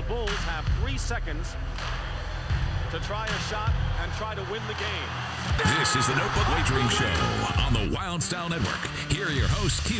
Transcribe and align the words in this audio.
The 0.00 0.14
Bulls 0.14 0.30
have 0.30 0.64
three 0.80 0.96
seconds 0.96 1.54
to 2.90 2.98
try 3.00 3.26
a 3.26 3.38
shot 3.50 3.70
and 4.00 4.10
try 4.12 4.34
to 4.34 4.40
win 4.50 4.62
the 4.66 4.72
game. 4.72 5.78
This 5.78 5.94
is 5.94 6.06
the 6.06 6.14
Notebook 6.14 6.48
Wagering 6.48 6.88
Show 6.88 7.04
on 7.60 7.74
the 7.74 7.94
Wylde 7.94 8.22
Style 8.22 8.48
Network. 8.48 8.88
Here 9.10 9.26
are 9.26 9.30
your 9.30 9.48
hosts, 9.48 9.86
Q, 9.86 9.98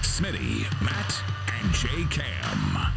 Smitty, 0.00 0.64
Matt, 0.80 1.22
and 1.60 1.74
J 1.74 1.88
Cam. 2.08 2.94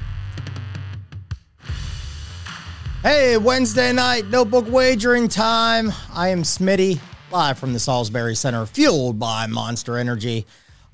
Hey, 3.04 3.36
Wednesday 3.36 3.92
night, 3.92 4.28
notebook 4.28 4.72
wagering 4.72 5.28
time. 5.28 5.92
I 6.14 6.30
am 6.30 6.44
Smitty, 6.44 7.02
live 7.30 7.60
from 7.60 7.74
the 7.74 7.80
Salisbury 7.80 8.36
Center, 8.36 8.66
fueled 8.66 9.20
by 9.20 9.48
Monster 9.48 9.98
Energy. 9.98 10.46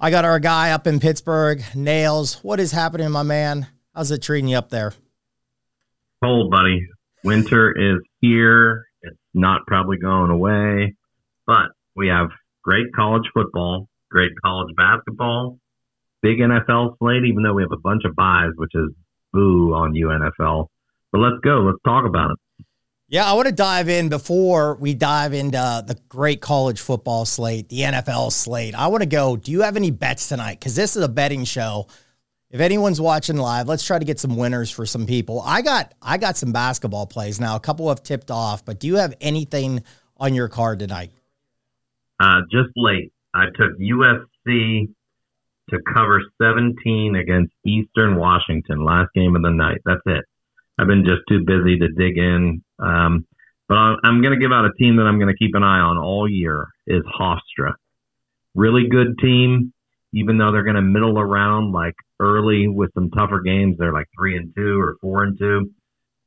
I 0.01 0.09
got 0.09 0.25
our 0.25 0.39
guy 0.39 0.71
up 0.71 0.87
in 0.87 0.99
Pittsburgh, 0.99 1.63
Nails. 1.75 2.43
What 2.43 2.59
is 2.59 2.71
happening, 2.71 3.11
my 3.11 3.21
man? 3.21 3.67
How's 3.93 4.09
it 4.09 4.23
treating 4.23 4.47
you 4.47 4.57
up 4.57 4.71
there? 4.71 4.93
Cold, 6.23 6.51
buddy. 6.51 6.87
Winter 7.23 7.71
is 7.71 8.01
here. 8.21 8.85
It's 9.01 9.17
not 9.33 9.61
probably 9.67 9.97
going 9.97 10.31
away, 10.31 10.95
but 11.45 11.67
we 11.95 12.07
have 12.07 12.29
great 12.63 12.87
college 12.95 13.29
football, 13.33 13.87
great 14.09 14.31
college 14.43 14.75
basketball, 14.75 15.59
big 16.21 16.39
NFL 16.39 16.97
slate, 16.97 17.23
even 17.25 17.43
though 17.43 17.53
we 17.53 17.61
have 17.63 17.71
a 17.71 17.79
bunch 17.79 18.03
of 18.05 18.15
byes, 18.15 18.51
which 18.55 18.71
is 18.73 18.89
boo 19.31 19.73
on 19.73 19.93
UNFL. 19.93 20.67
But 21.11 21.19
let's 21.19 21.39
go. 21.43 21.61
Let's 21.61 21.79
talk 21.85 22.05
about 22.05 22.31
it. 22.31 22.65
Yeah, 23.09 23.25
I 23.25 23.33
want 23.33 23.47
to 23.47 23.53
dive 23.53 23.87
in 23.87 24.09
before 24.09 24.75
we 24.75 24.93
dive 24.93 25.33
into 25.33 25.83
the 25.87 25.97
great 26.09 26.41
college 26.41 26.81
football 26.81 27.23
slate, 27.23 27.69
the 27.69 27.81
NFL 27.81 28.33
slate. 28.33 28.75
I 28.75 28.87
want 28.87 29.01
to 29.01 29.07
go. 29.07 29.37
Do 29.37 29.51
you 29.51 29.61
have 29.61 29.77
any 29.77 29.91
bets 29.91 30.27
tonight? 30.27 30.59
Because 30.59 30.75
this 30.75 30.97
is 30.97 31.03
a 31.03 31.07
betting 31.07 31.45
show. 31.45 31.87
If 32.49 32.61
anyone's 32.61 33.01
watching 33.01 33.35
live, 33.35 33.67
let's 33.67 33.83
try 33.83 33.99
to 33.99 34.05
get 34.05 34.19
some 34.19 34.37
winners 34.37 34.71
for 34.71 34.85
some 34.85 35.05
people. 35.05 35.41
I 35.45 35.61
got 35.61 35.93
I 36.01 36.17
got 36.17 36.37
some 36.37 36.53
basketball 36.53 37.05
plays 37.05 37.39
now. 37.39 37.57
A 37.57 37.59
couple 37.59 37.89
have 37.89 38.03
tipped 38.03 38.31
off, 38.31 38.63
but 38.63 38.79
do 38.79 38.87
you 38.87 38.95
have 38.95 39.13
anything 39.19 39.83
on 40.15 40.33
your 40.33 40.47
card 40.47 40.79
tonight? 40.79 41.11
Uh, 42.19 42.41
just 42.49 42.69
late. 42.77 43.11
I 43.33 43.45
took 43.47 43.77
USC 43.77 44.89
to 45.69 45.77
cover 45.93 46.21
17 46.41 47.15
against 47.15 47.53
Eastern 47.65 48.15
Washington 48.15 48.85
last 48.85 49.09
game 49.13 49.35
of 49.35 49.41
the 49.41 49.51
night. 49.51 49.81
That's 49.85 50.01
it. 50.05 50.23
I've 50.79 50.87
been 50.87 51.03
just 51.03 51.21
too 51.27 51.43
busy 51.45 51.77
to 51.79 51.89
dig 51.89 52.17
in. 52.17 52.63
Um, 52.79 53.25
but 53.67 53.75
I'm 53.75 54.21
going 54.21 54.33
to 54.33 54.39
give 54.39 54.53
out 54.53 54.65
a 54.65 54.71
team 54.79 54.95
that 54.95 55.03
I'm 55.03 55.19
going 55.19 55.33
to 55.33 55.37
keep 55.37 55.53
an 55.55 55.63
eye 55.63 55.79
on 55.79 55.97
all 55.97 56.29
year 56.29 56.69
is 56.87 57.03
Hofstra. 57.19 57.73
Really 58.55 58.87
good 58.89 59.19
team, 59.19 59.73
even 60.13 60.37
though 60.37 60.51
they're 60.51 60.63
going 60.63 60.77
to 60.77 60.81
middle 60.81 61.19
around 61.19 61.73
like 61.73 61.95
early 62.19 62.67
with 62.67 62.91
some 62.93 63.09
tougher 63.11 63.41
games. 63.41 63.75
They're 63.77 63.93
like 63.93 64.07
three 64.17 64.37
and 64.37 64.53
two 64.55 64.79
or 64.79 64.95
four 65.01 65.23
and 65.23 65.37
two, 65.37 65.71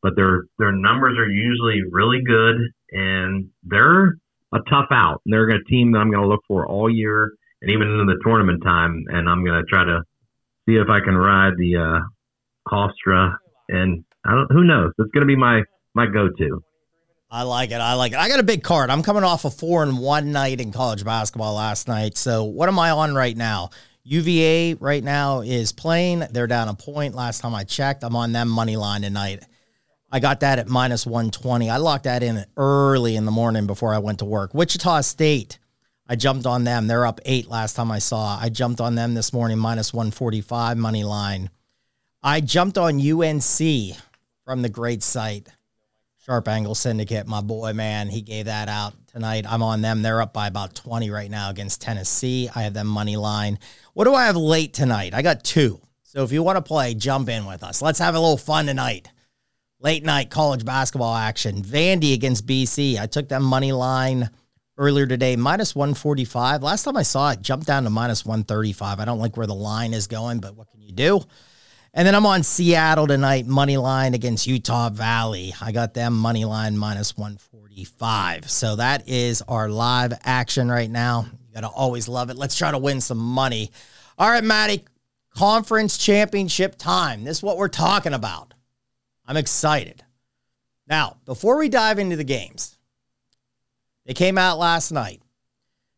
but 0.03 0.17
their 0.17 0.45
their 0.59 0.73
numbers 0.73 1.19
are 1.19 1.29
usually 1.29 1.83
really 1.91 2.21
good, 2.27 2.57
and 2.93 3.51
they're 3.65 4.17
a 4.53 4.59
tough 4.69 4.89
out. 4.91 5.21
And 5.25 5.33
they're 5.33 5.49
a 5.49 5.65
team 5.65 5.93
that 5.93 5.99
I'm 5.99 6.11
going 6.11 6.23
to 6.23 6.29
look 6.29 6.43
for 6.49 6.67
all 6.67 6.91
year 6.91 7.33
and 7.63 7.71
even 7.71 7.89
into 7.89 8.05
the 8.05 8.21
tournament 8.25 8.63
time. 8.65 9.05
And 9.09 9.29
I'm 9.29 9.45
going 9.45 9.61
to 9.61 9.67
try 9.69 9.85
to 9.85 10.03
see 10.67 10.77
if 10.77 10.89
I 10.89 11.01
can 11.05 11.17
ride 11.17 11.55
the 11.57 11.77
uh, 11.77 12.01
Hofstra 12.69 13.37
and 13.69 14.05
I 14.25 14.35
don't. 14.35 14.51
Who 14.53 14.65
knows? 14.65 14.93
It's 14.99 15.11
going 15.13 15.27
to 15.27 15.27
be 15.27 15.37
my 15.37 15.63
my 15.95 16.07
go 16.07 16.29
to. 16.29 16.65
I 17.33 17.45
like 17.45 17.71
it. 17.71 17.81
I 17.81 17.95
like 17.95 18.13
it. 18.13 18.19
I 18.19 18.29
got 18.29 18.41
a 18.41 18.45
big 18.45 18.65
card. 18.65 18.91
I'm 18.91 19.05
coming 19.05 19.23
off 19.23 19.45
a 19.45 19.51
four 19.51 19.85
and 19.85 19.99
one 19.99 20.33
night 20.33 20.61
in 20.61 20.73
college 20.73 21.05
basketball 21.05 21.55
last 21.55 21.87
night. 21.87 22.19
So 22.19 22.43
what 22.43 22.69
am 22.69 22.79
I 22.79 22.91
on 22.91 23.15
right 23.15 23.37
now? 23.37 23.71
UVA 24.03 24.75
right 24.75 25.05
now 25.05 25.41
is 25.41 25.73
playing. 25.73 26.20
They're 26.31 26.47
down 26.47 26.69
a 26.69 26.75
point. 26.75 27.15
Last 27.15 27.41
time 27.41 27.55
I 27.55 27.65
checked, 27.65 28.03
I'm 28.03 28.17
on 28.17 28.33
them 28.33 28.48
money 28.48 28.77
line 28.77 29.03
tonight. 29.03 29.45
I 30.11 30.20
got 30.20 30.41
that 30.41 30.59
at 30.59 30.69
minus 30.69 31.06
120. 31.06 31.70
I 31.70 31.77
locked 31.77 32.05
that 32.05 32.23
in 32.23 32.45
early 32.56 33.16
in 33.16 33.25
the 33.25 33.31
morning 33.31 33.66
before 33.66 33.94
I 33.94 33.99
went 33.99 34.19
to 34.21 34.25
work. 34.25 34.55
Wichita 34.55 35.03
State, 35.03 35.59
I 36.09 36.16
jumped 36.16 36.47
on 36.47 36.65
them. 36.65 36.87
They're 36.87 37.06
up 37.06 37.21
eight 37.25 37.47
last 37.49 37.77
time 37.77 37.93
I 37.93 38.00
saw. 38.00 38.37
I 38.41 38.49
jumped 38.49 38.81
on 38.81 38.97
them 38.97 39.15
this 39.15 39.33
morning, 39.33 39.59
minus 39.59 39.93
145 39.93 40.77
money 40.77 41.05
line. 41.05 41.50
I 42.22 42.41
jumped 42.41 42.78
on 42.78 43.00
UNC 43.00 43.97
from 44.44 44.62
the 44.62 44.69
great 44.69 45.03
site, 45.03 45.49
Sharp 46.25 46.49
Angle 46.49 46.75
Syndicate. 46.75 47.28
My 47.28 47.41
boy, 47.41 47.72
man, 47.72 48.09
he 48.09 48.22
gave 48.22 48.47
that 48.47 48.69
out 48.69 48.94
tonight. 49.10 49.44
I'm 49.48 49.62
on 49.62 49.81
them. 49.82 50.03
They're 50.03 50.22
up 50.22 50.32
by 50.32 50.47
about 50.47 50.75
20 50.75 51.10
right 51.10 51.31
now 51.31 51.50
against 51.50 51.81
Tennessee. 51.81 52.48
I 52.54 52.62
have 52.62 52.75
them 52.75 52.87
money 52.87 53.16
line. 53.16 53.59
What 53.93 54.04
do 54.04 54.15
I 54.15 54.26
have 54.26 54.37
late 54.37 54.72
tonight? 54.72 55.15
I 55.15 55.22
got 55.22 55.44
two. 55.44 55.81
So 56.03 56.22
if 56.22 56.32
you 56.32 56.43
want 56.43 56.56
to 56.56 56.62
play, 56.62 56.94
jump 56.94 57.28
in 57.28 57.47
with 57.47 57.62
us. 57.62 57.82
Let's 57.82 57.99
have 57.99 58.15
a 58.15 58.20
little 58.20 58.37
fun 58.37 58.66
tonight. 58.66 59.09
Late 59.81 60.04
night 60.04 60.31
college 60.31 60.65
basketball 60.65 61.15
action. 61.15 61.62
Vandy 61.62 62.15
against 62.15 62.47
BC. 62.47 62.99
I 62.99 63.06
took 63.06 63.28
them 63.28 63.43
money 63.43 63.72
line 63.72 64.31
earlier 64.76 65.06
today, 65.06 65.37
minus 65.37 65.75
145. 65.75 66.62
Last 66.62 66.84
time 66.84 66.97
I 66.97 67.03
saw 67.03 67.31
it, 67.31 67.43
jumped 67.43 67.66
down 67.66 67.84
to 67.84 67.91
minus 67.91 68.25
135. 68.25 69.00
I 69.00 69.04
don't 69.04 69.19
like 69.19 69.37
where 69.37 69.47
the 69.47 69.54
line 69.54 69.93
is 69.93 70.06
going, 70.06 70.41
but 70.41 70.56
what 70.56 70.70
can 70.70 70.81
you 70.81 70.93
do? 70.93 71.20
And 71.93 72.06
then 72.06 72.15
I'm 72.15 72.27
on 72.27 72.45
Seattle 72.45 73.09
tonight, 73.09 73.47
money 73.47 73.77
line 73.77 74.15
against 74.15 74.47
Utah 74.47 74.91
Valley. 74.91 75.53
I 75.61 75.73
got 75.73 75.93
them 75.93 76.17
money 76.17 76.45
line 76.45 76.78
minus 76.78 77.17
145. 77.17 78.49
So 78.49 78.77
that 78.77 79.09
is 79.09 79.43
our 79.43 79.69
live 79.69 80.12
action 80.23 80.71
right 80.71 80.89
now. 80.89 81.27
You 81.49 81.55
got 81.55 81.62
to 81.62 81.69
always 81.69 82.06
love 82.06 82.31
it. 82.31 82.37
Let's 82.37 82.56
try 82.56 82.71
to 82.71 82.79
win 82.79 83.00
some 83.00 83.19
money. 83.19 83.73
All 84.17 84.31
right, 84.31 84.45
Maddie, 84.45 84.84
conference 85.34 85.99
championship 85.99 86.77
time. 86.77 87.25
This 87.25 87.39
is 87.39 87.43
what 87.43 87.56
we're 87.56 87.67
talking 87.69 88.12
about. 88.15 88.55
I'm 89.27 89.37
excited. 89.37 90.05
Now, 90.87 91.17
before 91.25 91.56
we 91.56 91.69
dive 91.69 91.99
into 91.99 92.17
the 92.17 92.25
games, 92.25 92.79
they 94.06 94.15
came 94.15 94.39
out 94.39 94.59
last 94.59 94.93
night. 94.93 95.23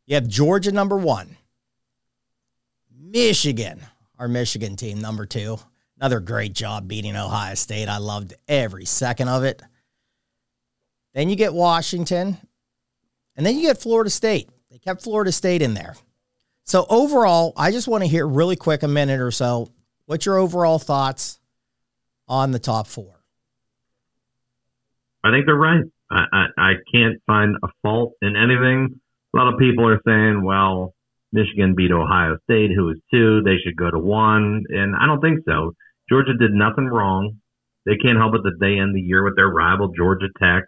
You 0.07 0.15
have 0.15 0.27
Georgia 0.27 0.73
number 0.73 0.97
one, 0.97 1.37
Michigan, 2.91 3.81
our 4.19 4.29
Michigan 4.29 4.77
team 4.77 5.01
number 5.01 5.27
two, 5.27 5.59
Another 6.03 6.19
great 6.19 6.53
job 6.53 6.89
beating 6.89 7.15
Ohio 7.15 7.55
State. 7.55 7.89
I 7.89 7.99
loved 7.99 8.35
every 8.49 8.85
second 8.85 9.29
of 9.29 9.45
it. 9.45 9.63
Then 11.15 11.29
you 11.29 11.37
get 11.37 11.55
Washington, 11.55 12.39
and 13.37 13.47
then 13.47 13.55
you 13.55 13.63
get 13.63 13.79
Florida 13.79 14.11
State. 14.11 14.49
They 14.69 14.79
kept 14.79 15.05
Florida 15.05 15.31
State 15.31 15.63
in 15.63 15.75
there. 15.75 15.95
So 16.65 16.87
overall, 16.91 17.53
I 17.57 17.71
just 17.71 17.87
want 17.87 18.03
to 18.03 18.09
hear 18.09 18.27
really 18.27 18.57
quick, 18.57 18.83
a 18.83 18.89
minute 18.89 19.21
or 19.21 19.31
so, 19.31 19.69
what's 20.07 20.27
your 20.27 20.39
overall 20.39 20.81
thoughts 20.81 21.39
on 22.27 22.51
the 22.51 22.59
top 22.59 22.89
four? 22.89 23.23
I 25.23 25.31
think 25.31 25.47
they're 25.47 25.55
right. 25.55 25.85
I, 26.11 26.25
I, 26.33 26.47
I 26.59 26.73
can't 26.93 27.23
find 27.29 27.55
a 27.63 27.69
fault 27.81 28.15
in 28.23 28.35
anything. 28.35 29.01
A 29.33 29.39
lot 29.39 29.55
of 29.55 29.57
people 29.57 29.87
are 29.87 30.01
saying, 30.05 30.43
well, 30.43 30.95
Michigan 31.33 31.77
beat 31.77 31.93
Ohio 31.93 32.39
State, 32.43 32.73
who 32.75 32.89
is 32.91 32.99
two. 33.13 33.43
They 33.45 33.59
should 33.65 33.77
go 33.77 33.89
to 33.89 34.01
one. 34.01 34.65
And 34.69 34.97
I 34.97 35.07
don't 35.07 35.21
think 35.21 35.45
so. 35.47 35.75
Georgia 36.09 36.35
did 36.39 36.53
nothing 36.53 36.87
wrong. 36.87 37.39
They 37.87 37.97
can't 37.97 38.19
help 38.19 38.35
it 38.35 38.43
that 38.45 38.59
they 38.61 38.79
end 38.79 38.95
the 38.95 39.01
year 39.01 39.25
with 39.25 39.37
their 39.37 39.49
rival 39.49 39.93
Georgia 39.97 40.29
Tech, 40.41 40.65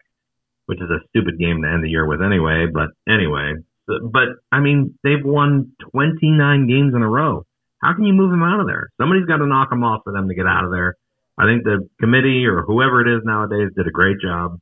which 0.66 0.80
is 0.80 0.90
a 0.90 1.04
stupid 1.08 1.38
game 1.38 1.62
to 1.62 1.68
end 1.68 1.84
the 1.84 1.90
year 1.90 2.06
with 2.06 2.22
anyway. 2.22 2.66
But 2.72 2.90
anyway, 3.08 3.54
but 3.86 4.28
I 4.50 4.60
mean, 4.60 4.98
they've 5.04 5.24
won 5.24 5.72
29 5.92 6.66
games 6.66 6.94
in 6.94 7.02
a 7.02 7.08
row. 7.08 7.44
How 7.82 7.94
can 7.94 8.04
you 8.04 8.14
move 8.14 8.30
them 8.30 8.42
out 8.42 8.60
of 8.60 8.66
there? 8.66 8.88
Somebody's 9.00 9.26
got 9.26 9.38
to 9.38 9.46
knock 9.46 9.70
them 9.70 9.84
off 9.84 10.02
for 10.04 10.12
them 10.12 10.28
to 10.28 10.34
get 10.34 10.46
out 10.46 10.64
of 10.64 10.70
there. 10.70 10.96
I 11.36 11.44
think 11.44 11.64
the 11.64 11.88
committee 12.00 12.46
or 12.46 12.62
whoever 12.62 13.00
it 13.00 13.14
is 13.14 13.22
nowadays 13.24 13.70
did 13.76 13.86
a 13.86 13.90
great 13.90 14.16
job. 14.22 14.58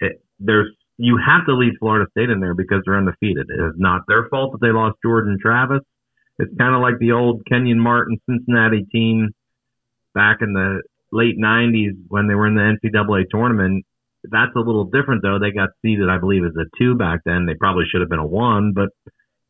It, 0.00 0.20
there's 0.38 0.68
you 0.98 1.18
have 1.24 1.46
to 1.46 1.54
leave 1.54 1.72
Florida 1.80 2.06
State 2.10 2.30
in 2.30 2.40
there 2.40 2.54
because 2.54 2.82
they're 2.84 2.98
undefeated. 2.98 3.46
It 3.48 3.60
is 3.60 3.74
not 3.76 4.02
their 4.06 4.28
fault 4.28 4.52
that 4.52 4.60
they 4.60 4.72
lost 4.72 4.98
Jordan 5.02 5.38
Travis. 5.40 5.80
It's 6.38 6.52
kind 6.58 6.74
of 6.74 6.82
like 6.82 6.98
the 6.98 7.12
old 7.12 7.42
Kenyon 7.48 7.80
Martin 7.80 8.18
Cincinnati 8.28 8.84
team 8.92 9.30
back 10.14 10.38
in 10.40 10.52
the 10.52 10.82
late 11.12 11.38
90s 11.38 11.92
when 12.08 12.26
they 12.26 12.34
were 12.34 12.46
in 12.46 12.54
the 12.54 12.62
NCAA 12.62 13.24
tournament. 13.30 13.84
That's 14.24 14.54
a 14.56 14.60
little 14.60 14.84
different 14.84 15.22
though. 15.22 15.38
They 15.38 15.50
got 15.50 15.70
seeded, 15.82 16.08
I 16.08 16.18
believe, 16.18 16.44
as 16.44 16.56
a 16.56 16.66
two 16.78 16.94
back 16.96 17.20
then. 17.24 17.46
They 17.46 17.54
probably 17.54 17.84
should 17.90 18.00
have 18.00 18.10
been 18.10 18.18
a 18.18 18.26
one, 18.26 18.72
but 18.72 18.90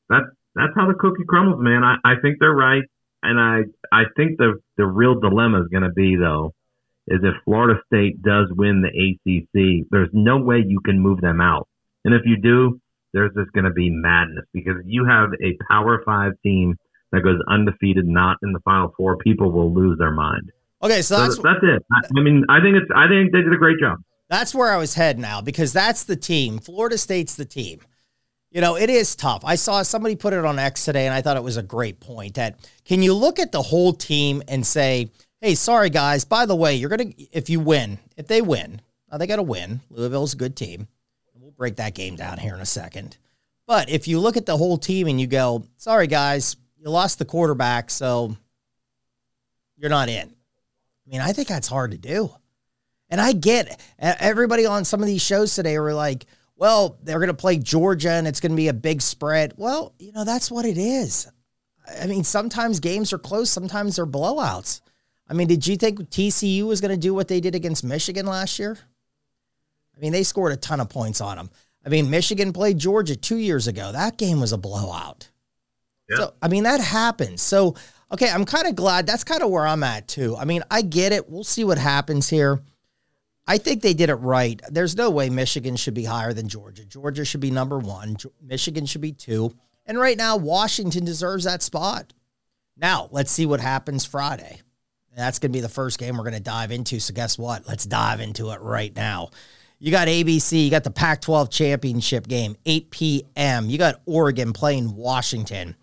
that's 0.08 0.26
that's 0.54 0.72
how 0.74 0.86
the 0.86 0.94
cookie 0.94 1.24
crumbles, 1.26 1.60
man. 1.60 1.82
I, 1.84 1.96
I 2.04 2.14
think 2.20 2.36
they're 2.40 2.54
right, 2.54 2.82
and 3.22 3.38
I 3.38 3.62
I 3.92 4.04
think 4.16 4.38
the 4.38 4.54
the 4.76 4.86
real 4.86 5.20
dilemma 5.20 5.62
is 5.62 5.68
going 5.68 5.82
to 5.82 5.92
be 5.92 6.16
though 6.16 6.54
is 7.08 7.20
if 7.22 7.34
Florida 7.44 7.80
State 7.86 8.22
does 8.22 8.46
win 8.50 8.82
the 8.82 8.88
ACC, 8.88 9.86
there's 9.90 10.10
no 10.12 10.38
way 10.38 10.62
you 10.64 10.80
can 10.80 11.00
move 11.00 11.20
them 11.20 11.40
out, 11.40 11.68
and 12.04 12.14
if 12.14 12.22
you 12.24 12.36
do, 12.40 12.80
there's 13.12 13.32
just 13.36 13.52
going 13.52 13.64
to 13.64 13.72
be 13.72 13.90
madness 13.90 14.44
because 14.52 14.76
you 14.86 15.04
have 15.06 15.30
a 15.42 15.56
Power 15.70 16.02
Five 16.04 16.32
team 16.42 16.76
that 17.12 17.22
goes 17.22 17.38
undefeated, 17.48 18.06
not 18.06 18.38
in 18.42 18.52
the 18.52 18.60
Final 18.60 18.92
Four, 18.96 19.16
people 19.18 19.50
will 19.50 19.72
lose 19.72 19.98
their 19.98 20.10
mind. 20.10 20.50
Okay, 20.82 21.02
so 21.02 21.16
that's 21.18 21.36
so 21.36 21.42
that's 21.42 21.60
it. 21.62 21.84
I, 21.92 22.00
I 22.18 22.22
mean, 22.22 22.44
I 22.48 22.60
think 22.60 22.76
it's 22.76 22.90
I 22.94 23.06
think 23.08 23.32
they 23.32 23.42
did 23.42 23.52
a 23.52 23.56
great 23.56 23.78
job. 23.78 24.02
That's 24.28 24.54
where 24.54 24.72
I 24.72 24.78
was 24.78 24.94
heading 24.94 25.22
now 25.22 25.40
because 25.40 25.72
that's 25.72 26.04
the 26.04 26.16
team. 26.16 26.58
Florida 26.58 26.98
State's 26.98 27.36
the 27.36 27.44
team. 27.44 27.80
You 28.50 28.60
know, 28.60 28.76
it 28.76 28.90
is 28.90 29.14
tough. 29.16 29.42
I 29.44 29.54
saw 29.54 29.82
somebody 29.82 30.16
put 30.16 30.32
it 30.32 30.44
on 30.44 30.58
X 30.58 30.84
today, 30.84 31.06
and 31.06 31.14
I 31.14 31.22
thought 31.22 31.36
it 31.36 31.42
was 31.42 31.56
a 31.56 31.62
great 31.62 32.00
point. 32.00 32.34
That 32.34 32.58
can 32.84 33.02
you 33.02 33.14
look 33.14 33.38
at 33.38 33.52
the 33.52 33.62
whole 33.62 33.92
team 33.92 34.42
and 34.48 34.66
say, 34.66 35.10
hey, 35.40 35.54
sorry 35.54 35.90
guys. 35.90 36.24
By 36.24 36.46
the 36.46 36.56
way, 36.56 36.74
you're 36.74 36.90
gonna 36.90 37.12
if 37.30 37.48
you 37.48 37.60
win, 37.60 37.98
if 38.16 38.26
they 38.26 38.42
win, 38.42 38.80
now 39.10 39.18
they 39.18 39.26
got 39.26 39.36
to 39.36 39.42
win. 39.42 39.80
Louisville's 39.90 40.34
a 40.34 40.38
good 40.38 40.56
team. 40.56 40.88
We'll 41.34 41.52
break 41.52 41.76
that 41.76 41.94
game 41.94 42.16
down 42.16 42.38
here 42.38 42.54
in 42.54 42.60
a 42.60 42.66
second. 42.66 43.18
But 43.66 43.90
if 43.90 44.08
you 44.08 44.18
look 44.18 44.36
at 44.36 44.46
the 44.46 44.56
whole 44.56 44.78
team 44.78 45.06
and 45.06 45.20
you 45.20 45.26
go, 45.26 45.64
sorry 45.76 46.06
guys, 46.06 46.56
you 46.82 46.90
lost 46.90 47.18
the 47.18 47.24
quarterback, 47.24 47.90
so 47.90 48.36
you're 49.76 49.90
not 49.90 50.08
in. 50.08 50.28
I 50.28 51.10
mean, 51.10 51.20
I 51.20 51.32
think 51.32 51.46
that's 51.46 51.68
hard 51.68 51.92
to 51.92 51.98
do. 51.98 52.30
And 53.08 53.20
I 53.20 53.32
get 53.32 53.80
everybody 53.98 54.66
on 54.66 54.84
some 54.84 55.00
of 55.00 55.06
these 55.06 55.22
shows 55.22 55.54
today 55.54 55.78
were 55.78 55.94
like, 55.94 56.26
well, 56.56 56.98
they're 57.02 57.18
going 57.18 57.28
to 57.28 57.34
play 57.34 57.58
Georgia 57.58 58.10
and 58.10 58.26
it's 58.26 58.40
going 58.40 58.52
to 58.52 58.56
be 58.56 58.68
a 58.68 58.72
big 58.72 59.02
spread. 59.02 59.52
Well, 59.56 59.94
you 59.98 60.12
know, 60.12 60.24
that's 60.24 60.50
what 60.50 60.64
it 60.64 60.78
is. 60.78 61.30
I 62.00 62.06
mean, 62.06 62.24
sometimes 62.24 62.80
games 62.80 63.12
are 63.12 63.18
close, 63.18 63.50
sometimes 63.50 63.96
they're 63.96 64.06
blowouts. 64.06 64.80
I 65.28 65.34
mean, 65.34 65.48
did 65.48 65.66
you 65.66 65.76
think 65.76 66.10
TCU 66.10 66.64
was 66.64 66.80
going 66.80 66.90
to 66.90 66.96
do 66.96 67.14
what 67.14 67.28
they 67.28 67.40
did 67.40 67.54
against 67.54 67.84
Michigan 67.84 68.26
last 68.26 68.58
year? 68.58 68.78
I 69.96 70.00
mean, 70.00 70.12
they 70.12 70.22
scored 70.22 70.52
a 70.52 70.56
ton 70.56 70.80
of 70.80 70.88
points 70.88 71.20
on 71.20 71.36
them. 71.36 71.50
I 71.84 71.88
mean, 71.88 72.10
Michigan 72.10 72.52
played 72.52 72.78
Georgia 72.78 73.16
two 73.16 73.36
years 73.36 73.66
ago. 73.66 73.92
That 73.92 74.16
game 74.16 74.40
was 74.40 74.52
a 74.52 74.58
blowout. 74.58 75.28
So, 76.16 76.34
I 76.42 76.48
mean, 76.48 76.64
that 76.64 76.80
happens. 76.80 77.42
So, 77.42 77.76
okay, 78.12 78.30
I'm 78.30 78.44
kind 78.44 78.66
of 78.66 78.74
glad. 78.74 79.06
That's 79.06 79.24
kind 79.24 79.42
of 79.42 79.50
where 79.50 79.66
I'm 79.66 79.82
at, 79.82 80.08
too. 80.08 80.36
I 80.36 80.44
mean, 80.44 80.62
I 80.70 80.82
get 80.82 81.12
it. 81.12 81.28
We'll 81.28 81.44
see 81.44 81.64
what 81.64 81.78
happens 81.78 82.28
here. 82.28 82.60
I 83.46 83.58
think 83.58 83.82
they 83.82 83.94
did 83.94 84.08
it 84.08 84.14
right. 84.16 84.60
There's 84.68 84.96
no 84.96 85.10
way 85.10 85.28
Michigan 85.28 85.76
should 85.76 85.94
be 85.94 86.04
higher 86.04 86.32
than 86.32 86.48
Georgia. 86.48 86.84
Georgia 86.84 87.24
should 87.24 87.40
be 87.40 87.50
number 87.50 87.78
one. 87.78 88.16
Michigan 88.40 88.86
should 88.86 89.00
be 89.00 89.12
two. 89.12 89.54
And 89.84 89.98
right 89.98 90.16
now, 90.16 90.36
Washington 90.36 91.04
deserves 91.04 91.44
that 91.44 91.62
spot. 91.62 92.12
Now, 92.76 93.08
let's 93.10 93.32
see 93.32 93.46
what 93.46 93.60
happens 93.60 94.04
Friday. 94.04 94.60
That's 95.14 95.38
going 95.38 95.52
to 95.52 95.56
be 95.56 95.60
the 95.60 95.68
first 95.68 95.98
game 95.98 96.16
we're 96.16 96.22
going 96.22 96.34
to 96.34 96.40
dive 96.40 96.70
into. 96.70 97.00
So, 97.00 97.12
guess 97.12 97.36
what? 97.36 97.66
Let's 97.66 97.84
dive 97.84 98.20
into 98.20 98.50
it 98.50 98.60
right 98.60 98.94
now. 98.94 99.30
You 99.78 99.90
got 99.90 100.06
ABC, 100.06 100.64
you 100.64 100.70
got 100.70 100.84
the 100.84 100.92
Pac 100.92 101.20
12 101.22 101.50
championship 101.50 102.28
game, 102.28 102.56
8 102.64 102.90
p.m. 102.92 103.68
You 103.68 103.78
got 103.78 104.00
Oregon 104.06 104.52
playing 104.52 104.94
Washington. 104.94 105.74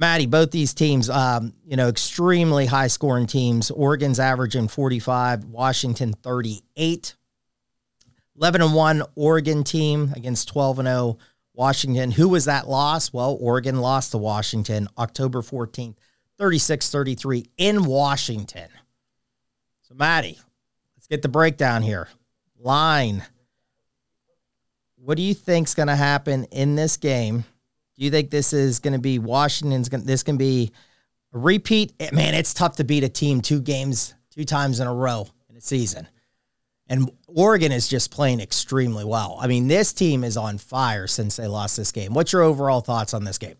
Maddie, 0.00 0.26
both 0.26 0.50
these 0.50 0.74
teams, 0.74 1.08
um, 1.08 1.52
you 1.64 1.76
know, 1.76 1.88
extremely 1.88 2.66
high 2.66 2.86
scoring 2.86 3.26
teams. 3.26 3.70
Oregon's 3.70 4.18
averaging 4.18 4.66
45, 4.66 5.44
Washington 5.44 6.14
38. 6.14 7.14
11 8.36 8.62
and 8.62 8.74
1 8.74 9.02
Oregon 9.14 9.62
team 9.62 10.12
against 10.16 10.48
12 10.48 10.78
and 10.80 10.88
0 10.88 11.18
Washington. 11.54 12.10
Who 12.10 12.30
was 12.30 12.46
that 12.46 12.66
loss? 12.66 13.12
Well, 13.12 13.36
Oregon 13.38 13.80
lost 13.80 14.12
to 14.12 14.18
Washington 14.18 14.88
October 14.96 15.42
14th, 15.42 15.96
36 16.38 16.90
33 16.90 17.46
in 17.58 17.84
Washington. 17.84 18.70
So, 19.82 19.94
Maddie, 19.94 20.38
let's 20.96 21.06
get 21.06 21.20
the 21.20 21.28
breakdown 21.28 21.82
here. 21.82 22.08
Line 22.58 23.22
what 25.02 25.16
do 25.16 25.22
you 25.22 25.34
think's 25.34 25.74
going 25.74 25.88
to 25.88 25.96
happen 25.96 26.44
in 26.44 26.76
this 26.76 26.96
game? 26.96 27.44
Do 28.00 28.06
you 28.06 28.10
think 28.10 28.30
this 28.30 28.54
is 28.54 28.78
going 28.78 28.94
to 28.94 28.98
be 28.98 29.18
Washington's 29.18 29.90
going 29.90 30.04
this 30.04 30.22
can 30.22 30.38
be 30.38 30.72
a 31.34 31.38
repeat? 31.38 31.92
Eh, 32.00 32.08
man, 32.14 32.32
it's 32.32 32.54
tough 32.54 32.76
to 32.76 32.84
beat 32.84 33.04
a 33.04 33.10
team 33.10 33.42
two 33.42 33.60
games 33.60 34.14
two 34.30 34.44
times 34.44 34.80
in 34.80 34.86
a 34.86 34.94
row 34.94 35.26
in 35.50 35.56
a 35.56 35.60
season. 35.60 36.08
And 36.88 37.10
Oregon 37.26 37.72
is 37.72 37.88
just 37.88 38.10
playing 38.10 38.40
extremely 38.40 39.04
well. 39.04 39.36
I 39.38 39.48
mean, 39.48 39.68
this 39.68 39.92
team 39.92 40.24
is 40.24 40.38
on 40.38 40.56
fire 40.56 41.06
since 41.06 41.36
they 41.36 41.46
lost 41.46 41.76
this 41.76 41.92
game. 41.92 42.14
What's 42.14 42.32
your 42.32 42.40
overall 42.40 42.80
thoughts 42.80 43.12
on 43.12 43.24
this 43.24 43.36
game? 43.36 43.56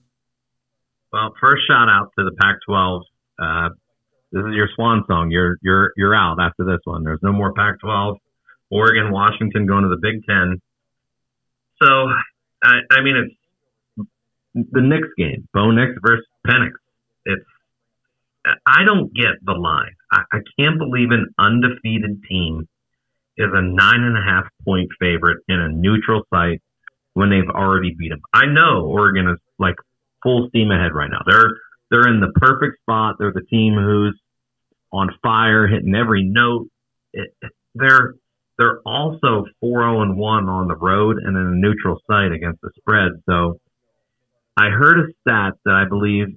Well, 1.13 1.35
first 1.39 1.65
shout 1.69 1.91
out 1.91 2.11
to 2.19 2.25
the 2.25 2.33
Pac-12. 2.41 3.03
Uh, 3.39 3.69
this 4.33 4.41
is 4.41 4.55
your 4.55 4.71
swan 4.75 5.05
song. 5.07 5.31
You're 5.31 5.59
you're 5.61 5.93
you're 5.99 6.15
out 6.15 6.39
after 6.41 6.65
this 6.65 6.81
one. 6.85 7.05
There's 7.05 7.21
no 7.23 7.33
more 7.33 7.53
Pac-12. 7.53 8.17
Oregon, 8.71 9.13
Washington 9.13 9.67
going 9.67 9.83
to 9.83 9.91
the 9.91 10.01
Big 10.01 10.25
Ten. 10.25 10.63
So, 11.83 12.09
I, 12.65 12.79
I 12.91 13.03
mean, 13.03 13.17
it's 13.17 13.40
the 14.55 14.81
Nix 14.81 15.09
game, 15.17 15.49
Bo 15.53 15.71
Nix 15.71 15.93
versus 16.03 16.27
Penix. 16.47 16.73
It's 17.25 17.45
I 18.67 18.85
don't 18.85 19.13
get 19.15 19.37
the 19.45 19.53
line. 19.53 19.95
I, 20.11 20.23
I 20.33 20.39
can't 20.59 20.79
believe 20.79 21.11
an 21.11 21.29
undefeated 21.39 22.23
team 22.29 22.69
is 23.37 23.49
a 23.53 23.63
nine 23.63 24.03
and 24.03 24.17
a 24.17 24.23
half 24.23 24.45
point 24.65 24.89
favorite 24.99 25.39
in 25.49 25.61
a 25.61 25.69
neutral 25.69 26.23
site 26.33 26.63
when 27.15 27.31
they've 27.31 27.49
already 27.49 27.95
beat 27.97 28.11
them. 28.11 28.21
I 28.33 28.47
know 28.47 28.87
Oregon 28.87 29.29
is 29.29 29.39
like 29.59 29.77
full 30.23 30.49
steam 30.49 30.71
ahead 30.71 30.93
right 30.95 31.11
now. 31.11 31.21
They're 31.27 31.51
they're 31.91 32.09
in 32.09 32.21
the 32.21 32.33
perfect 32.37 32.81
spot. 32.83 33.17
They're 33.19 33.33
the 33.33 33.45
team 33.51 33.75
who's 33.75 34.19
on 34.93 35.11
fire, 35.23 35.67
hitting 35.67 35.95
every 35.95 36.25
note. 36.25 36.69
It, 37.13 37.31
they're 37.75 38.15
they're 38.59 38.81
also 38.85 39.47
4 39.61 40.03
and 40.03 40.19
1 40.19 40.49
on 40.51 40.69
the 40.69 40.77
road 40.77 41.17
and 41.17 41.35
in 41.35 41.47
a 41.47 41.55
neutral 41.55 41.99
site 42.07 42.31
against 42.31 42.61
the 42.61 42.71
spread. 42.77 43.13
So 43.25 43.59
I 44.61 44.69
heard 44.69 45.01
a 45.01 45.13
stat 45.23 45.55
that 45.65 45.75
I 45.75 45.89
believe 45.89 46.37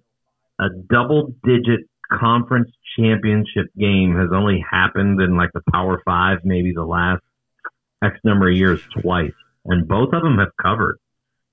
a 0.58 0.70
double 0.90 1.36
digit 1.44 1.82
conference 2.10 2.70
championship 2.98 3.68
game 3.78 4.16
has 4.16 4.30
only 4.34 4.64
happened 4.70 5.20
in 5.20 5.36
like 5.36 5.50
the 5.54 5.62
Power 5.74 6.02
Five, 6.06 6.40
maybe 6.46 6.72
the 6.74 6.86
last 6.86 7.22
X 8.02 8.16
number 8.24 8.50
of 8.50 8.56
years 8.56 8.80
twice. 9.02 9.34
And 9.66 9.90
both 9.90 10.14
of 10.14 10.24
them 10.24 10.38
have 10.38 10.56
covered. 10.62 11.00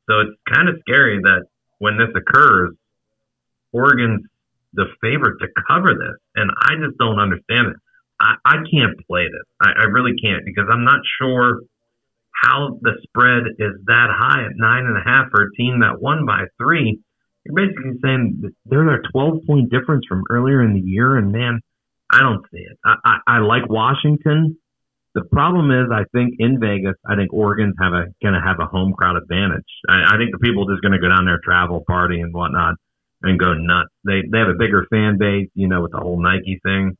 So 0.08 0.20
it's 0.20 0.38
kind 0.52 0.68
of 0.68 0.76
scary 0.86 1.18
that 1.22 1.46
when 1.78 1.98
this 1.98 2.14
occurs, 2.14 2.70
Oregon's 3.72 4.26
the 4.72 4.86
favorite 5.00 5.38
to 5.40 5.48
cover 5.68 5.94
this. 5.94 6.18
And 6.36 6.52
I 6.62 6.74
just 6.86 6.96
don't 6.98 7.18
understand 7.18 7.68
it. 7.68 7.76
I, 8.20 8.34
I 8.44 8.54
can't 8.70 8.94
play 9.08 9.24
this. 9.24 9.46
I, 9.60 9.70
I 9.70 9.84
really 9.84 10.14
can't 10.22 10.44
because 10.44 10.66
I'm 10.70 10.84
not 10.84 11.00
sure 11.20 11.62
how 12.40 12.78
the 12.80 12.92
spread 13.02 13.44
is 13.58 13.72
that 13.86 14.08
high 14.10 14.44
at 14.44 14.52
nine 14.56 14.86
and 14.86 14.96
a 14.96 15.04
half 15.04 15.26
for 15.30 15.42
a 15.42 15.52
team 15.56 15.80
that 15.80 16.00
won 16.00 16.26
by 16.26 16.44
three. 16.58 17.00
You're 17.44 17.54
basically 17.54 17.98
saying 18.02 18.42
there's 18.66 19.00
a 19.00 19.12
12 19.12 19.46
point 19.46 19.70
difference 19.70 20.04
from 20.08 20.24
earlier 20.30 20.62
in 20.62 20.74
the 20.74 20.80
year, 20.80 21.16
and 21.16 21.32
man, 21.32 21.60
I 22.12 22.20
don't 22.20 22.44
see 22.52 22.60
it. 22.60 22.78
I, 22.84 22.94
I, 23.04 23.16
I 23.26 23.38
like 23.38 23.68
Washington. 23.68 24.56
The 25.14 25.24
problem 25.24 25.70
is, 25.70 25.90
I 25.92 26.04
think 26.12 26.34
in 26.38 26.60
Vegas, 26.60 26.94
I 27.04 27.16
think 27.16 27.32
Oregon's 27.32 27.74
have 27.80 27.92
a 27.92 28.06
going 28.22 28.34
to 28.34 28.40
have 28.44 28.60
a 28.60 28.66
home 28.66 28.92
crowd 28.92 29.16
advantage. 29.16 29.66
I, 29.88 30.14
I 30.14 30.16
think 30.18 30.30
the 30.32 30.38
people 30.38 30.66
just 30.66 30.82
going 30.82 30.92
to 30.92 31.00
go 31.00 31.08
down 31.08 31.26
there, 31.26 31.40
travel, 31.42 31.82
party, 31.86 32.20
and 32.20 32.32
whatnot, 32.32 32.76
and 33.22 33.38
go 33.38 33.54
nuts. 33.54 33.90
They 34.04 34.22
they 34.30 34.38
have 34.38 34.48
a 34.48 34.58
bigger 34.58 34.86
fan 34.90 35.18
base, 35.18 35.48
you 35.54 35.66
know, 35.66 35.82
with 35.82 35.92
the 35.92 35.98
whole 35.98 36.22
Nike 36.22 36.60
thing 36.62 36.96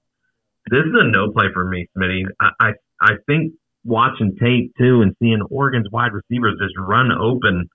this 0.69 0.85
is 0.85 0.95
a 0.95 1.11
no 1.11 1.33
play 1.33 1.47
for 1.53 1.65
me, 1.65 1.89
Smitty. 1.97 2.25
I, 2.41 2.51
I 2.61 2.71
I 3.01 3.13
think 3.27 3.55
watching 3.85 4.37
tape 4.41 4.73
too 4.79 5.03
and 5.03 5.15
seeing 5.19 5.41
Oregon's 5.51 5.89
wide 5.91 6.13
receivers 6.13 6.59
just 6.61 6.75
run 6.79 7.11
open 7.13 7.69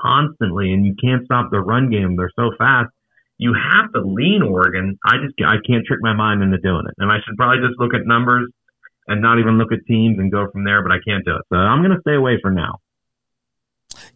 constantly, 0.00 0.72
and 0.72 0.84
you 0.84 0.94
can't 1.02 1.24
stop 1.24 1.50
the 1.50 1.60
run 1.60 1.90
game. 1.90 2.16
They're 2.16 2.32
so 2.36 2.50
fast. 2.58 2.90
You 3.38 3.54
have 3.54 3.92
to 3.92 4.00
lean 4.00 4.42
Oregon. 4.42 4.98
I 5.04 5.16
just 5.24 5.34
I 5.44 5.56
can't 5.66 5.84
trick 5.86 6.00
my 6.02 6.14
mind 6.14 6.42
into 6.42 6.58
doing 6.58 6.84
it, 6.88 6.94
and 6.98 7.10
I 7.10 7.16
should 7.24 7.36
probably 7.36 7.66
just 7.66 7.78
look 7.80 7.94
at 7.94 8.06
numbers 8.06 8.48
and 9.06 9.22
not 9.22 9.38
even 9.38 9.58
look 9.58 9.72
at 9.72 9.78
teams 9.86 10.18
and 10.18 10.30
go 10.30 10.50
from 10.52 10.64
there. 10.64 10.82
But 10.82 10.92
I 10.92 10.98
can't 11.06 11.24
do 11.24 11.36
it, 11.36 11.42
so 11.52 11.56
I'm 11.56 11.82
going 11.82 11.94
to 11.94 12.00
stay 12.00 12.14
away 12.14 12.38
for 12.42 12.50
now. 12.50 12.80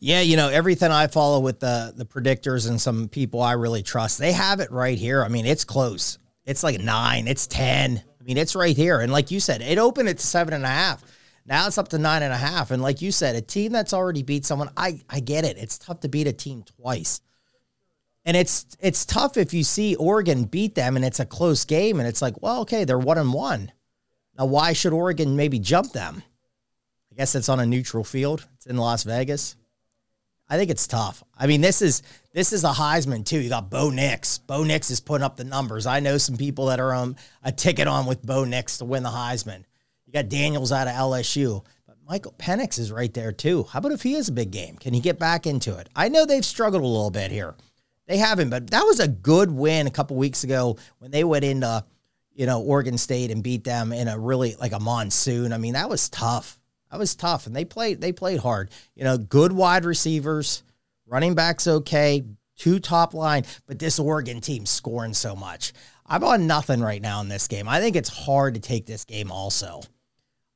Yeah, 0.00 0.20
you 0.20 0.36
know 0.36 0.48
everything 0.48 0.90
I 0.90 1.06
follow 1.06 1.40
with 1.40 1.60
the 1.60 1.92
the 1.96 2.04
predictors 2.04 2.68
and 2.68 2.80
some 2.80 3.08
people 3.08 3.40
I 3.40 3.52
really 3.52 3.82
trust. 3.82 4.18
They 4.18 4.32
have 4.32 4.60
it 4.60 4.70
right 4.70 4.98
here. 4.98 5.22
I 5.22 5.28
mean, 5.28 5.46
it's 5.46 5.64
close. 5.64 6.18
It's 6.44 6.64
like 6.64 6.80
nine. 6.80 7.28
It's 7.28 7.46
ten. 7.46 8.02
I 8.20 8.24
mean, 8.24 8.36
it's 8.36 8.54
right 8.54 8.76
here. 8.76 9.00
And 9.00 9.12
like 9.12 9.30
you 9.30 9.40
said, 9.40 9.62
it 9.62 9.78
opened 9.78 10.08
at 10.08 10.20
seven 10.20 10.54
and 10.54 10.64
a 10.64 10.68
half. 10.68 11.02
Now 11.44 11.66
it's 11.66 11.78
up 11.78 11.88
to 11.88 11.98
nine 11.98 12.22
and 12.22 12.32
a 12.32 12.36
half. 12.36 12.70
And 12.70 12.82
like 12.82 13.02
you 13.02 13.10
said, 13.10 13.34
a 13.34 13.40
team 13.40 13.72
that's 13.72 13.92
already 13.92 14.22
beat 14.22 14.44
someone, 14.44 14.70
I, 14.76 15.00
I 15.08 15.20
get 15.20 15.44
it. 15.44 15.58
It's 15.58 15.78
tough 15.78 16.00
to 16.00 16.08
beat 16.08 16.26
a 16.26 16.32
team 16.32 16.62
twice. 16.62 17.20
And 18.24 18.36
it's 18.36 18.66
it's 18.78 19.04
tough 19.04 19.36
if 19.36 19.52
you 19.52 19.64
see 19.64 19.96
Oregon 19.96 20.44
beat 20.44 20.76
them 20.76 20.94
and 20.94 21.04
it's 21.04 21.18
a 21.18 21.26
close 21.26 21.64
game 21.64 21.98
and 21.98 22.08
it's 22.08 22.22
like, 22.22 22.40
well, 22.40 22.60
okay, 22.60 22.84
they're 22.84 22.98
one 22.98 23.18
and 23.18 23.32
one. 23.32 23.72
Now, 24.38 24.46
why 24.46 24.72
should 24.72 24.92
Oregon 24.92 25.36
maybe 25.36 25.58
jump 25.58 25.92
them? 25.92 26.22
I 27.10 27.16
guess 27.16 27.34
it's 27.34 27.48
on 27.48 27.60
a 27.60 27.66
neutral 27.66 28.04
field. 28.04 28.46
It's 28.54 28.66
in 28.66 28.76
Las 28.76 29.02
Vegas. 29.02 29.56
I 30.48 30.56
think 30.56 30.70
it's 30.70 30.86
tough. 30.86 31.22
I 31.36 31.46
mean, 31.46 31.62
this 31.62 31.82
is 31.82 32.02
this 32.32 32.52
is 32.52 32.62
a 32.62 32.68
Heisman 32.68 33.24
too. 33.24 33.40
You 33.40 33.48
got 33.48 33.70
Bo 33.70 33.90
Nix. 33.90 34.38
Bo 34.38 34.62
Nix 34.64 34.90
is 34.90 35.00
putting 35.00 35.24
up 35.24 35.36
the 35.36 35.44
numbers. 35.44 35.86
I 35.86 36.00
know 36.00 36.18
some 36.18 36.36
people 36.36 36.66
that 36.66 36.78
are 36.78 36.94
um 36.94 37.16
a 37.42 37.50
ticket 37.50 37.88
on 37.88 38.06
with 38.06 38.24
Bo 38.24 38.44
Nix 38.44 38.78
to 38.78 38.84
win 38.84 39.02
the 39.02 39.08
Heisman. 39.08 39.64
You 40.12 40.22
got 40.22 40.28
Daniels 40.28 40.72
out 40.72 40.88
of 40.88 40.92
LSU, 40.92 41.64
but 41.86 41.96
Michael 42.06 42.34
Penix 42.38 42.78
is 42.78 42.92
right 42.92 43.12
there 43.14 43.32
too. 43.32 43.62
How 43.70 43.78
about 43.78 43.92
if 43.92 44.02
he 44.02 44.12
is 44.12 44.28
a 44.28 44.32
big 44.32 44.50
game? 44.50 44.76
Can 44.76 44.92
he 44.92 45.00
get 45.00 45.18
back 45.18 45.46
into 45.46 45.78
it? 45.78 45.88
I 45.96 46.10
know 46.10 46.26
they've 46.26 46.44
struggled 46.44 46.82
a 46.82 46.86
little 46.86 47.10
bit 47.10 47.30
here. 47.30 47.54
They 48.06 48.18
haven't, 48.18 48.50
but 48.50 48.68
that 48.72 48.82
was 48.82 49.00
a 49.00 49.08
good 49.08 49.50
win 49.50 49.86
a 49.86 49.90
couple 49.90 50.16
weeks 50.16 50.44
ago 50.44 50.76
when 50.98 51.12
they 51.12 51.24
went 51.24 51.46
into 51.46 51.82
you 52.34 52.44
know 52.44 52.60
Oregon 52.60 52.98
State 52.98 53.30
and 53.30 53.42
beat 53.42 53.64
them 53.64 53.90
in 53.90 54.06
a 54.06 54.18
really 54.18 54.54
like 54.56 54.72
a 54.72 54.80
monsoon. 54.80 55.50
I 55.50 55.56
mean, 55.56 55.72
that 55.72 55.88
was 55.88 56.10
tough. 56.10 56.60
That 56.90 56.98
was 56.98 57.14
tough, 57.14 57.46
and 57.46 57.56
they 57.56 57.64
played 57.64 58.02
they 58.02 58.12
played 58.12 58.40
hard. 58.40 58.70
You 58.94 59.04
know, 59.04 59.16
good 59.16 59.52
wide 59.52 59.86
receivers, 59.86 60.62
running 61.06 61.34
backs 61.34 61.66
okay, 61.66 62.22
two 62.58 62.80
top 62.80 63.14
line, 63.14 63.44
but 63.66 63.78
this 63.78 63.98
Oregon 63.98 64.42
team 64.42 64.66
scoring 64.66 65.14
so 65.14 65.34
much. 65.34 65.72
I'm 66.04 66.22
on 66.22 66.46
nothing 66.46 66.82
right 66.82 67.00
now 67.00 67.22
in 67.22 67.28
this 67.28 67.48
game. 67.48 67.66
I 67.66 67.80
think 67.80 67.96
it's 67.96 68.10
hard 68.10 68.54
to 68.54 68.60
take 68.60 68.84
this 68.84 69.06
game 69.06 69.32
also. 69.32 69.80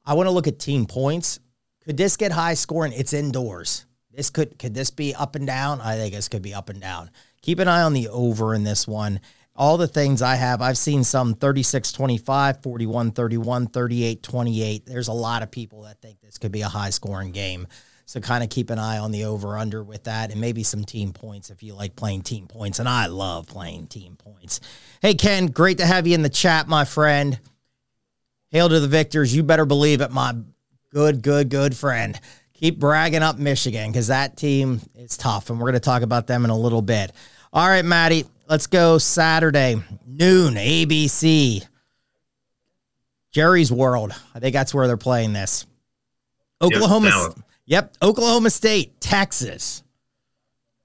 I 0.07 0.15
want 0.15 0.29
to 0.29 0.31
look 0.31 0.47
at 0.47 0.59
team 0.59 0.87
points. 0.87 1.41
Could 1.85 1.97
this 1.97 2.17
get 2.17 2.33
high 2.33 2.55
scoring? 2.55 2.93
It's 2.93 3.13
indoors. 3.13 3.87
This 4.13 4.31
could 4.31 4.59
could 4.59 4.75
this 4.75 4.91
be 4.91 5.15
up 5.15 5.35
and 5.35 5.47
down? 5.47 5.81
I 5.81 5.97
think 5.97 6.15
this 6.15 6.29
could 6.29 6.43
be 6.43 6.55
up 6.55 6.69
and 6.69 6.81
down. 6.81 7.11
Keep 7.43 7.59
an 7.59 7.69
eye 7.69 7.83
on 7.83 7.93
the 7.93 8.09
over 8.09 8.55
in 8.55 8.65
this 8.65 8.89
one. 8.89 9.21
All 9.55 9.77
the 9.77 9.89
things 9.89 10.21
I 10.23 10.37
have, 10.37 10.61
I've 10.61 10.79
seen 10.79 11.05
some 11.05 11.35
36 11.35 11.93
25, 11.93 12.63
41 12.63 13.11
31, 13.13 13.67
38 13.67 14.23
28. 14.23 14.87
There's 14.87 15.09
a 15.09 15.13
lot 15.13 15.43
of 15.43 15.51
people 15.51 15.83
that 15.83 16.01
think 16.01 16.21
this 16.21 16.39
could 16.39 16.53
be 16.53 16.63
a 16.63 16.69
high 16.69 16.91
scoring 16.91 17.33
game. 17.33 17.67
So 18.07 18.21
kind 18.21 18.45
of 18.45 18.51
keep 18.51 18.71
an 18.71 18.79
eye 18.79 18.99
on 18.99 19.11
the 19.11 19.25
over 19.25 19.59
under 19.59 19.83
with 19.83 20.05
that 20.05 20.31
and 20.31 20.41
maybe 20.41 20.63
some 20.63 20.85
team 20.85 21.13
points 21.13 21.51
if 21.51 21.63
you 21.63 21.75
like 21.75 21.97
playing 21.97 22.23
team 22.23 22.47
points. 22.47 22.79
And 22.79 22.89
I 22.89 23.07
love 23.07 23.49
playing 23.49 23.89
team 23.89 24.17
points. 24.17 24.61
Hey, 25.03 25.15
Ken, 25.15 25.47
great 25.47 25.79
to 25.79 25.87
have 25.87 26.07
you 26.07 26.15
in 26.15 26.23
the 26.23 26.29
chat, 26.29 26.69
my 26.69 26.85
friend. 26.85 27.39
Hail 28.51 28.69
to 28.69 28.81
the 28.81 28.89
victors. 28.89 29.35
You 29.35 29.43
better 29.43 29.67
believe 29.67 30.01
it, 30.01 30.11
my 30.11 30.35
good, 30.93 31.23
good, 31.23 31.49
good 31.49 31.77
friend. 31.77 32.19
Keep 32.55 32.79
bragging 32.79 33.23
up 33.23 33.39
Michigan 33.39 33.91
because 33.91 34.07
that 34.07 34.37
team 34.37 34.81
is 34.95 35.17
tough. 35.17 35.51
And 35.51 35.59
we're 35.59 35.67
going 35.67 35.75
to 35.75 35.81
talk 35.81 36.03
about 36.03 36.27
them 36.27 36.45
in 36.45 36.51
a 36.51 36.57
little 36.57 36.83
bit. 36.83 37.13
All 37.53 37.69
right, 37.69 37.85
Maddie, 37.85 38.25
let's 38.49 38.67
go 38.67 38.99
Saturday, 38.99 39.77
noon, 40.07 40.55
ABC. 40.55 41.67
Jerry's 43.31 43.71
World. 43.71 44.13
I 44.35 44.39
think 44.39 44.55
that's 44.55 44.73
where 44.73 44.87
they're 44.87 44.97
playing 44.97 45.35
this. 45.35 45.67
Oklahoma. 46.63 47.09
Yep, 47.09 47.45
Yep, 47.67 47.97
Oklahoma 48.01 48.51
State, 48.51 49.01
Texas. 49.01 49.83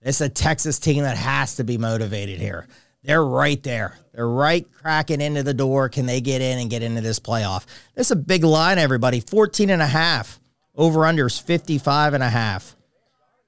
It's 0.01 0.19
a 0.19 0.29
Texas 0.29 0.79
team 0.79 1.03
that 1.03 1.15
has 1.15 1.57
to 1.57 1.63
be 1.63 1.77
motivated 1.77 2.39
here. 2.39 2.67
They're 3.03 3.23
right 3.23 3.61
there. 3.63 3.97
They're 4.13 4.27
right 4.27 4.65
cracking 4.71 5.21
into 5.21 5.43
the 5.43 5.53
door. 5.53 5.89
Can 5.89 6.05
they 6.05 6.21
get 6.21 6.41
in 6.41 6.59
and 6.59 6.69
get 6.69 6.83
into 6.83 7.01
this 7.01 7.19
playoff? 7.19 7.65
This 7.95 8.07
is 8.07 8.11
a 8.11 8.15
big 8.15 8.43
line, 8.43 8.77
everybody. 8.77 9.19
14 9.19 9.69
and 9.69 9.81
a 9.81 9.87
half. 9.87 10.39
Over 10.75 11.01
unders 11.01 11.41
55 11.41 12.13
and 12.13 12.23
a 12.23 12.29
half. 12.29 12.75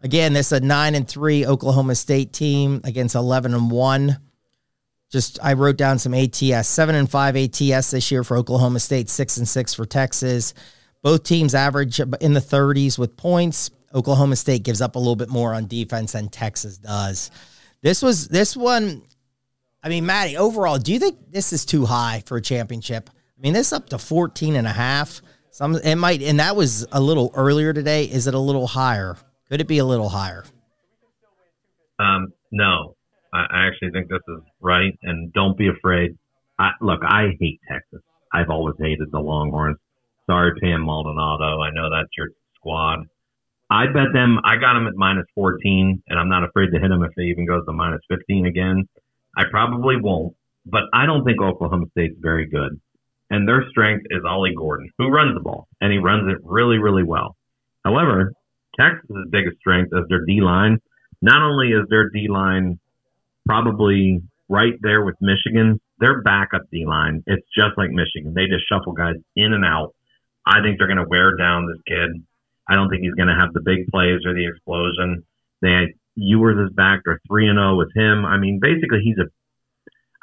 Again, 0.02 0.34
this 0.34 0.48
is 0.48 0.60
a 0.60 0.66
9 0.66 0.96
and 0.96 1.08
3 1.08 1.46
Oklahoma 1.46 1.96
State 1.96 2.34
team 2.34 2.82
against 2.84 3.16
11 3.16 3.54
and 3.54 3.72
1. 3.72 4.18
Just 5.12 5.40
I 5.42 5.54
wrote 5.54 5.78
down 5.78 6.00
some 6.00 6.14
ATS. 6.14 6.68
7 6.68 6.96
and 6.96 7.10
5 7.10 7.36
ATS 7.38 7.92
this 7.92 8.12
year 8.12 8.24
for 8.24 8.36
Oklahoma 8.36 8.80
State, 8.80 9.10
6 9.10 9.38
and 9.38 9.48
6 9.48 9.74
for 9.74 9.86
Texas. 9.86 10.54
Both 11.04 11.24
teams 11.24 11.54
average 11.54 12.00
in 12.00 12.34
the 12.34 12.42
30s 12.42 12.98
with 12.98 13.16
points. 13.16 13.70
Oklahoma 13.94 14.36
State 14.36 14.64
gives 14.64 14.82
up 14.82 14.96
a 14.96 15.00
little 15.00 15.16
bit 15.16 15.30
more 15.30 15.54
on 15.54 15.68
defense 15.68 16.14
than 16.14 16.30
Texas 16.30 16.78
does. 16.78 17.30
This 17.82 18.02
was 18.02 18.28
this 18.28 18.58
one. 18.58 19.04
I 19.84 19.90
mean, 19.90 20.06
Maddie, 20.06 20.38
overall, 20.38 20.78
do 20.78 20.94
you 20.94 21.00
think 21.00 21.18
this 21.30 21.52
is 21.52 21.66
too 21.66 21.86
high 21.86 22.24
for 22.26 22.38
a 22.38 22.42
championship? 22.42 23.10
I 23.10 23.42
mean, 23.42 23.54
this 23.54 23.74
up 23.74 23.90
to 23.90 23.98
14 23.98 24.56
and 24.56 24.66
a 24.66 24.72
half. 24.72 25.22
Some 25.52 25.76
it 25.76 25.96
might, 25.96 26.24
and 26.24 26.40
that 26.40 26.56
was 26.56 26.88
a 26.92 27.02
little 27.02 27.32
earlier 27.36 27.74
today. 27.74 28.06
Is 28.06 28.26
it 28.26 28.34
a 28.34 28.40
little 28.40 28.66
higher? 28.66 29.18
Could 29.50 29.62
it 29.62 29.68
be 29.68 29.78
a 29.78 29.86
little 29.86 30.10
higher? 30.10 30.46
Um, 32.00 32.34
no, 32.52 32.96
I, 33.34 33.68
actually 33.68 33.92
think 33.92 34.08
this 34.10 34.22
is 34.28 34.42
right. 34.62 34.98
And 35.04 35.32
don't 35.34 35.58
be 35.58 35.68
afraid. 35.68 36.18
I, 36.58 36.72
look, 36.82 37.02
I 37.04 37.36
hate 37.40 37.60
Texas. 37.70 38.02
I've 38.34 38.50
always 38.50 38.76
hated 38.80 39.10
the 39.12 39.20
Longhorns. 39.20 39.78
Sorry, 40.28 40.54
Pam 40.60 40.82
Maldonado. 40.82 41.62
I 41.62 41.70
know 41.72 41.90
that's 41.92 42.10
your 42.18 42.30
squad. 42.56 43.06
I 43.70 43.88
bet 43.88 44.14
them. 44.14 44.40
I 44.44 44.56
got 44.56 44.74
them 44.74 44.88
at 44.88 44.96
minus 44.96 45.26
14, 45.36 46.04
and 46.08 46.20
I'm 46.20 46.30
not 46.30 46.44
afraid 46.44 46.72
to 46.72 46.80
hit 46.80 46.90
them 46.90 47.04
if 47.04 47.12
they 47.16 47.24
even 47.24 47.46
goes 47.46 47.66
to 47.66 47.74
minus 47.74 48.02
15 48.10 48.46
again. 48.46 48.88
I 49.36 49.44
probably 49.50 49.96
won't, 50.00 50.36
but 50.66 50.84
I 50.94 51.06
don't 51.06 51.24
think 51.24 51.42
Oklahoma 51.42 51.86
State's 51.92 52.18
very 52.20 52.48
good. 52.48 52.80
And 53.30 53.48
their 53.48 53.66
strength 53.70 54.06
is 54.10 54.22
Ollie 54.28 54.54
Gordon, 54.56 54.92
who 54.98 55.08
runs 55.10 55.34
the 55.34 55.42
ball, 55.42 55.68
and 55.82 55.92
he 55.92 55.98
runs 55.98 56.32
it 56.32 56.38
really, 56.44 56.78
really 56.78 57.04
well. 57.04 57.36
However, 57.84 58.34
Texas's 58.80 59.28
biggest 59.30 59.58
strength 59.60 59.92
is 59.94 60.06
their 60.10 60.26
D 60.26 60.42
line. 60.42 60.80
Not 61.22 61.42
only 61.42 61.70
is 61.70 61.88
their 61.90 62.10
D 62.10 62.28
line 62.30 62.80
probably 63.46 64.22
right 64.50 64.74
there 64.82 65.04
with 65.04 65.16
Michigan, 65.20 65.80
their 66.00 66.22
backup 66.22 66.64
D 66.72 66.86
line, 66.86 67.24
it's 67.26 67.48
just 67.56 67.78
like 67.78 67.90
Michigan. 67.90 68.34
They 68.36 68.46
just 68.46 68.68
shuffle 68.68 68.94
guys 68.94 69.16
in 69.36 69.54
and 69.54 69.66
out 69.66 69.96
I 70.46 70.62
think 70.62 70.78
they're 70.78 70.88
going 70.88 70.98
to 70.98 71.08
wear 71.08 71.36
down 71.36 71.68
this 71.68 71.82
kid. 71.88 72.24
I 72.68 72.76
don't 72.76 72.90
think 72.90 73.04
he's 73.04 73.14
going 73.14 73.30
to 73.30 73.40
have 73.40 73.54
the 73.54 73.62
big 73.62 73.88
plays 73.88 74.22
or 74.26 74.34
the 74.34 74.48
explosion. 74.48 75.24
They 75.62 75.96
Ewers 76.16 76.70
is 76.70 76.76
back. 76.76 77.02
They're 77.06 77.20
three 77.28 77.48
and 77.48 77.58
zero 77.58 77.74
oh 77.74 77.78
with 77.78 77.90
him. 77.96 78.26
I 78.26 78.38
mean, 78.38 78.60
basically, 78.62 79.00
he's 79.04 79.18
a. 79.18 79.26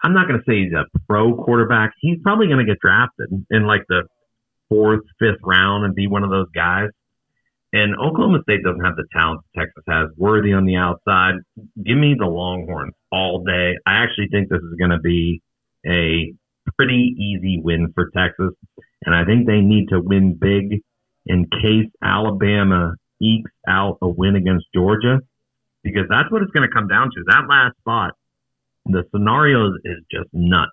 I'm 0.02 0.14
not 0.14 0.28
going 0.28 0.40
to 0.40 0.44
say 0.48 0.64
he's 0.64 0.72
a 0.72 0.86
pro 1.08 1.34
quarterback. 1.34 1.92
He's 2.00 2.18
probably 2.22 2.46
going 2.46 2.64
to 2.64 2.64
get 2.64 2.80
drafted 2.80 3.28
in 3.50 3.66
like 3.66 3.82
the 3.88 4.04
fourth, 4.68 5.02
fifth 5.18 5.40
round 5.44 5.84
and 5.84 5.94
be 5.94 6.06
one 6.06 6.24
of 6.24 6.30
those 6.30 6.48
guys. 6.54 6.88
And 7.72 7.94
Oklahoma 7.94 8.40
State 8.42 8.64
doesn't 8.64 8.84
have 8.84 8.96
the 8.96 9.04
talent 9.12 9.42
that 9.54 9.60
Texas 9.60 9.84
has. 9.86 10.08
Worthy 10.16 10.52
on 10.52 10.64
the 10.64 10.76
outside. 10.76 11.34
Give 11.84 11.98
me 11.98 12.16
the 12.18 12.26
Longhorns 12.26 12.94
all 13.12 13.44
day. 13.44 13.76
I 13.86 14.02
actually 14.02 14.28
think 14.32 14.48
this 14.48 14.60
is 14.60 14.74
going 14.78 14.90
to 14.90 14.98
be 14.98 15.42
a 15.86 16.32
pretty 16.76 17.14
easy 17.16 17.60
win 17.62 17.92
for 17.94 18.10
Texas. 18.16 18.54
And 19.04 19.14
I 19.14 19.24
think 19.24 19.46
they 19.46 19.60
need 19.60 19.88
to 19.90 20.00
win 20.00 20.34
big 20.34 20.80
in 21.26 21.46
case 21.46 21.90
Alabama 22.02 22.94
ekes 23.22 23.50
out 23.68 23.98
a 24.02 24.08
win 24.08 24.34
against 24.34 24.66
Georgia, 24.74 25.20
because 25.82 26.06
that's 26.08 26.30
what 26.30 26.42
it's 26.42 26.52
going 26.52 26.68
to 26.68 26.74
come 26.74 26.88
down 26.88 27.10
to. 27.10 27.22
That 27.26 27.48
last 27.48 27.76
spot, 27.78 28.12
the 28.86 29.04
scenarios 29.10 29.78
is 29.84 29.98
just 30.10 30.28
nuts 30.32 30.72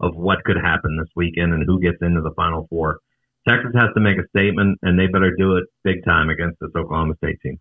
of 0.00 0.16
what 0.16 0.44
could 0.44 0.56
happen 0.56 0.96
this 0.98 1.08
weekend 1.16 1.52
and 1.52 1.64
who 1.66 1.80
gets 1.80 1.98
into 2.00 2.20
the 2.20 2.32
Final 2.36 2.66
Four. 2.68 3.00
Texas 3.46 3.72
has 3.74 3.90
to 3.94 4.00
make 4.00 4.16
a 4.18 4.26
statement, 4.28 4.78
and 4.82 4.98
they 4.98 5.06
better 5.06 5.34
do 5.36 5.56
it 5.56 5.64
big 5.82 6.04
time 6.04 6.30
against 6.30 6.58
this 6.60 6.70
Oklahoma 6.76 7.14
State 7.16 7.40
team. 7.42 7.60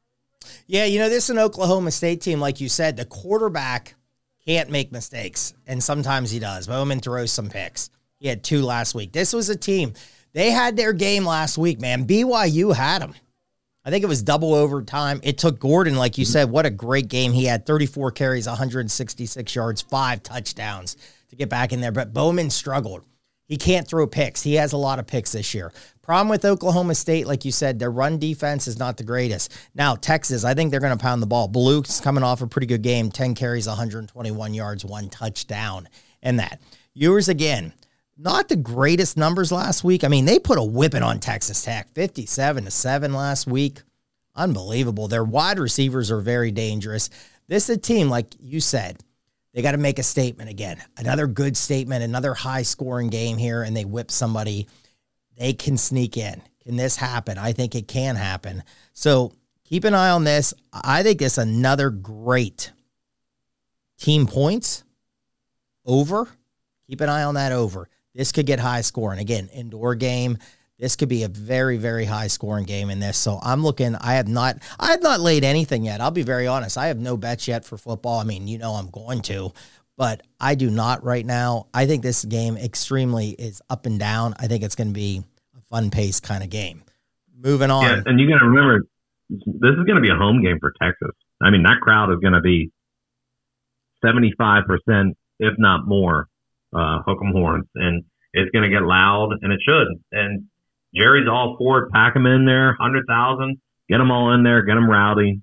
Yeah, 0.66 0.86
you 0.86 1.00
know, 1.00 1.10
this 1.10 1.26
is 1.26 1.30
an 1.32 1.40
Oklahoma 1.40 1.92
State 1.92 2.22
team, 2.22 2.40
like 2.40 2.62
you 2.62 2.70
said, 2.70 2.98
the 2.98 3.06
quarterback 3.06 3.96
can't 4.46 4.70
make 4.70 4.92
mistakes, 4.92 5.54
and 5.68 5.84
sometimes 5.84 6.32
he 6.32 6.40
does. 6.40 6.68
Bowman 6.68 7.00
throws 7.00 7.32
some 7.32 7.50
picks. 7.50 7.90
He 8.20 8.28
had 8.28 8.44
two 8.44 8.62
last 8.62 8.96
week. 8.96 9.12
This 9.12 9.34
was 9.34 9.50
a 9.50 9.56
team. 9.56 9.94
They 10.34 10.52
had 10.52 10.78
their 10.78 10.94
game 10.94 11.26
last 11.26 11.58
week, 11.58 11.80
man. 11.80 12.08
BYU 12.08 12.76
had 12.76 13.02
them. 13.02 13.14
I 13.86 13.90
think 13.90 14.04
it 14.04 14.08
was 14.08 14.24
double 14.24 14.54
overtime. 14.54 15.20
It 15.24 15.38
took 15.38 15.60
Gordon, 15.60 15.96
like 15.96 16.18
you 16.18 16.26
mm-hmm. 16.26 16.32
said, 16.32 16.50
what 16.50 16.66
a 16.66 16.70
great 16.70 17.10
game. 17.10 17.34
He 17.34 17.46
had 17.46 17.66
34 17.66 18.12
carries, 18.12 18.48
166 18.48 19.56
yards, 19.56 19.82
five 19.82 20.24
touchdowns 20.24 20.96
to 21.30 21.36
get 21.36 21.50
back 21.50 21.74
in 21.74 21.82
there. 21.82 21.92
But 21.92 22.14
Bowman 22.14 22.50
struggled. 22.50 23.04
He 23.46 23.58
can't 23.58 23.88
throw 23.88 24.08
picks. 24.08 24.42
He 24.42 24.56
has 24.56 24.72
a 24.72 24.78
lot 24.78 25.00
of 25.00 25.08
picks 25.08 25.34
this 25.34 25.54
year. 25.54 25.74
Problem 26.02 26.30
with 26.30 26.46
Oklahoma 26.46 26.96
State, 26.96 27.28
like 27.28 27.46
you 27.46 27.52
said, 27.52 27.78
their 27.78 27.92
run 27.92 28.18
defense 28.20 28.68
is 28.68 28.80
not 28.80 28.98
the 28.98 29.04
greatest. 29.04 29.54
Now, 29.76 29.96
Texas, 29.96 30.44
I 30.44 30.54
think 30.54 30.72
they're 30.72 30.80
going 30.80 30.98
to 30.98 31.02
pound 31.02 31.22
the 31.22 31.28
ball. 31.28 31.48
Bluke's 31.48 32.00
coming 32.00 32.24
off 32.24 32.42
a 32.42 32.48
pretty 32.48 32.68
good 32.68 32.82
game 32.82 33.12
10 33.12 33.36
carries, 33.36 33.68
121 33.68 34.54
yards, 34.54 34.86
one 34.86 35.10
touchdown, 35.10 35.88
and 36.22 36.40
that. 36.40 36.62
Ewers 36.94 37.28
again, 37.28 37.74
not 38.24 38.48
the 38.48 38.56
greatest 38.56 39.18
numbers 39.18 39.52
last 39.52 39.84
week. 39.84 40.04
I 40.04 40.08
mean, 40.08 40.26
they 40.26 40.40
put 40.40 40.58
a 40.58 40.64
whipping 40.64 41.04
on 41.04 41.20
Texas 41.20 41.62
Tech, 41.62 41.94
57 41.94 42.64
to 42.64 42.72
7 42.72 43.14
last 43.14 43.48
week. 43.48 43.82
Unbelievable. 44.34 45.10
Their 45.10 45.26
wide 45.26 45.60
receivers 45.60 46.10
are 46.10 46.22
very 46.22 46.50
dangerous. 46.50 47.10
This 47.48 47.70
is 47.70 47.78
a 47.78 47.80
team, 47.80 48.10
like 48.10 48.34
you 48.40 48.62
said, 48.62 49.04
they 49.54 49.62
got 49.62 49.74
to 49.74 49.78
make 49.78 50.00
a 50.00 50.04
statement 50.04 50.50
again. 50.50 50.82
Another 50.98 51.28
good 51.28 51.58
statement, 51.58 52.04
another 52.04 52.34
high 52.34 52.64
scoring 52.64 53.10
game 53.10 53.38
here, 53.38 53.62
and 53.62 53.76
they 53.76 53.86
whip 53.86 54.10
somebody. 54.10 54.68
They 55.38 55.52
can 55.54 55.78
sneak 55.78 56.16
in. 56.16 56.42
Can 56.64 56.78
this 56.78 56.96
happen? 56.96 57.38
I 57.38 57.52
think 57.52 57.76
it 57.76 57.90
can 57.90 58.16
happen. 58.16 58.64
So 58.94 59.34
keep 59.66 59.84
an 59.84 59.94
eye 59.94 60.12
on 60.12 60.24
this. 60.24 60.54
I 60.72 61.04
think 61.04 61.22
it's 61.22 61.38
another 61.38 61.90
great 61.90 62.72
team 64.00 64.28
points 64.28 64.86
over. 65.86 66.28
Keep 66.88 67.02
an 67.02 67.10
eye 67.10 67.24
on 67.24 67.36
that 67.36 67.52
over. 67.52 67.90
This 68.16 68.32
could 68.32 68.46
get 68.46 68.60
high 68.60 68.82
scoring. 68.82 69.20
Again, 69.20 69.50
indoor 69.54 69.96
game. 69.96 70.38
This 70.80 70.96
could 70.96 71.10
be 71.10 71.24
a 71.24 71.28
very, 71.28 71.78
very 71.78 72.06
high 72.06 72.28
scoring 72.28 72.66
game 72.66 72.90
in 72.90 73.00
this. 73.00 73.18
So 73.18 73.40
I'm 73.42 73.64
looking. 73.64 73.96
I 73.96 74.16
have 74.16 74.28
not. 74.28 74.58
I 74.80 74.92
have 74.92 75.02
not 75.02 75.20
laid 75.20 75.44
anything 75.44 75.86
yet. 75.86 76.02
I'll 76.02 76.12
be 76.12 76.24
very 76.24 76.48
honest. 76.48 76.78
I 76.78 76.88
have 76.88 77.00
no 77.00 77.16
bets 77.16 77.48
yet 77.48 77.64
for 77.64 77.78
football. 77.78 78.20
I 78.20 78.24
mean, 78.24 78.48
you 78.48 78.58
know, 78.58 78.74
I'm 78.74 78.90
going 78.90 79.22
to, 79.24 79.54
but 79.98 80.22
I 80.40 80.56
do 80.56 80.70
not 80.70 81.04
right 81.04 81.26
now. 81.26 81.68
I 81.74 81.86
think 81.86 82.04
this 82.04 82.26
game 82.26 82.58
extremely 82.58 83.30
is 83.30 83.62
up 83.70 83.86
and 83.86 84.00
down. 84.00 84.34
I 84.40 84.48
think 84.48 84.64
it's 84.64 84.76
going 84.76 84.90
to 84.90 84.94
be 84.94 85.24
a 85.58 85.62
fun 85.62 85.90
pace 85.90 86.20
kind 86.20 86.44
of 86.44 86.50
game. 86.50 86.84
Moving 87.38 87.72
on. 87.72 87.84
Yeah, 87.84 88.02
and 88.06 88.20
you 88.20 88.28
got 88.30 88.40
to 88.40 88.46
remember, 88.46 88.86
this 89.30 89.72
is 89.78 89.86
going 89.86 89.96
to 89.96 90.02
be 90.02 90.10
a 90.10 90.16
home 90.16 90.42
game 90.44 90.58
for 90.60 90.74
Texas. 90.82 91.12
I 91.42 91.50
mean, 91.50 91.64
that 91.64 91.80
crowd 91.82 92.12
is 92.12 92.20
going 92.20 92.34
to 92.34 92.42
be 92.42 92.72
75%, 94.04 94.64
if 95.40 95.54
not 95.58 95.88
more, 95.88 96.28
uh, 96.74 97.00
hook 97.06 97.20
'em 97.24 97.32
horns, 97.32 97.66
and 97.76 98.04
it's 98.34 98.52
going 98.52 98.64
to 98.64 98.70
get 98.70 98.84
loud, 98.84 99.32
and 99.42 99.54
it 99.54 99.60
should. 99.68 99.88
And 100.12 100.46
Jerry's 100.96 101.28
all 101.30 101.56
for 101.58 101.80
it. 101.84 101.92
Pack 101.92 102.14
them 102.14 102.26
in 102.26 102.46
there, 102.46 102.76
hundred 102.80 103.06
thousand, 103.08 103.58
get 103.90 103.98
them 103.98 104.12
all 104.12 104.34
in 104.34 104.44
there, 104.44 104.64
get 104.64 104.76
them 104.76 104.90
rowdy, 104.90 105.42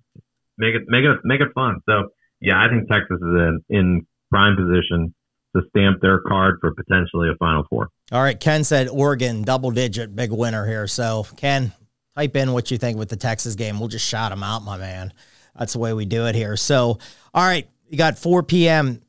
make 0.58 0.74
it 0.74 0.82
make 0.86 1.04
it 1.04 1.18
make 1.24 1.40
it 1.40 1.48
fun. 1.54 1.80
So 1.88 2.10
yeah, 2.40 2.62
I 2.62 2.68
think 2.68 2.88
Texas 2.88 3.16
is 3.16 3.22
in 3.22 3.60
in 3.68 4.06
prime 4.30 4.56
position 4.56 5.14
to 5.56 5.62
stamp 5.70 6.00
their 6.00 6.20
card 6.20 6.58
for 6.60 6.72
potentially 6.72 7.28
a 7.28 7.36
Final 7.36 7.64
Four. 7.68 7.88
All 8.12 8.22
right, 8.22 8.38
Ken 8.38 8.62
said 8.62 8.88
Oregon 8.88 9.42
double 9.42 9.70
digit 9.70 10.14
big 10.14 10.30
winner 10.30 10.66
here. 10.66 10.86
So 10.86 11.26
Ken, 11.36 11.72
type 12.16 12.36
in 12.36 12.52
what 12.52 12.70
you 12.70 12.78
think 12.78 12.98
with 12.98 13.08
the 13.08 13.16
Texas 13.16 13.56
game. 13.56 13.80
We'll 13.80 13.88
just 13.88 14.06
shout 14.06 14.30
them 14.30 14.42
out, 14.42 14.62
my 14.62 14.78
man. 14.78 15.12
That's 15.58 15.72
the 15.72 15.80
way 15.80 15.92
we 15.92 16.04
do 16.04 16.26
it 16.26 16.34
here. 16.36 16.56
So 16.56 16.98
all 17.34 17.44
right, 17.44 17.68
you 17.88 17.98
got 17.98 18.18
4 18.18 18.44
p.m. 18.44 19.02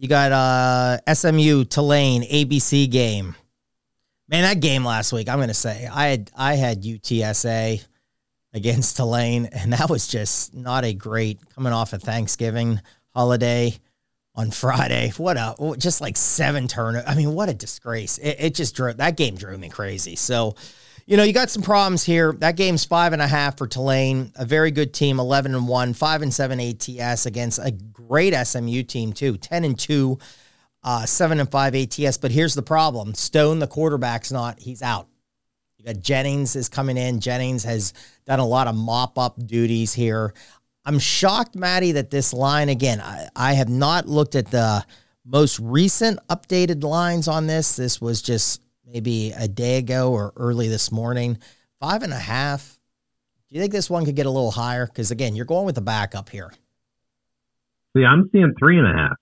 You 0.00 0.08
got 0.08 0.32
uh, 0.32 1.14
SMU 1.14 1.64
Tulane 1.64 2.22
ABC 2.22 2.90
game. 2.90 3.34
Man, 4.30 4.44
that 4.44 4.60
game 4.60 4.82
last 4.82 5.12
week, 5.12 5.28
I'm 5.28 5.38
gonna 5.38 5.52
say 5.52 5.86
I 5.92 6.06
had 6.06 6.30
I 6.34 6.54
had 6.54 6.84
UTSA 6.84 7.84
against 8.54 8.96
Tulane, 8.96 9.44
and 9.52 9.74
that 9.74 9.90
was 9.90 10.06
just 10.06 10.54
not 10.54 10.86
a 10.86 10.94
great 10.94 11.38
coming 11.54 11.74
off 11.74 11.92
of 11.92 12.02
Thanksgiving 12.02 12.80
holiday 13.14 13.78
on 14.34 14.50
Friday. 14.50 15.12
What 15.18 15.36
a 15.36 15.54
just 15.76 16.00
like 16.00 16.16
seven 16.16 16.66
turn. 16.66 17.02
I 17.06 17.14
mean, 17.14 17.34
what 17.34 17.50
a 17.50 17.54
disgrace! 17.54 18.16
It, 18.16 18.36
it 18.38 18.54
just 18.54 18.74
drove 18.74 18.96
that 18.96 19.18
game 19.18 19.34
drove 19.34 19.60
me 19.60 19.68
crazy. 19.68 20.16
So, 20.16 20.54
you 21.10 21.16
know, 21.16 21.24
you 21.24 21.32
got 21.32 21.50
some 21.50 21.64
problems 21.64 22.04
here. 22.04 22.32
That 22.34 22.54
game's 22.54 22.84
five 22.84 23.12
and 23.12 23.20
a 23.20 23.26
half 23.26 23.58
for 23.58 23.66
Tulane, 23.66 24.30
a 24.36 24.44
very 24.44 24.70
good 24.70 24.94
team, 24.94 25.18
eleven 25.18 25.56
and 25.56 25.66
one, 25.66 25.92
five 25.92 26.22
and 26.22 26.32
seven 26.32 26.60
ATS 26.60 27.26
against 27.26 27.58
a 27.58 27.72
great 27.72 28.32
SMU 28.32 28.84
team 28.84 29.12
too, 29.12 29.36
ten 29.36 29.64
and 29.64 29.76
two. 29.76 30.20
Uh, 30.84 31.04
seven 31.04 31.40
and 31.40 31.50
five 31.50 31.74
ATS, 31.74 32.16
but 32.16 32.30
here's 32.30 32.54
the 32.54 32.62
problem: 32.62 33.12
Stone, 33.14 33.58
the 33.58 33.66
quarterback's 33.66 34.30
not. 34.30 34.60
He's 34.60 34.82
out. 34.82 35.08
You 35.78 35.84
got 35.84 36.00
Jennings 36.00 36.54
is 36.54 36.68
coming 36.68 36.96
in. 36.96 37.18
Jennings 37.18 37.64
has 37.64 37.92
done 38.24 38.38
a 38.38 38.46
lot 38.46 38.68
of 38.68 38.76
mop 38.76 39.18
up 39.18 39.34
duties 39.44 39.92
here. 39.92 40.32
I'm 40.84 41.00
shocked, 41.00 41.56
Maddie, 41.56 41.92
that 41.92 42.10
this 42.10 42.32
line 42.32 42.68
again. 42.68 43.00
I, 43.00 43.28
I 43.34 43.52
have 43.54 43.68
not 43.68 44.06
looked 44.06 44.36
at 44.36 44.52
the 44.52 44.86
most 45.26 45.58
recent 45.58 46.20
updated 46.28 46.84
lines 46.84 47.26
on 47.26 47.48
this. 47.48 47.74
This 47.74 48.00
was 48.00 48.22
just 48.22 48.62
maybe 48.92 49.32
a 49.36 49.48
day 49.48 49.78
ago 49.78 50.12
or 50.12 50.32
early 50.36 50.68
this 50.68 50.90
morning. 50.90 51.38
Five 51.80 52.02
and 52.02 52.12
a 52.12 52.18
half. 52.18 52.78
Do 53.48 53.56
you 53.56 53.60
think 53.60 53.72
this 53.72 53.90
one 53.90 54.04
could 54.04 54.16
get 54.16 54.26
a 54.26 54.30
little 54.30 54.50
higher? 54.50 54.86
Because 54.86 55.10
again, 55.10 55.34
you're 55.34 55.46
going 55.46 55.66
with 55.66 55.74
the 55.74 55.80
backup 55.80 56.28
here. 56.28 56.52
See, 57.96 58.04
I'm 58.04 58.28
seeing 58.32 58.54
three 58.58 58.78
and 58.78 58.86
a 58.86 58.92
half. 58.92 59.16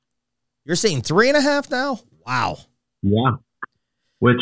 You're 0.64 0.76
seeing 0.76 1.00
three 1.00 1.28
and 1.28 1.36
a 1.36 1.40
half 1.40 1.70
now? 1.70 2.00
Wow. 2.26 2.58
Yeah. 3.02 3.36
Which 4.18 4.40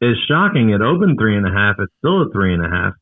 is 0.00 0.16
shocking. 0.28 0.70
It 0.70 0.82
opened 0.82 1.18
three 1.18 1.36
and 1.36 1.46
a 1.46 1.50
half. 1.50 1.76
It's 1.78 1.92
still 1.98 2.22
a 2.22 2.30
three 2.30 2.52
and 2.52 2.64
a 2.64 2.68
half. 2.68 2.92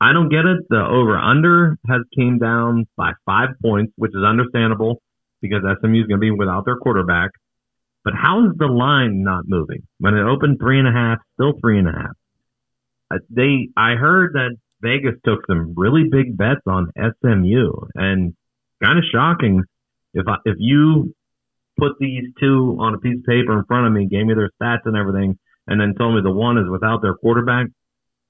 I 0.00 0.12
don't 0.12 0.28
get 0.28 0.44
it. 0.44 0.66
The 0.68 0.84
over 0.84 1.16
under 1.16 1.78
has 1.88 2.02
came 2.16 2.38
down 2.38 2.86
by 2.96 3.12
five 3.24 3.50
points, 3.62 3.92
which 3.96 4.10
is 4.10 4.22
understandable 4.22 5.00
because 5.40 5.62
SMU 5.80 6.02
is 6.02 6.06
going 6.06 6.20
to 6.20 6.26
be 6.26 6.30
without 6.30 6.64
their 6.66 6.76
quarterback. 6.76 7.30
But 8.04 8.14
how 8.14 8.46
is 8.46 8.52
the 8.56 8.66
line 8.66 9.22
not 9.22 9.44
moving 9.46 9.86
when 9.98 10.14
it 10.14 10.22
opened 10.22 10.58
three 10.58 10.78
and 10.78 10.88
a 10.88 10.92
half, 10.92 11.18
still 11.34 11.52
three 11.60 11.78
and 11.78 11.88
a 11.88 11.92
half? 11.92 13.20
They, 13.28 13.68
I 13.76 13.94
heard 13.96 14.34
that 14.34 14.56
Vegas 14.82 15.14
took 15.24 15.46
some 15.46 15.74
really 15.76 16.04
big 16.10 16.36
bets 16.36 16.62
on 16.66 16.90
SMU, 16.96 17.72
and 17.94 18.34
kind 18.82 18.98
of 18.98 19.04
shocking. 19.12 19.64
If 20.14 20.26
I, 20.26 20.36
if 20.44 20.56
you 20.58 21.14
put 21.78 21.92
these 22.00 22.24
two 22.40 22.76
on 22.80 22.94
a 22.94 22.98
piece 22.98 23.18
of 23.18 23.24
paper 23.24 23.58
in 23.58 23.64
front 23.64 23.86
of 23.86 23.92
me, 23.92 24.06
gave 24.06 24.26
me 24.26 24.34
their 24.34 24.50
stats 24.60 24.86
and 24.86 24.96
everything, 24.96 25.38
and 25.66 25.80
then 25.80 25.94
told 25.98 26.14
me 26.14 26.20
the 26.22 26.30
one 26.30 26.58
is 26.58 26.68
without 26.70 27.02
their 27.02 27.14
quarterback, 27.14 27.66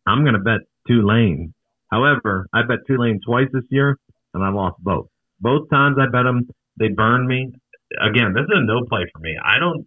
I'm 0.06 0.22
going 0.22 0.34
to 0.34 0.40
bet 0.40 0.60
Tulane. 0.88 1.54
However, 1.90 2.46
I 2.52 2.62
bet 2.62 2.78
Tulane 2.86 3.20
twice 3.24 3.48
this 3.52 3.64
year, 3.70 3.96
and 4.34 4.42
I 4.42 4.50
lost 4.50 4.76
both. 4.82 5.08
Both 5.40 5.70
times 5.70 5.96
I 6.00 6.06
bet 6.10 6.24
them, 6.24 6.48
they 6.78 6.88
burned 6.88 7.26
me. 7.26 7.52
Again, 7.98 8.34
this 8.34 8.44
is 8.44 8.50
a 8.52 8.64
no 8.64 8.86
play 8.88 9.06
for 9.12 9.18
me. 9.18 9.36
I 9.42 9.58
don't, 9.58 9.86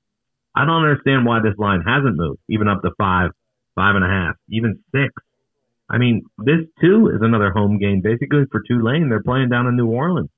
I 0.55 0.65
don't 0.65 0.83
understand 0.83 1.25
why 1.25 1.39
this 1.41 1.57
line 1.57 1.81
hasn't 1.85 2.17
moved, 2.17 2.39
even 2.49 2.67
up 2.67 2.81
to 2.81 2.91
five, 2.97 3.31
five 3.75 3.95
and 3.95 4.03
a 4.03 4.07
half, 4.07 4.35
even 4.49 4.79
six. 4.91 5.13
I 5.89 5.97
mean, 5.97 6.23
this 6.37 6.65
too 6.81 7.11
is 7.13 7.21
another 7.21 7.51
home 7.51 7.77
game 7.79 8.01
basically 8.01 8.43
for 8.51 8.61
Tulane. 8.67 9.09
They're 9.09 9.23
playing 9.23 9.49
down 9.49 9.67
in 9.67 9.75
New 9.75 9.87
Orleans. 9.87 10.29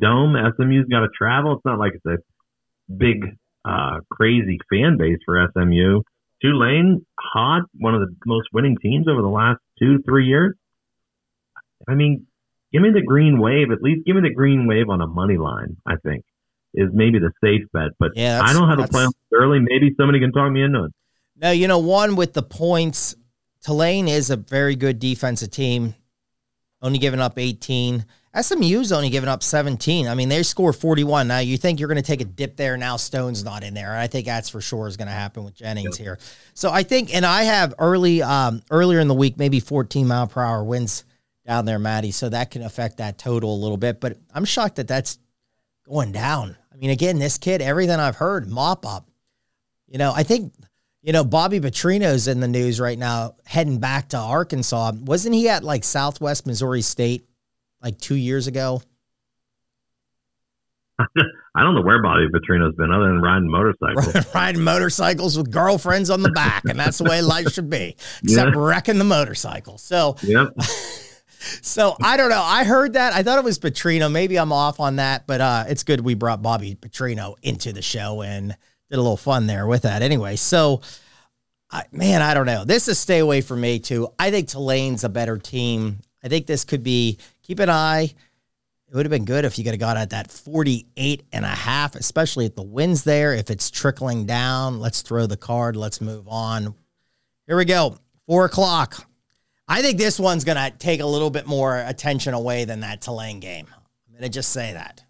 Dome, 0.00 0.34
SMU's 0.56 0.86
got 0.90 1.00
to 1.00 1.08
travel. 1.16 1.54
It's 1.54 1.64
not 1.64 1.78
like 1.78 1.92
it's 1.94 2.06
a 2.06 2.92
big, 2.92 3.24
uh, 3.64 4.00
crazy 4.10 4.58
fan 4.70 4.96
base 4.98 5.18
for 5.24 5.46
SMU. 5.52 6.02
Tulane, 6.42 7.06
hot, 7.18 7.62
one 7.78 7.94
of 7.94 8.00
the 8.00 8.14
most 8.26 8.48
winning 8.52 8.76
teams 8.80 9.06
over 9.08 9.22
the 9.22 9.28
last 9.28 9.60
two, 9.78 10.02
three 10.04 10.26
years. 10.26 10.54
I 11.88 11.94
mean, 11.94 12.26
give 12.72 12.82
me 12.82 12.90
the 12.92 13.02
green 13.02 13.40
wave. 13.40 13.70
At 13.70 13.82
least 13.82 14.04
give 14.06 14.16
me 14.16 14.22
the 14.22 14.34
green 14.34 14.66
wave 14.66 14.88
on 14.88 15.00
a 15.00 15.06
money 15.06 15.36
line. 15.36 15.76
I 15.86 15.94
think 16.02 16.24
is 16.74 16.90
maybe 16.92 17.18
the 17.18 17.30
safe 17.42 17.62
bet. 17.72 17.92
But 17.98 18.12
yeah, 18.14 18.40
I 18.42 18.52
don't 18.52 18.68
have 18.68 18.78
a 18.78 18.88
plan 18.88 19.08
early. 19.32 19.60
Maybe 19.60 19.94
somebody 19.96 20.20
can 20.20 20.32
talk 20.32 20.50
me 20.50 20.62
into 20.62 20.84
it. 20.84 20.92
No, 21.36 21.50
you 21.50 21.68
know, 21.68 21.78
one 21.78 22.16
with 22.16 22.32
the 22.32 22.42
points. 22.42 23.16
Tulane 23.62 24.08
is 24.08 24.30
a 24.30 24.36
very 24.36 24.76
good 24.76 24.98
defensive 24.98 25.50
team. 25.50 25.94
Only 26.82 26.98
giving 26.98 27.20
up 27.20 27.38
18. 27.38 28.04
SMU's 28.40 28.92
only 28.92 29.10
giving 29.10 29.28
up 29.28 29.42
17. 29.42 30.08
I 30.08 30.14
mean, 30.14 30.28
they 30.28 30.42
score 30.42 30.72
41. 30.72 31.28
Now, 31.28 31.38
you 31.38 31.56
think 31.56 31.78
you're 31.78 31.88
going 31.88 31.96
to 31.96 32.02
take 32.02 32.20
a 32.20 32.24
dip 32.24 32.56
there. 32.56 32.76
Now, 32.76 32.96
Stone's 32.96 33.44
not 33.44 33.62
in 33.62 33.74
there. 33.74 33.96
I 33.96 34.06
think 34.08 34.26
that's 34.26 34.48
for 34.48 34.60
sure 34.60 34.88
is 34.88 34.96
going 34.96 35.08
to 35.08 35.14
happen 35.14 35.44
with 35.44 35.54
Jennings 35.54 35.96
here. 35.96 36.18
So 36.52 36.70
I 36.70 36.82
think, 36.82 37.14
and 37.14 37.24
I 37.24 37.44
have 37.44 37.74
early, 37.78 38.22
um, 38.22 38.60
earlier 38.70 38.98
in 38.98 39.08
the 39.08 39.14
week, 39.14 39.38
maybe 39.38 39.60
14 39.60 40.06
mile 40.06 40.26
per 40.26 40.42
hour 40.42 40.64
winds 40.64 41.04
down 41.46 41.64
there, 41.64 41.78
Maddie. 41.78 42.10
So 42.10 42.28
that 42.28 42.50
can 42.50 42.62
affect 42.62 42.98
that 42.98 43.18
total 43.18 43.54
a 43.54 43.60
little 43.60 43.76
bit. 43.76 44.00
But 44.00 44.18
I'm 44.34 44.44
shocked 44.44 44.76
that 44.76 44.88
that's 44.88 45.18
going 45.88 46.12
down. 46.12 46.56
I 46.72 46.76
mean, 46.76 46.90
again, 46.90 47.18
this 47.18 47.38
kid, 47.38 47.62
everything 47.62 47.98
I've 48.00 48.16
heard, 48.16 48.48
mop 48.48 48.86
up. 48.86 49.08
You 49.86 49.98
know, 49.98 50.12
I 50.14 50.22
think, 50.22 50.52
you 51.02 51.12
know, 51.12 51.24
Bobby 51.24 51.60
Petrino's 51.60 52.26
in 52.26 52.40
the 52.40 52.48
news 52.48 52.80
right 52.80 52.98
now, 52.98 53.36
heading 53.44 53.78
back 53.78 54.08
to 54.10 54.18
Arkansas. 54.18 54.92
Wasn't 55.00 55.34
he 55.34 55.48
at 55.48 55.62
like 55.62 55.84
Southwest 55.84 56.46
Missouri 56.46 56.82
State? 56.82 57.28
like 57.84 57.98
two 57.98 58.16
years 58.16 58.48
ago? 58.48 58.82
I 60.98 61.62
don't 61.62 61.74
know 61.74 61.82
where 61.82 62.02
Bobby 62.02 62.26
Petrino's 62.32 62.74
been 62.76 62.90
other 62.90 63.06
than 63.06 63.20
riding 63.20 63.48
motorcycles. 63.48 64.26
riding 64.34 64.62
motorcycles 64.62 65.36
with 65.36 65.52
girlfriends 65.52 66.10
on 66.10 66.22
the 66.22 66.30
back, 66.30 66.64
and 66.64 66.78
that's 66.78 66.98
the 66.98 67.04
way 67.04 67.20
life 67.20 67.52
should 67.52 67.70
be, 67.70 67.96
except 68.22 68.56
yeah. 68.56 68.60
wrecking 68.60 68.98
the 68.98 69.04
motorcycle. 69.04 69.78
So, 69.78 70.16
yep. 70.22 70.48
so 71.62 71.96
I 72.02 72.16
don't 72.16 72.30
know. 72.30 72.42
I 72.42 72.64
heard 72.64 72.94
that. 72.94 73.12
I 73.12 73.22
thought 73.22 73.38
it 73.38 73.44
was 73.44 73.58
Petrino. 73.58 74.10
Maybe 74.10 74.38
I'm 74.38 74.52
off 74.52 74.80
on 74.80 74.96
that, 74.96 75.26
but 75.26 75.40
uh, 75.40 75.64
it's 75.68 75.82
good 75.82 76.00
we 76.00 76.14
brought 76.14 76.42
Bobby 76.42 76.74
Petrino 76.74 77.34
into 77.42 77.72
the 77.72 77.82
show 77.82 78.22
and 78.22 78.48
did 78.48 78.98
a 78.98 79.02
little 79.02 79.16
fun 79.16 79.46
there 79.46 79.66
with 79.66 79.82
that. 79.82 80.02
Anyway, 80.02 80.36
so 80.36 80.80
I, 81.70 81.84
man, 81.92 82.22
I 82.22 82.34
don't 82.34 82.46
know. 82.46 82.64
This 82.64 82.88
is 82.88 82.98
stay 82.98 83.18
away 83.18 83.40
from 83.40 83.60
me 83.60 83.78
too. 83.78 84.08
I 84.18 84.30
think 84.30 84.48
Tulane's 84.48 85.04
a 85.04 85.08
better 85.08 85.38
team. 85.38 86.00
I 86.22 86.28
think 86.28 86.46
this 86.46 86.64
could 86.64 86.82
be 86.82 87.18
keep 87.42 87.58
an 87.58 87.70
eye. 87.70 88.14
It 88.94 88.94
would 88.94 89.06
have 89.06 89.10
been 89.10 89.24
good 89.24 89.44
if 89.44 89.58
you 89.58 89.64
could 89.64 89.72
have 89.72 89.80
got 89.80 89.96
at 89.96 90.10
that 90.10 90.30
48 90.30 91.24
and 91.32 91.44
a 91.44 91.48
half, 91.48 91.96
especially 91.96 92.46
if 92.46 92.54
the 92.54 92.62
wind's 92.62 93.02
there. 93.02 93.34
If 93.34 93.50
it's 93.50 93.70
trickling 93.70 94.24
down, 94.24 94.78
let's 94.78 95.02
throw 95.02 95.26
the 95.26 95.36
card. 95.36 95.74
Let's 95.74 96.00
move 96.00 96.28
on. 96.28 96.76
Here 97.48 97.56
we 97.56 97.64
go. 97.64 97.98
Four 98.28 98.44
o'clock. 98.44 99.04
I 99.66 99.80
think 99.80 99.98
this 99.98 100.20
one's 100.20 100.44
going 100.44 100.58
to 100.58 100.76
take 100.76 101.00
a 101.00 101.06
little 101.06 101.30
bit 101.30 101.46
more 101.46 101.78
attention 101.78 102.34
away 102.34 102.64
than 102.64 102.80
that 102.80 103.00
Tulane 103.00 103.40
game. 103.40 103.66
I'm 103.74 104.12
going 104.12 104.22
to 104.22 104.28
just 104.28 104.50
say 104.50 104.74
that. 104.74 105.02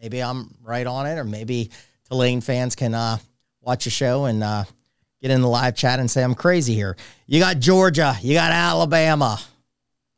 Maybe 0.00 0.22
I'm 0.22 0.54
right 0.62 0.86
on 0.86 1.06
it, 1.06 1.18
or 1.18 1.24
maybe 1.24 1.70
Tulane 2.08 2.40
fans 2.40 2.74
can 2.74 2.94
uh, 2.94 3.18
watch 3.60 3.84
the 3.84 3.90
show 3.90 4.24
and 4.24 4.42
uh, 4.42 4.64
get 5.20 5.30
in 5.30 5.42
the 5.42 5.48
live 5.48 5.74
chat 5.74 6.00
and 6.00 6.10
say 6.10 6.22
I'm 6.22 6.34
crazy 6.34 6.74
here. 6.74 6.96
You 7.26 7.40
got 7.40 7.58
Georgia, 7.58 8.16
you 8.22 8.34
got 8.34 8.52
Alabama. 8.52 9.38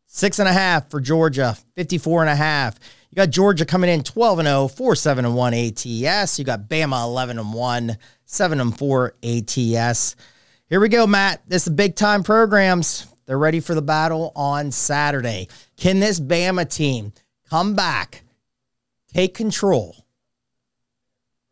Six 0.07 0.39
and 0.39 0.49
a 0.49 0.53
half 0.53 0.91
for 0.91 1.01
Georgia, 1.01 1.57
54 1.77 2.23
and 2.23 2.31
a 2.31 2.37
half. 2.37 2.79
You 3.11 3.17
got 3.17 3.31
Georgia 3.31 3.65
coming 3.65 3.91
in 3.91 4.03
12 4.03 4.41
and 4.41 4.49
0, 4.49 4.69
4 4.69 4.95
7 4.95 5.25
and 5.25 5.35
1 5.35 5.55
ATS. 5.55 6.39
You 6.39 6.45
got 6.45 6.69
Bama 6.69 7.05
11 7.05 7.39
and 7.39 7.53
1, 7.53 7.99
7 8.25 8.61
and 8.61 8.79
4 8.79 9.15
ATS. 9.23 10.17
Here 10.69 10.81
we 10.81 10.89
go, 10.89 11.07
Matt. 11.07 11.43
This 11.47 11.67
is 11.67 11.73
big 11.73 11.97
time 11.97 12.23
programs. 12.23 13.08
They're 13.29 13.39
ready 13.39 13.61
for 13.61 13.77
the 13.77 13.83
battle 13.83 14.33
on 14.35 14.73
Saturday. 14.73 15.47
Can 15.77 16.01
this 16.01 16.19
Bama 16.19 16.69
team 16.69 17.13
come 17.49 17.77
back, 17.77 18.25
take 19.13 19.35
control 19.35 19.95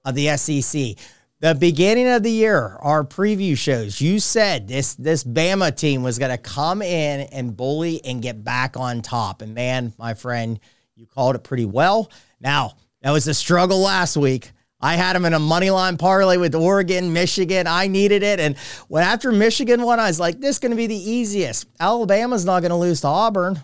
of 0.05 0.17
the 0.17 0.37
SEC? 0.37 0.97
the 1.41 1.55
beginning 1.55 2.09
of 2.09 2.23
the 2.23 2.31
year, 2.31 2.77
our 2.81 3.05
preview 3.05 3.57
shows, 3.57 4.01
you 4.01 4.19
said 4.21 4.69
this 4.69 4.95
this 4.95 5.23
Bama 5.23 5.77
team 5.77 6.03
was 6.03 6.19
going 6.19 6.31
to 6.31 6.39
come 6.39 6.81
in 6.81 7.21
and 7.33 7.57
bully 7.57 8.03
and 8.05 8.23
get 8.23 8.43
back 8.43 8.77
on 8.77 9.03
top. 9.03 9.43
And 9.43 9.55
man, 9.55 9.93
my 9.99 10.15
friend, 10.15 10.59
you 10.95 11.07
called 11.07 11.37
it 11.37 11.45
pretty 11.45 11.67
well. 11.67 12.11
Now, 12.41 12.73
that 13.03 13.11
was 13.11 13.29
a 13.29 13.35
struggle 13.35 13.81
last 13.81 14.17
week. 14.17 14.53
I 14.87 14.95
had 14.95 15.17
them 15.17 15.25
in 15.25 15.35
a 15.35 15.39
money 15.41 15.71
line 15.71 15.97
parlay 15.97 16.37
with 16.37 16.55
Oregon, 16.55 17.13
Michigan. 17.13 17.67
I 17.67 17.89
needed 17.89 18.23
it. 18.23 18.39
And 18.39 18.57
when 18.87 19.03
after 19.03 19.33
Michigan 19.33 19.83
won, 19.83 19.99
I 19.99 20.07
was 20.07 20.21
like, 20.21 20.39
this 20.41 20.57
is 20.57 20.59
going 20.61 20.71
to 20.71 20.77
be 20.77 20.87
the 20.87 20.95
easiest. 21.11 21.67
Alabama's 21.81 22.45
not 22.45 22.61
going 22.61 22.71
to 22.71 22.77
lose 22.77 23.01
to 23.01 23.09
Auburn. 23.09 23.59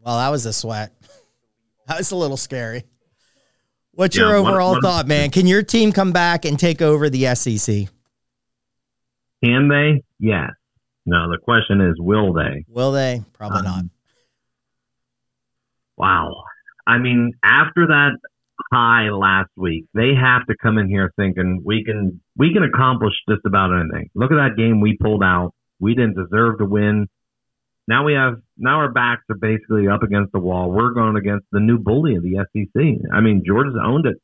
Well, 0.00 0.18
that 0.18 0.28
was 0.30 0.46
a 0.46 0.52
sweat. 0.52 0.92
That 1.88 1.98
was 1.98 2.12
a 2.12 2.16
little 2.16 2.36
scary. 2.38 2.84
What's 3.92 4.16
your 4.16 4.30
Yeah, 4.30 4.40
what- 4.40 4.52
overall 4.54 4.72
what- 4.74 4.82
thought, 4.82 5.06
man? 5.06 5.30
Can 5.30 5.46
your 5.46 5.62
team 5.62 5.92
come 5.92 6.12
back 6.12 6.44
and 6.46 6.58
take 6.58 6.80
over 6.80 7.10
the 7.10 7.34
SEC? 7.34 7.88
Can 9.44 9.68
they? 9.68 10.02
Yes. 10.18 10.48
No, 11.04 11.30
the 11.30 11.36
question 11.42 11.82
is, 11.82 11.96
will 11.98 12.32
they? 12.32 12.64
Will 12.68 12.92
they? 12.92 13.22
Probably 13.34 13.58
Um, 13.58 13.64
not. 13.64 13.84
Wow. 15.98 16.44
I 16.86 16.98
mean, 16.98 17.32
after 17.44 17.86
that 17.88 18.12
high 18.72 19.10
last 19.10 19.50
week, 19.56 19.86
they 19.94 20.12
have 20.20 20.46
to 20.46 20.54
come 20.60 20.78
in 20.78 20.88
here 20.88 21.12
thinking 21.16 21.62
we 21.64 21.84
can 21.84 22.20
we 22.36 22.52
can 22.52 22.62
accomplish 22.62 23.14
just 23.28 23.42
about 23.46 23.70
anything. 23.72 24.10
Look 24.14 24.32
at 24.32 24.36
that 24.36 24.56
game 24.56 24.80
we 24.80 24.96
pulled 25.00 25.22
out. 25.22 25.52
We 25.80 25.94
didn't 25.94 26.16
deserve 26.16 26.58
to 26.58 26.64
win. 26.64 27.08
Now 27.86 28.04
we 28.04 28.14
have 28.14 28.34
now 28.56 28.78
our 28.78 28.90
backs 28.90 29.24
are 29.30 29.36
basically 29.36 29.88
up 29.88 30.02
against 30.02 30.32
the 30.32 30.40
wall. 30.40 30.70
We're 30.70 30.92
going 30.92 31.16
against 31.16 31.46
the 31.52 31.60
new 31.60 31.78
bully 31.78 32.16
of 32.16 32.22
the 32.22 32.44
SEC. 32.52 32.82
I 33.12 33.20
mean, 33.20 33.42
Georgia's 33.46 33.78
owned 33.82 34.06
it. 34.06 34.16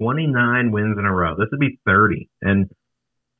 29 0.00 0.72
wins 0.72 0.96
in 0.98 1.04
a 1.04 1.12
row. 1.12 1.34
This 1.36 1.48
would 1.52 1.60
be 1.60 1.78
30. 1.86 2.28
And 2.40 2.70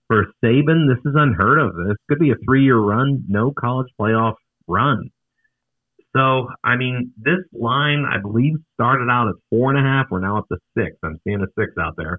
for 0.07 0.27
Saban, 0.45 0.89
this 0.89 1.01
is 1.07 1.15
unheard 1.17 1.59
of. 1.59 1.75
This 1.75 1.97
could 2.09 2.19
be 2.19 2.31
a 2.31 2.37
three-year 2.45 2.77
run, 2.77 3.25
no 3.29 3.51
college 3.51 3.89
playoff 3.99 4.35
run. 4.67 5.11
So, 6.15 6.49
I 6.63 6.77
mean, 6.77 7.13
this 7.17 7.41
line, 7.53 8.05
I 8.05 8.21
believe, 8.21 8.55
started 8.75 9.09
out 9.11 9.29
at 9.29 9.35
four 9.51 9.71
and 9.71 9.79
a 9.79 9.83
half. 9.83 10.07
We're 10.11 10.21
now 10.21 10.39
up 10.39 10.49
to 10.49 10.59
six. 10.77 10.97
I'm 11.03 11.19
seeing 11.25 11.41
a 11.41 11.47
six 11.59 11.73
out 11.81 11.95
there. 11.97 12.19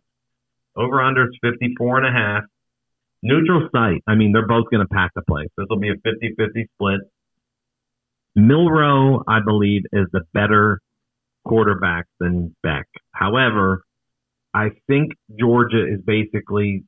Over 0.76 1.00
under 1.02 1.26
is 1.26 1.38
54 1.42 2.00
and 2.00 2.08
a 2.08 2.12
half. 2.12 2.44
Neutral 3.22 3.70
site. 3.72 4.02
I 4.08 4.16
mean, 4.16 4.34
they're 4.34 4.48
both 4.48 4.66
going 4.72 4.86
to 4.86 4.94
pack 4.94 5.12
the 5.16 5.22
place. 5.22 5.50
This 5.58 5.68
will 5.70 5.80
be 5.80 5.90
a 5.90 5.94
50 5.94 6.34
50 6.38 6.68
split. 6.74 7.02
Milroe, 8.36 9.24
I 9.28 9.40
believe, 9.46 9.84
is 9.94 10.08
the 10.12 10.22
better 10.34 10.82
quarterback 11.46 12.06
than 12.20 12.56
Beck. 12.64 12.88
However, 13.12 13.84
I 14.54 14.70
think 14.88 15.14
Georgia 15.40 15.86
is 15.88 16.02
basically 16.02 16.84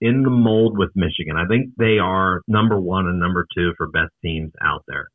in 0.00 0.22
the 0.22 0.30
mold 0.30 0.76
with 0.76 0.90
Michigan. 0.94 1.36
I 1.36 1.46
think 1.46 1.74
they 1.78 1.98
are 1.98 2.40
number 2.48 2.80
one 2.80 3.06
and 3.06 3.20
number 3.20 3.46
two 3.54 3.72
for 3.76 3.88
best 3.88 4.12
teams 4.22 4.52
out 4.62 4.82
there. 4.88 5.08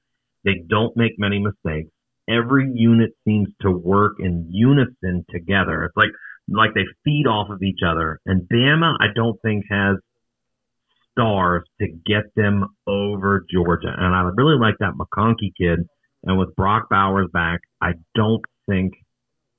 They 0.45 0.61
don't 0.67 0.95
make 0.95 1.13
many 1.17 1.39
mistakes. 1.39 1.89
Every 2.29 2.71
unit 2.73 3.11
seems 3.25 3.49
to 3.61 3.71
work 3.71 4.13
in 4.19 4.47
unison 4.51 5.25
together. 5.29 5.83
It's 5.83 5.97
like 5.97 6.09
like 6.47 6.73
they 6.75 6.85
feed 7.03 7.25
off 7.27 7.49
of 7.49 7.63
each 7.63 7.79
other. 7.85 8.19
And 8.25 8.47
Bama, 8.47 8.95
I 8.99 9.07
don't 9.13 9.39
think 9.41 9.65
has 9.69 9.97
stars 11.11 11.63
to 11.81 11.87
get 11.87 12.23
them 12.35 12.65
over 12.87 13.45
Georgia. 13.51 13.93
And 13.95 14.13
I 14.13 14.29
really 14.35 14.59
like 14.59 14.75
that 14.79 14.93
McConkey 14.93 15.53
kid. 15.57 15.87
And 16.23 16.37
with 16.37 16.55
Brock 16.55 16.87
Bowers 16.89 17.27
back, 17.31 17.61
I 17.81 17.93
don't 18.15 18.41
think 18.67 18.93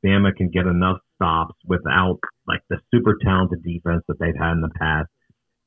Bama 0.05 0.35
can 0.37 0.51
get 0.51 0.67
enough 0.67 0.99
stops 1.15 1.55
without 1.67 2.19
like 2.47 2.61
the 2.69 2.79
super 2.93 3.17
talented 3.25 3.63
defense 3.63 4.05
that 4.09 4.19
they've 4.21 4.39
had 4.39 4.53
in 4.53 4.61
the 4.61 4.71
past. 4.79 5.09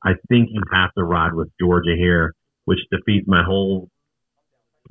I 0.04 0.12
think 0.30 0.50
you 0.52 0.62
have 0.72 0.94
to 0.98 1.04
ride 1.04 1.34
with 1.34 1.50
Georgia 1.60 1.96
here, 1.98 2.34
which 2.66 2.80
defeats 2.92 3.28
my 3.28 3.44
whole 3.44 3.90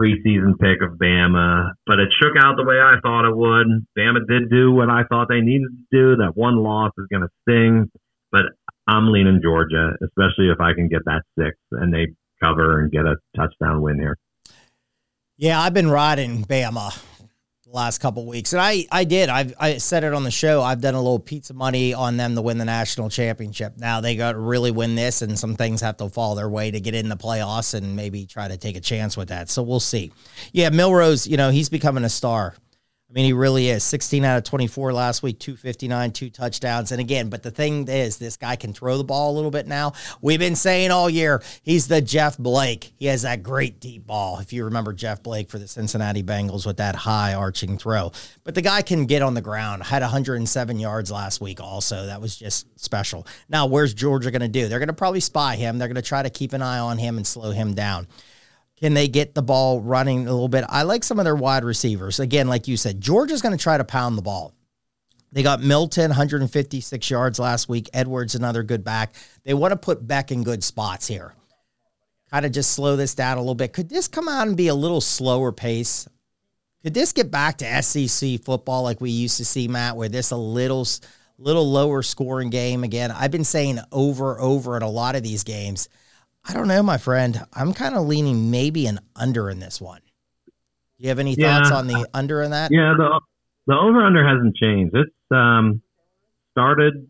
preseason 0.01 0.59
pick 0.59 0.83
of 0.83 0.99
Bama. 0.99 1.73
But 1.87 1.99
it 1.99 2.09
shook 2.21 2.37
out 2.43 2.57
the 2.57 2.65
way 2.65 2.77
I 2.77 2.97
thought 3.03 3.29
it 3.29 3.37
would. 3.37 3.87
Bama 3.97 4.27
did 4.29 4.51
do 4.51 4.73
what 4.73 4.91
I 4.91 5.03
thought 5.05 5.29
they 5.29 5.41
needed 5.41 5.69
to 5.69 5.97
do. 5.97 6.17
That 6.17 6.37
one 6.37 6.57
loss 6.57 6.93
is 6.99 7.07
going 7.11 7.23
to 7.23 7.29
sting, 7.43 7.91
but 8.31 8.43
I'm 8.87 9.13
leaning 9.13 9.41
Georgia, 9.43 9.93
especially 10.03 10.49
if 10.49 10.61
I 10.61 10.75
can 10.75 10.89
get 10.89 11.05
that 11.05 11.23
six 11.39 11.57
and 11.73 11.93
they 11.93 12.09
cover 12.43 12.81
and 12.81 12.91
get 12.91 13.05
a 13.05 13.17
touchdown 13.37 13.83
win 13.83 13.99
here. 13.99 14.17
Yeah, 15.37 15.61
I've 15.61 15.75
been 15.75 15.91
riding 15.91 16.45
Bama 16.45 17.01
the 17.69 17.77
last 17.77 17.99
couple 17.99 18.25
weeks, 18.27 18.53
and 18.53 18.63
I 18.63 18.87
I 18.91 19.05
did. 19.05 19.29
I've 19.29 19.55
I 19.61 19.77
said 19.77 20.03
it 20.05 20.15
on 20.15 20.25
the 20.25 20.31
show. 20.31 20.63
I've 20.63 20.81
done 20.81 20.95
a 20.95 21.03
little 21.03 21.19
pizza 21.19 21.53
money 21.53 21.93
on 21.93 22.17
them 22.17 22.35
to 22.35 22.43
win 22.43 22.57
the 22.57 22.65
national 22.65 23.11
championship. 23.11 23.75
Now 23.77 24.01
they 24.01 24.17
got 24.17 24.33
to 24.33 24.39
really 24.39 24.71
win 24.71 24.95
this, 24.95 25.21
and 25.21 25.39
some 25.39 25.55
things 25.55 25.83
have 25.83 25.99
to 25.99 26.09
fall 26.09 26.35
their 26.35 26.49
way 26.49 26.71
to 26.71 26.81
get 26.81 26.95
in 26.95 27.09
the 27.09 27.17
playoffs 27.17 27.75
and 27.75 27.95
maybe 27.95 28.25
try 28.25 28.49
to 28.49 28.57
take 28.57 28.77
a 28.77 28.81
chance 28.81 29.17
with 29.17 29.29
that. 29.29 29.51
So 29.51 29.63
we'll 29.63 29.81
see. 29.81 30.13
Yeah, 30.53 30.71
Milroe's, 30.71 31.27
you 31.27 31.37
know 31.37 31.51
he's 31.51 31.69
becoming 31.69 32.05
a 32.05 32.09
star. 32.09 32.55
I 33.11 33.15
mean, 33.15 33.25
he 33.25 33.33
really 33.33 33.71
is. 33.71 33.85
16 33.85 34.23
out 34.23 34.37
of 34.37 34.45
24 34.45 34.93
last 34.93 35.23
week, 35.23 35.39
259, 35.39 36.13
two 36.13 36.29
touchdowns. 36.29 36.93
And 36.93 37.01
again, 37.01 37.31
but 37.31 37.43
the 37.43 37.51
thing 37.51 37.89
is, 37.89 38.19
this 38.19 38.37
guy 38.37 38.55
can 38.55 38.75
throw 38.75 38.99
the 38.99 39.05
ball 39.05 39.33
a 39.33 39.35
little 39.35 39.51
bit 39.51 39.67
now. 39.67 39.95
We've 40.21 40.39
been 40.39 40.55
saying 40.55 40.91
all 40.91 41.09
year, 41.09 41.43
he's 41.63 41.89
the 41.89 42.03
Jeff 42.03 42.37
Blake. 42.37 42.93
He 42.97 43.07
has 43.07 43.23
that 43.23 43.43
great 43.43 43.81
deep 43.81 44.07
ball. 44.07 44.41
If 44.41 44.53
you 44.53 44.67
remember 44.67 44.93
Jeff 44.93 45.23
Blake 45.23 45.49
for 45.49 45.59
the 45.59 45.67
Cincinnati 45.67 46.23
Bengals 46.23 46.67
with 46.67 46.77
that 46.77 46.97
high 46.97 47.33
arching 47.33 47.79
throw. 47.79 48.13
But 48.45 48.55
the 48.55 48.61
guy 48.61 48.83
can 48.83 49.07
get 49.07 49.23
on 49.23 49.33
the 49.33 49.41
ground. 49.41 49.85
Had 49.85 50.03
107 50.03 50.79
yards 50.79 51.11
last 51.11 51.41
week 51.41 51.63
also. 51.63 52.05
That 52.05 52.21
was 52.21 52.37
just 52.37 52.67
special. 52.79 53.27
Now, 53.49 53.65
where's 53.65 53.95
Georgia 53.95 54.31
going 54.31 54.43
to 54.43 54.49
do? 54.49 54.69
They're 54.69 54.81
going 54.81 54.89
to 54.89 54.93
probably 54.93 55.21
spy 55.21 55.57
him. 55.57 55.79
They're 55.79 55.89
going 55.89 55.97
to 55.97 56.03
try 56.03 56.23
to 56.23 56.31
keep 56.31 56.53
an 56.53 56.61
eye 56.61 56.79
on 56.79 56.99
him 56.99 57.17
and 57.17 57.27
slow 57.27 57.53
him 57.53 57.75
down. 57.75 58.07
Can 58.81 58.95
they 58.95 59.09
get 59.09 59.35
the 59.35 59.43
ball 59.43 59.81
running 59.81 60.27
a 60.27 60.33
little 60.33 60.49
bit? 60.49 60.65
I 60.69 60.83
like 60.83 61.03
some 61.03 61.19
of 61.19 61.25
their 61.25 61.35
wide 61.35 61.65
receivers. 61.65 62.21
Again, 62.21 62.49
like 62.49 62.69
you 62.69 62.77
said, 62.77 63.01
Georgia's 63.01 63.43
going 63.43 63.57
to 63.57 63.63
try 63.63 63.77
to 63.77 63.85
pound 63.85 64.17
the 64.17 64.23
ball. 64.23 64.55
They 65.33 65.43
got 65.43 65.61
Milton, 65.61 66.09
156 66.09 67.11
yards 67.11 67.39
last 67.39 67.69
week. 67.69 67.91
Edwards, 67.93 68.35
another 68.35 68.63
good 68.63 68.85
back. 68.85 69.15
They 69.45 69.53
want 69.53 69.73
to 69.73 69.77
put 69.77 70.07
Beck 70.07 70.31
in 70.31 70.43
good 70.43 70.63
spots 70.65 71.07
here. 71.07 71.35
Kind 72.31 72.47
of 72.47 72.53
just 72.53 72.73
slow 72.73 72.97
this 72.97 73.15
down 73.15 73.37
a 73.37 73.41
little 73.41 73.55
bit. 73.55 73.73
Could 73.73 73.89
this 73.89 74.09
come 74.09 74.29
out 74.29 74.47
and 74.47 74.57
be 74.57 74.69
a 74.69 74.75
little 74.75 75.01
slower 75.01 75.51
pace? 75.51 76.09
Could 76.83 76.95
this 76.95 77.13
get 77.13 77.31
back 77.31 77.59
to 77.59 77.83
SEC 77.83 78.43
football 78.43 78.83
like 78.83 79.01
we 79.01 79.11
used 79.11 79.39
to 79.39 79.45
see, 79.45 79.67
Matt, 79.67 79.97
where 79.97 80.09
this 80.09 80.31
a 80.31 80.37
little 80.37 80.87
little 81.39 81.71
lower 81.71 82.03
scoring 82.03 82.51
game 82.51 82.85
again? 82.85 83.11
I've 83.11 83.31
been 83.31 83.45
saying 83.45 83.81
over 83.91 84.41
over 84.41 84.77
in 84.77 84.83
a 84.83 84.89
lot 84.89 85.17
of 85.17 85.23
these 85.23 85.43
games. 85.43 85.89
I 86.49 86.55
don't 86.55 86.69
know, 86.69 86.83
my 86.83 86.97
friend. 86.97 87.45
I'm 87.53 87.75
kind 87.75 87.95
of 87.95 88.07
leaning 88.07 88.51
maybe 88.51 88.87
an 88.87 89.01
under 89.15 89.51
in 89.51 89.59
this 89.61 89.81
one. 89.81 90.01
Do 90.47 91.03
you 91.05 91.09
have 91.11 91.19
any 91.19 91.35
Yeah. 91.35 91.59
thoughts 91.59 91.71
on 91.73 91.87
the 91.87 92.09
under 92.15 92.43
in 92.43 92.51
that? 92.53 92.71
Yeah, 92.73 92.95
the 92.97 93.21
the 93.67 93.77
over 93.77 94.03
under 94.03 94.27
hasn't 94.27 94.57
changed. 94.57 94.95
It's 94.97 95.15
um 95.31 95.83
started 96.53 97.07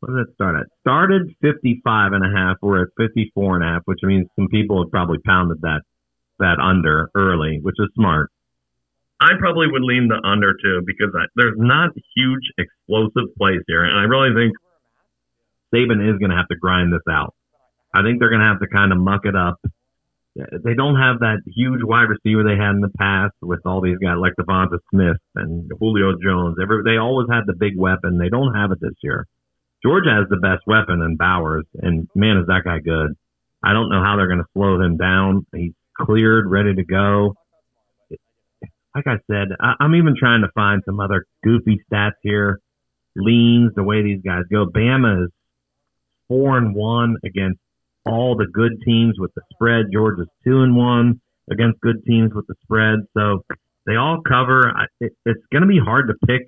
what 0.00 0.10
did 0.14 0.28
it 0.28 0.34
start 0.34 0.54
at? 0.60 0.66
Started 0.80 1.34
55 1.40 2.12
and 2.12 2.24
a 2.24 2.28
half. 2.38 2.58
We're 2.62 2.82
at 2.82 2.88
54 2.98 3.56
and 3.56 3.64
a 3.64 3.66
half, 3.66 3.82
which 3.86 3.98
means 4.04 4.28
some 4.36 4.46
people 4.48 4.80
have 4.84 4.92
probably 4.92 5.18
pounded 5.24 5.62
that 5.62 5.80
that 6.38 6.60
under 6.60 7.10
early, 7.16 7.58
which 7.62 7.74
is 7.78 7.88
smart. 7.94 8.30
I 9.20 9.30
probably 9.40 9.66
would 9.68 9.82
lean 9.82 10.06
the 10.06 10.20
under 10.24 10.52
too 10.52 10.82
because 10.86 11.12
I, 11.18 11.24
there's 11.34 11.56
not 11.58 11.90
huge 12.14 12.44
explosive 12.58 13.34
plays 13.36 13.62
here, 13.66 13.82
and 13.82 13.98
I 13.98 14.04
really 14.04 14.32
think 14.34 14.54
Saban 15.74 15.98
is 16.08 16.18
going 16.20 16.30
to 16.30 16.36
have 16.36 16.46
to 16.48 16.56
grind 16.56 16.92
this 16.92 17.02
out. 17.10 17.34
I 17.94 18.02
think 18.02 18.20
they're 18.20 18.30
going 18.30 18.42
to 18.42 18.46
have 18.46 18.60
to 18.60 18.68
kind 18.68 18.92
of 18.92 18.98
muck 18.98 19.22
it 19.24 19.36
up. 19.36 19.60
They 20.36 20.74
don't 20.74 20.96
have 20.96 21.20
that 21.20 21.42
huge 21.46 21.80
wide 21.82 22.08
receiver 22.08 22.44
they 22.44 22.54
had 22.54 22.70
in 22.70 22.80
the 22.80 22.94
past 22.96 23.34
with 23.42 23.60
all 23.64 23.80
these 23.80 23.98
guys 23.98 24.16
like 24.20 24.34
Devonta 24.38 24.78
Smith 24.90 25.16
and 25.34 25.68
Julio 25.80 26.12
Jones. 26.22 26.56
Every, 26.62 26.82
they 26.84 26.96
always 26.96 27.26
had 27.28 27.42
the 27.46 27.56
big 27.58 27.76
weapon. 27.76 28.18
They 28.18 28.28
don't 28.28 28.54
have 28.54 28.70
it 28.70 28.78
this 28.80 28.94
year. 29.02 29.26
Georgia 29.82 30.10
has 30.10 30.28
the 30.28 30.36
best 30.36 30.62
weapon 30.66 31.02
in 31.02 31.16
Bowers, 31.16 31.64
and 31.74 32.08
man, 32.14 32.36
is 32.38 32.46
that 32.46 32.62
guy 32.64 32.78
good. 32.78 33.16
I 33.62 33.72
don't 33.72 33.90
know 33.90 34.02
how 34.02 34.16
they're 34.16 34.28
going 34.28 34.42
to 34.42 34.52
slow 34.54 34.80
him 34.80 34.96
down. 34.96 35.46
He's 35.54 35.72
cleared, 35.96 36.46
ready 36.48 36.74
to 36.74 36.84
go. 36.84 37.34
Like 38.94 39.06
I 39.06 39.18
said, 39.30 39.48
I, 39.60 39.74
I'm 39.80 39.94
even 39.94 40.14
trying 40.18 40.42
to 40.42 40.48
find 40.54 40.82
some 40.84 41.00
other 41.00 41.26
goofy 41.42 41.80
stats 41.90 42.18
here. 42.22 42.60
Leans, 43.16 43.72
the 43.74 43.82
way 43.82 44.02
these 44.02 44.22
guys 44.24 44.42
go. 44.50 44.66
Bama 44.66 45.24
is 45.24 45.30
four 46.28 46.56
and 46.56 46.74
one 46.74 47.16
against 47.24 47.58
all 48.08 48.36
the 48.36 48.46
good 48.46 48.72
teams 48.84 49.16
with 49.18 49.32
the 49.34 49.42
spread. 49.52 49.86
Georgia's 49.92 50.28
two 50.44 50.62
and 50.62 50.76
one 50.76 51.20
against 51.50 51.80
good 51.80 52.04
teams 52.06 52.32
with 52.34 52.46
the 52.46 52.54
spread. 52.62 53.00
So 53.16 53.44
they 53.86 53.96
all 53.96 54.20
cover. 54.26 54.72
It, 55.00 55.12
it's 55.24 55.40
going 55.52 55.62
to 55.62 55.68
be 55.68 55.78
hard 55.78 56.08
to 56.08 56.26
pick 56.26 56.42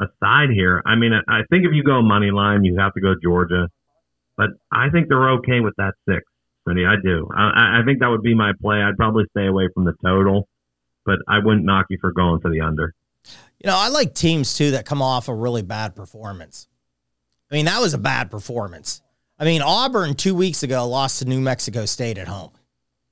a 0.00 0.06
side 0.22 0.50
here. 0.52 0.82
I 0.86 0.94
mean, 0.96 1.12
I, 1.28 1.40
think 1.50 1.64
if 1.64 1.72
you 1.72 1.82
go 1.82 2.02
money 2.02 2.30
line, 2.30 2.64
you 2.64 2.78
have 2.78 2.94
to 2.94 3.00
go 3.00 3.14
Georgia, 3.22 3.68
but 4.36 4.50
I 4.72 4.90
think 4.90 5.08
they're 5.08 5.30
okay 5.38 5.60
with 5.60 5.74
that 5.78 5.94
six. 6.08 6.22
Cindy, 6.66 6.84
I 6.84 6.94
do. 7.02 7.28
I, 7.34 7.80
I 7.80 7.84
think 7.84 8.00
that 8.00 8.08
would 8.08 8.22
be 8.22 8.34
my 8.34 8.52
play. 8.60 8.76
I'd 8.76 8.96
probably 8.96 9.24
stay 9.30 9.46
away 9.46 9.68
from 9.74 9.84
the 9.84 9.94
total, 10.04 10.48
but 11.04 11.18
I 11.26 11.38
wouldn't 11.42 11.64
knock 11.64 11.86
you 11.88 11.98
for 12.00 12.12
going 12.12 12.40
for 12.40 12.50
the 12.50 12.60
under. 12.60 12.94
You 13.58 13.70
know, 13.70 13.76
I 13.76 13.88
like 13.88 14.14
teams 14.14 14.54
too 14.54 14.72
that 14.72 14.84
come 14.84 15.02
off 15.02 15.28
a 15.28 15.34
really 15.34 15.62
bad 15.62 15.96
performance. 15.96 16.68
I 17.50 17.54
mean, 17.54 17.64
that 17.64 17.80
was 17.80 17.94
a 17.94 17.98
bad 17.98 18.30
performance. 18.30 19.02
I 19.38 19.44
mean, 19.44 19.62
Auburn 19.62 20.14
two 20.14 20.34
weeks 20.34 20.62
ago 20.62 20.86
lost 20.88 21.20
to 21.20 21.24
New 21.24 21.40
Mexico 21.40 21.86
State 21.86 22.18
at 22.18 22.28
home. 22.28 22.50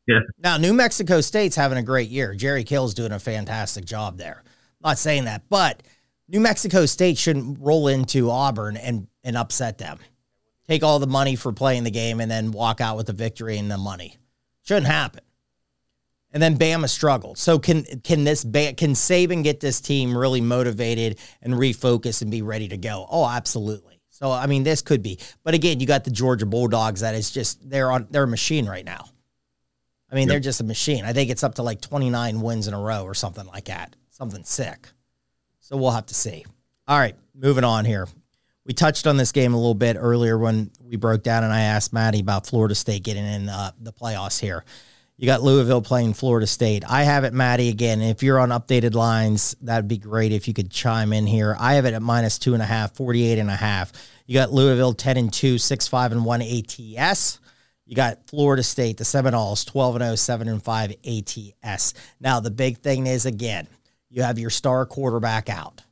Yeah. 0.07 0.21
Now, 0.39 0.57
New 0.57 0.73
Mexico 0.73 1.21
State's 1.21 1.57
having 1.57 1.79
a 1.79 1.83
great 1.83 2.09
year. 2.09 2.35
Jerry 2.35 2.65
Kill's 2.65 2.95
doing 2.95 3.13
a 3.13 3.19
fantastic 3.19 3.85
job 3.85 4.19
there. 4.19 4.43
Not 4.83 4.99
saying 4.99 5.25
that, 5.25 5.43
but 5.49 5.83
New 6.29 6.41
Mexico 6.41 6.87
State 6.87 7.19
shouldn't 7.19 7.59
roll 7.61 7.89
into 7.89 8.31
Auburn 8.31 8.77
and, 8.77 9.09
and 9.25 9.37
upset 9.37 9.79
them. 9.79 9.99
Take 10.69 10.83
all 10.83 10.99
the 10.99 11.07
money 11.07 11.37
for 11.37 11.53
playing 11.53 11.85
the 11.85 11.91
game 11.91 12.21
and 12.21 12.31
then 12.31 12.51
walk 12.51 12.81
out 12.81 12.97
with 12.97 13.07
the 13.07 13.13
victory 13.13 13.59
and 13.59 13.71
the 13.71 13.79
money. 13.79 14.17
Shouldn't 14.63 14.87
happen. 14.87 15.23
And 16.33 16.43
then 16.43 16.59
Bama 16.59 16.89
struggled. 16.89 17.39
So 17.39 17.59
can 17.59 17.85
can 18.03 18.25
this 18.25 18.43
can 18.43 18.93
Saban 18.93 19.43
get 19.43 19.61
this 19.61 19.81
team 19.81 20.19
really 20.19 20.41
motivated 20.41 21.19
and 21.41 21.55
refocus 21.55 22.21
and 22.21 22.31
be 22.31 22.43
ready 22.43 22.69
to 22.69 22.77
go? 22.77 23.07
Oh, 23.09 23.27
absolutely. 23.27 23.96
So 24.17 24.33
I 24.33 24.47
mean, 24.47 24.63
this 24.63 24.81
could 24.81 25.03
be. 25.03 25.19
But 25.45 25.53
again, 25.53 25.79
you 25.79 25.87
got 25.87 26.05
the 26.05 26.11
Georgia 26.11 26.47
Bulldogs 26.47 27.01
that 27.01 27.15
is 27.15 27.31
just 27.31 27.69
they're 27.69 27.91
on 27.93 28.07
they're 28.11 28.23
a 28.23 28.27
machine 28.27 28.67
right 28.67 28.85
now. 28.85 29.11
I 30.11 30.15
mean, 30.15 30.23
yep. 30.23 30.29
they're 30.29 30.41
just 30.41 30.63
a 30.63 30.65
machine. 30.65 31.05
I 31.05 31.13
think 31.13 31.29
it's 31.29 31.45
up 31.45 31.57
to 31.57 31.63
like 31.63 31.83
29 31.83 32.41
wins 32.41 32.67
in 32.67 32.73
a 32.73 32.81
row 32.81 33.05
or 33.05 33.13
something 33.13 33.45
like 33.45 33.67
that. 33.67 33.95
Something 34.09 34.43
sick. 34.45 34.89
So 35.61 35.77
we'll 35.77 35.91
have 35.91 36.07
to 36.07 36.15
see. 36.15 36.47
All 36.89 36.99
right, 36.99 37.15
moving 37.35 37.65
on 37.65 37.85
here. 37.85 38.09
We 38.65 38.73
touched 38.73 39.07
on 39.07 39.19
this 39.19 39.33
game 39.33 39.53
a 39.53 39.59
little 39.59 39.75
bit 39.75 39.99
earlier 40.01 40.39
when 40.39 40.71
we 40.83 40.97
broke 40.97 41.23
down, 41.23 41.45
and 41.45 41.53
I 41.53 41.61
asked 41.61 41.93
Maddie 41.93 42.21
about 42.21 42.47
Florida 42.47 42.75
State 42.75 43.03
getting 43.03 43.27
in 43.27 43.51
uh, 43.51 43.73
the 43.79 43.93
playoffs 43.93 44.41
here. 44.41 44.65
You 45.19 45.25
got 45.25 45.43
Louisville 45.43 45.81
playing 45.81 46.13
Florida 46.13 46.47
State. 46.47 46.85
I 46.87 47.05
have 47.05 47.25
it, 47.25 47.33
Maddie, 47.33 47.71
again. 47.71 48.03
If 48.03 48.23
you're 48.23 48.39
on 48.39 48.51
updated 48.51 48.95
lines, 48.95 49.57
that'd 49.63 49.89
be 49.89 49.97
great 49.97 50.31
if 50.31 50.47
you 50.47 50.53
could 50.53 50.71
chime 50.71 51.15
in 51.15 51.27
here. 51.27 51.57
I 51.59 51.75
have 51.75 51.87
it 51.87 51.95
at 51.95 52.03
minus 52.03 52.39
two 52.39 52.53
and 52.53 52.63
a 52.63 52.67
half, 52.67 52.95
48 52.95 53.39
and 53.39 53.51
a 53.51 53.57
half. 53.57 53.93
You 54.27 54.35
got 54.35 54.53
Louisville 54.53 54.93
10 54.93 55.17
and 55.17 55.33
2, 55.33 55.57
6 55.57 55.89
5 55.89 56.13
and 56.13 56.25
1 56.25 56.43
ATS. 56.43 57.41
You 57.87 57.97
got 57.97 58.27
Florida 58.29 58.63
State, 58.63 58.99
the 58.99 59.07
Seminoles, 59.07 59.65
12 59.65 59.97
and 59.97 60.05
0, 60.05 60.17
7 60.17 60.49
and 60.49 60.63
5 60.63 60.95
ATS. 61.07 61.95
Now, 62.21 62.41
the 62.41 62.51
big 62.51 62.79
thing 62.79 63.07
is 63.07 63.25
again, 63.25 63.69
you 64.11 64.23
have 64.23 64.39
your 64.39 64.51
star 64.51 64.85
quarterback 64.85 65.49
out. 65.49 65.83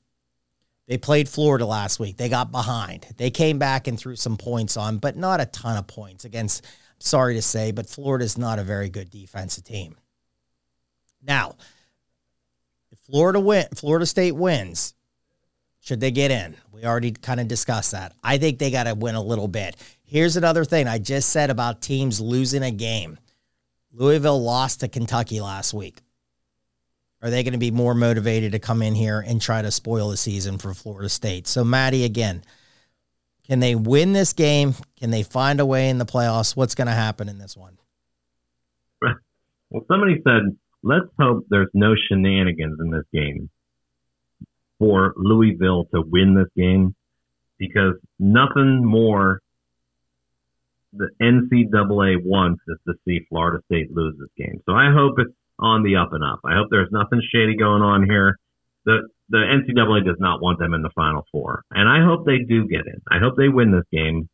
They 0.86 0.98
played 0.98 1.30
Florida 1.30 1.64
last 1.64 1.98
week. 1.98 2.18
They 2.18 2.28
got 2.28 2.52
behind. 2.52 3.06
They 3.16 3.30
came 3.30 3.58
back 3.58 3.86
and 3.86 3.98
threw 3.98 4.16
some 4.16 4.36
points 4.36 4.76
on, 4.76 4.98
but 4.98 5.16
not 5.16 5.40
a 5.40 5.46
ton 5.46 5.78
of 5.78 5.86
points 5.86 6.26
against, 6.26 6.66
sorry 7.04 7.34
to 7.34 7.42
say, 7.42 7.70
but 7.70 7.88
Florida's 7.88 8.38
not 8.38 8.58
a 8.58 8.64
very 8.64 8.88
good 8.88 9.10
defensive 9.10 9.64
team. 9.64 9.96
Now, 11.22 11.56
if 12.90 12.98
Florida 13.00 13.40
win, 13.40 13.66
Florida 13.74 14.06
State 14.06 14.32
wins, 14.32 14.94
should 15.80 16.00
they 16.00 16.10
get 16.10 16.30
in? 16.30 16.56
We 16.72 16.84
already 16.84 17.12
kind 17.12 17.40
of 17.40 17.48
discussed 17.48 17.92
that. 17.92 18.14
I 18.22 18.38
think 18.38 18.58
they 18.58 18.70
got 18.70 18.84
to 18.84 18.94
win 18.94 19.14
a 19.14 19.22
little 19.22 19.48
bit. 19.48 19.76
Here's 20.04 20.36
another 20.36 20.64
thing 20.64 20.88
I 20.88 20.98
just 20.98 21.30
said 21.30 21.50
about 21.50 21.82
teams 21.82 22.20
losing 22.20 22.62
a 22.62 22.70
game. 22.70 23.18
Louisville 23.92 24.42
lost 24.42 24.80
to 24.80 24.88
Kentucky 24.88 25.40
last 25.40 25.74
week. 25.74 26.00
Are 27.22 27.30
they 27.30 27.42
going 27.42 27.52
to 27.52 27.58
be 27.58 27.70
more 27.70 27.94
motivated 27.94 28.52
to 28.52 28.58
come 28.58 28.82
in 28.82 28.94
here 28.94 29.20
and 29.20 29.40
try 29.40 29.62
to 29.62 29.70
spoil 29.70 30.10
the 30.10 30.16
season 30.16 30.58
for 30.58 30.74
Florida 30.74 31.08
State? 31.08 31.46
So, 31.46 31.64
Maddie, 31.64 32.04
again, 32.04 32.42
can 33.46 33.60
they 33.60 33.74
win 33.74 34.12
this 34.12 34.32
game? 34.32 34.74
Can 34.98 35.10
they 35.10 35.22
find 35.22 35.60
a 35.60 35.66
way 35.66 35.88
in 35.88 35.98
the 35.98 36.06
playoffs? 36.06 36.56
What's 36.56 36.74
going 36.74 36.86
to 36.86 36.94
happen 36.94 37.28
in 37.28 37.38
this 37.38 37.56
one? 37.56 37.78
Well, 39.70 39.82
somebody 39.88 40.22
said, 40.22 40.56
let's 40.84 41.06
hope 41.18 41.46
there's 41.48 41.70
no 41.74 41.94
shenanigans 41.96 42.78
in 42.78 42.90
this 42.92 43.02
game 43.12 43.50
for 44.78 45.14
Louisville 45.16 45.86
to 45.92 46.00
win 46.06 46.36
this 46.36 46.46
game 46.56 46.94
because 47.58 47.94
nothing 48.20 48.84
more 48.84 49.40
the 50.92 51.08
NCAA 51.20 52.22
wants 52.22 52.62
is 52.68 52.78
to 52.86 52.94
see 53.04 53.26
Florida 53.28 53.62
State 53.66 53.90
lose 53.90 54.14
this 54.18 54.28
game. 54.36 54.60
So 54.66 54.74
I 54.74 54.92
hope 54.92 55.14
it's 55.18 55.34
on 55.58 55.82
the 55.82 55.96
up 55.96 56.12
and 56.12 56.22
up. 56.22 56.40
I 56.44 56.54
hope 56.54 56.68
there's 56.70 56.92
nothing 56.92 57.20
shady 57.32 57.56
going 57.56 57.82
on 57.82 58.04
here. 58.04 58.38
The 58.84 59.08
the 59.28 59.38
NCAA 59.38 60.04
does 60.04 60.16
not 60.18 60.42
want 60.42 60.58
them 60.58 60.74
in 60.74 60.82
the 60.82 60.90
Final 60.94 61.26
Four, 61.32 61.64
and 61.70 61.88
I 61.88 62.04
hope 62.04 62.26
they 62.26 62.38
do 62.38 62.66
get 62.66 62.86
in. 62.86 63.00
I 63.10 63.18
hope 63.18 63.36
they 63.36 63.48
win 63.48 63.72
this 63.72 63.84
game. 63.92 64.28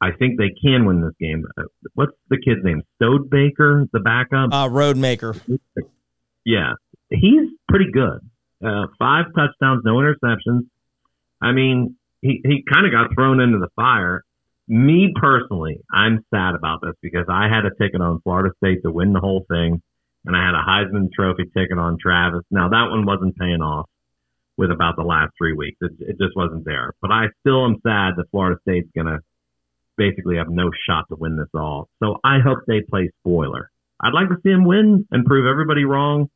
I 0.00 0.12
think 0.12 0.38
they 0.38 0.50
can 0.62 0.86
win 0.86 1.02
this 1.02 1.14
game. 1.20 1.44
Uh, 1.58 1.64
what's 1.94 2.12
the 2.28 2.38
kid's 2.38 2.64
name? 2.64 2.82
Baker, 2.98 3.86
the 3.92 4.00
backup. 4.00 4.52
Uh, 4.52 4.68
Rodemaker. 4.68 5.38
Yeah, 6.44 6.72
he's 7.10 7.50
pretty 7.68 7.90
good. 7.92 8.20
Uh, 8.64 8.86
five 8.98 9.26
touchdowns, 9.36 9.82
no 9.84 9.96
interceptions. 9.96 10.62
I 11.42 11.52
mean, 11.52 11.96
he, 12.22 12.40
he 12.44 12.64
kind 12.70 12.86
of 12.86 12.92
got 12.92 13.14
thrown 13.14 13.40
into 13.40 13.58
the 13.58 13.68
fire. 13.76 14.24
Me 14.68 15.12
personally, 15.20 15.80
I'm 15.92 16.24
sad 16.32 16.54
about 16.54 16.80
this 16.82 16.94
because 17.02 17.26
I 17.28 17.48
had 17.48 17.64
a 17.66 17.74
ticket 17.82 18.00
on 18.00 18.20
Florida 18.22 18.54
State 18.58 18.82
to 18.84 18.90
win 18.90 19.12
the 19.12 19.20
whole 19.20 19.44
thing, 19.50 19.82
and 20.24 20.36
I 20.36 20.44
had 20.44 20.54
a 20.54 20.62
Heisman 20.62 21.08
Trophy 21.12 21.44
ticket 21.44 21.78
on 21.78 21.98
Travis. 22.00 22.44
Now 22.50 22.68
that 22.68 22.90
one 22.90 23.04
wasn't 23.04 23.36
paying 23.36 23.62
off 23.62 23.88
with 24.56 24.70
about 24.70 24.96
the 24.96 25.02
last 25.02 25.32
three 25.38 25.52
weeks. 25.52 25.78
It, 25.80 25.92
it 26.00 26.18
just 26.18 26.36
wasn't 26.36 26.64
there. 26.64 26.92
But 27.00 27.10
I 27.10 27.26
still 27.40 27.64
am 27.64 27.76
sad 27.82 28.14
that 28.16 28.26
Florida 28.30 28.58
State's 28.62 28.90
gonna 28.94 29.18
basically 29.96 30.36
have 30.36 30.48
no 30.48 30.70
shot 30.88 31.04
to 31.08 31.16
win 31.16 31.36
this 31.36 31.48
all. 31.54 31.88
So 32.02 32.18
I 32.24 32.38
hope 32.40 32.60
they 32.66 32.80
play 32.80 33.10
spoiler. 33.20 33.70
I'd 34.02 34.14
like 34.14 34.28
to 34.28 34.36
see 34.42 34.50
them 34.50 34.64
win 34.64 35.06
and 35.10 35.24
prove 35.26 35.46
everybody 35.46 35.84
wrong. 35.84 36.30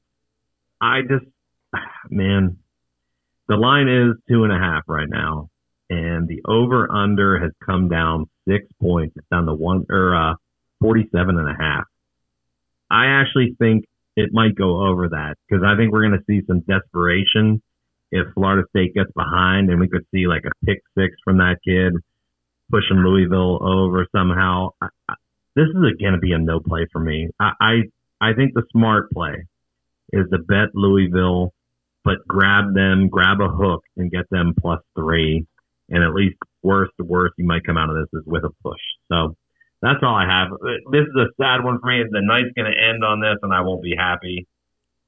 I 0.80 1.00
just 1.02 1.24
man, 2.10 2.58
the 3.48 3.56
line 3.56 3.88
is 3.88 4.16
two 4.28 4.44
and 4.44 4.52
a 4.52 4.58
half 4.58 4.84
right 4.86 5.08
now, 5.08 5.48
and 5.90 6.28
the 6.28 6.42
over 6.46 6.90
under 6.90 7.38
has 7.38 7.52
come 7.64 7.88
down 7.88 8.26
six 8.48 8.66
points. 8.80 9.14
It's 9.16 9.26
down 9.30 9.46
to 9.46 9.54
one 9.54 9.86
or 9.90 10.14
uh, 10.14 10.34
47 10.80 11.38
and 11.38 11.48
a 11.48 11.56
half. 11.58 11.84
I 12.90 13.06
actually 13.06 13.56
think 13.58 13.86
it 14.16 14.30
might 14.32 14.54
go 14.54 14.86
over 14.86 15.08
that 15.08 15.36
because 15.48 15.64
I 15.66 15.76
think 15.76 15.92
we're 15.92 16.06
going 16.06 16.18
to 16.18 16.24
see 16.26 16.46
some 16.46 16.60
desperation 16.60 17.62
if 18.14 18.32
Florida 18.34 18.62
State 18.70 18.94
gets 18.94 19.10
behind, 19.12 19.70
and 19.70 19.80
we 19.80 19.88
could 19.88 20.06
see 20.14 20.26
like 20.26 20.44
a 20.46 20.64
pick 20.64 20.80
six 20.96 21.14
from 21.24 21.38
that 21.38 21.56
kid 21.66 21.92
pushing 22.70 22.98
Louisville 22.98 23.58
over 23.62 24.06
somehow. 24.14 24.70
I, 24.80 24.88
this 25.56 25.66
is 25.66 25.74
going 26.00 26.14
to 26.14 26.18
be 26.18 26.32
a 26.32 26.38
no 26.38 26.60
play 26.60 26.86
for 26.92 27.00
me. 27.00 27.28
I, 27.38 27.52
I 27.60 27.72
I 28.20 28.32
think 28.34 28.54
the 28.54 28.64
smart 28.72 29.10
play 29.10 29.46
is 30.12 30.26
to 30.32 30.38
bet 30.38 30.74
Louisville 30.74 31.52
but 32.04 32.26
grab 32.28 32.74
them, 32.74 33.08
grab 33.08 33.40
a 33.40 33.48
hook, 33.48 33.82
and 33.96 34.10
get 34.10 34.28
them 34.30 34.54
plus 34.60 34.80
three. 34.94 35.46
And 35.88 36.04
at 36.04 36.14
least 36.14 36.36
worst 36.62 36.92
to 36.98 37.04
worst, 37.04 37.34
you 37.38 37.46
might 37.46 37.64
come 37.64 37.76
out 37.76 37.90
of 37.90 37.96
this 37.96 38.20
is 38.20 38.26
with 38.26 38.44
a 38.44 38.50
push. 38.62 38.80
So 39.10 39.36
that's 39.82 40.00
all 40.02 40.14
I 40.14 40.26
have. 40.26 40.48
This 40.92 41.02
is 41.02 41.16
a 41.16 41.28
sad 41.40 41.64
one 41.64 41.78
for 41.80 41.86
me. 41.88 42.04
The 42.10 42.20
night's 42.22 42.54
going 42.54 42.70
to 42.70 42.88
end 42.88 43.04
on 43.04 43.20
this, 43.20 43.36
and 43.42 43.52
I 43.52 43.62
won't 43.62 43.82
be 43.82 43.94
happy. 43.96 44.46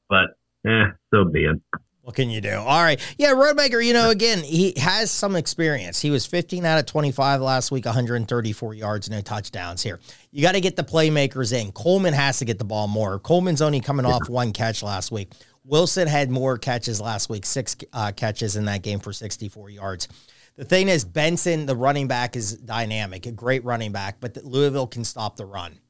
But 0.09 0.37
eh, 0.67 0.93
so 1.13 1.25
be 1.25 1.45
it. 1.45 1.61
What 2.07 2.15
can 2.15 2.31
you 2.31 2.41
do? 2.41 2.55
All 2.55 2.85
right. 2.85 3.01
Yeah, 3.19 3.33
Rodemaker, 3.33 3.85
you 3.85 3.93
know, 3.93 4.11
again, 4.11 4.45
he 4.45 4.75
has 4.77 5.11
some 5.11 5.35
experience. 5.35 6.01
He 6.01 6.13
was 6.13 6.25
15 6.25 6.65
out 6.65 6.79
of 6.79 6.87
25 6.87 7.41
last 7.41 7.73
week, 7.73 7.85
134 7.85 8.75
yards, 8.75 9.11
no 9.11 9.21
touchdowns 9.21 9.83
here. 9.83 9.99
You 10.31 10.41
got 10.41 10.53
to 10.53 10.61
get 10.61 10.77
the 10.77 10.85
playmakers 10.85 11.53
in. 11.53 11.73
Coleman 11.73 12.15
has 12.15 12.39
to 12.39 12.45
get 12.45 12.61
the 12.61 12.65
ball 12.65 12.87
more. 12.87 13.19
Coleman's 13.19 13.61
only 13.61 13.81
coming 13.81 14.07
off 14.07 14.29
one 14.29 14.53
catch 14.53 14.85
last 14.85 15.11
week. 15.11 15.33
Wilson 15.65 16.07
had 16.07 16.31
more 16.31 16.59
catches 16.59 17.01
last 17.01 17.29
week, 17.29 17.45
six 17.45 17.75
uh, 17.93 18.13
catches 18.15 18.55
in 18.55 18.67
that 18.67 18.83
game 18.83 19.01
for 19.01 19.13
64 19.13 19.71
yards. 19.71 20.07
The 20.55 20.65
thing 20.65 20.87
is, 20.87 21.05
Benson, 21.05 21.67
the 21.67 21.75
running 21.75 22.07
back, 22.07 22.37
is 22.37 22.53
dynamic, 22.53 23.27
a 23.27 23.33
great 23.33 23.65
running 23.65 23.91
back, 23.91 24.19
but 24.21 24.37
Louisville 24.45 24.87
can 24.87 25.03
stop 25.03 25.35
the 25.35 25.45
run. 25.45 25.81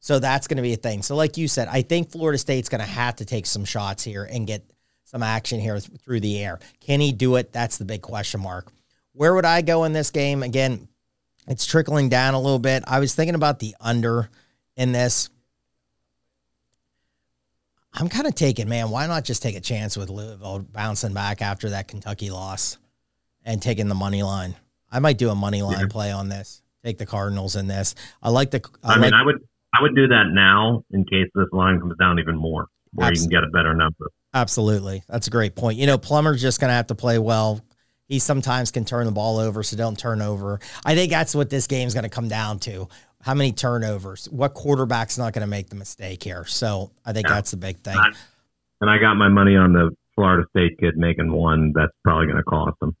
So 0.00 0.20
that's 0.20 0.46
going 0.46 0.56
to 0.56 0.62
be 0.62 0.72
a 0.72 0.78
thing. 0.78 1.02
So, 1.02 1.16
like 1.16 1.36
you 1.36 1.48
said, 1.48 1.68
I 1.68 1.82
think 1.82 2.10
Florida 2.10 2.38
State's 2.38 2.70
going 2.70 2.80
to 2.80 2.86
have 2.86 3.16
to 3.16 3.26
take 3.26 3.44
some 3.44 3.66
shots 3.66 4.02
here 4.02 4.24
and 4.24 4.46
get 4.46 4.64
some 5.06 5.22
action 5.22 5.60
here 5.60 5.78
through 5.80 6.20
the 6.20 6.38
air. 6.42 6.58
Can 6.80 7.00
he 7.00 7.12
do 7.12 7.36
it? 7.36 7.52
That's 7.52 7.78
the 7.78 7.84
big 7.84 8.02
question 8.02 8.42
mark. 8.42 8.70
Where 9.12 9.34
would 9.34 9.46
I 9.46 9.62
go 9.62 9.84
in 9.84 9.92
this 9.92 10.10
game? 10.10 10.42
Again, 10.42 10.88
it's 11.48 11.64
trickling 11.64 12.08
down 12.08 12.34
a 12.34 12.40
little 12.40 12.58
bit. 12.58 12.82
I 12.86 12.98
was 12.98 13.14
thinking 13.14 13.36
about 13.36 13.60
the 13.60 13.74
under 13.80 14.28
in 14.76 14.92
this. 14.92 15.30
I'm 17.94 18.08
kind 18.08 18.26
of 18.26 18.34
taking, 18.34 18.68
man, 18.68 18.90
why 18.90 19.06
not 19.06 19.24
just 19.24 19.42
take 19.42 19.56
a 19.56 19.60
chance 19.60 19.96
with 19.96 20.10
Louisville 20.10 20.66
bouncing 20.70 21.14
back 21.14 21.40
after 21.40 21.70
that 21.70 21.88
Kentucky 21.88 22.28
loss 22.28 22.76
and 23.42 23.62
taking 23.62 23.88
the 23.88 23.94
money 23.94 24.22
line? 24.22 24.54
I 24.90 24.98
might 24.98 25.18
do 25.18 25.30
a 25.30 25.34
money 25.34 25.62
line 25.62 25.80
yeah. 25.80 25.86
play 25.88 26.10
on 26.10 26.28
this. 26.28 26.62
Take 26.84 26.98
the 26.98 27.06
Cardinals 27.06 27.56
in 27.56 27.68
this. 27.68 27.94
I 28.22 28.30
like 28.30 28.50
the. 28.50 28.60
I, 28.84 28.94
I 28.94 28.96
mean, 28.96 29.12
like, 29.12 29.20
I 29.20 29.24
would 29.24 29.40
I 29.72 29.82
would 29.82 29.94
do 29.94 30.08
that 30.08 30.24
now 30.30 30.84
in 30.90 31.04
case 31.04 31.28
this 31.34 31.48
line 31.52 31.80
comes 31.80 31.96
down 31.98 32.18
even 32.18 32.36
more, 32.36 32.66
where 32.92 33.08
absolutely. 33.08 33.36
you 33.36 33.40
can 33.40 33.48
get 33.48 33.48
a 33.48 33.52
better 33.52 33.74
number. 33.74 34.10
Absolutely, 34.36 35.02
that's 35.08 35.28
a 35.28 35.30
great 35.30 35.54
point. 35.54 35.78
You 35.78 35.86
know, 35.86 35.96
Plummer's 35.96 36.42
just 36.42 36.60
going 36.60 36.68
to 36.68 36.74
have 36.74 36.88
to 36.88 36.94
play 36.94 37.18
well. 37.18 37.62
He 38.06 38.18
sometimes 38.18 38.70
can 38.70 38.84
turn 38.84 39.06
the 39.06 39.12
ball 39.12 39.38
over, 39.38 39.62
so 39.62 39.78
don't 39.78 39.98
turn 39.98 40.20
over. 40.20 40.60
I 40.84 40.94
think 40.94 41.10
that's 41.10 41.34
what 41.34 41.48
this 41.48 41.66
game's 41.66 41.94
going 41.94 42.04
to 42.04 42.10
come 42.10 42.28
down 42.28 42.58
to 42.60 42.86
how 43.22 43.32
many 43.32 43.52
turnovers? 43.52 44.28
What 44.30 44.52
quarterback's 44.52 45.16
not 45.16 45.32
going 45.32 45.40
to 45.40 45.48
make 45.48 45.70
the 45.70 45.74
mistake 45.74 46.22
here? 46.22 46.44
So 46.44 46.90
I 47.04 47.14
think 47.14 47.26
yeah. 47.26 47.34
that's 47.34 47.50
the 47.50 47.56
big 47.56 47.78
thing. 47.78 47.96
And 48.82 48.90
I 48.90 48.98
got 48.98 49.14
my 49.14 49.28
money 49.28 49.56
on 49.56 49.72
the 49.72 49.90
Florida 50.14 50.46
State 50.50 50.78
kid 50.78 50.98
making 50.98 51.32
one. 51.32 51.72
That's 51.74 51.92
probably 52.04 52.26
going 52.26 52.36
to 52.36 52.44
cost 52.44 52.78
them. 52.78 52.94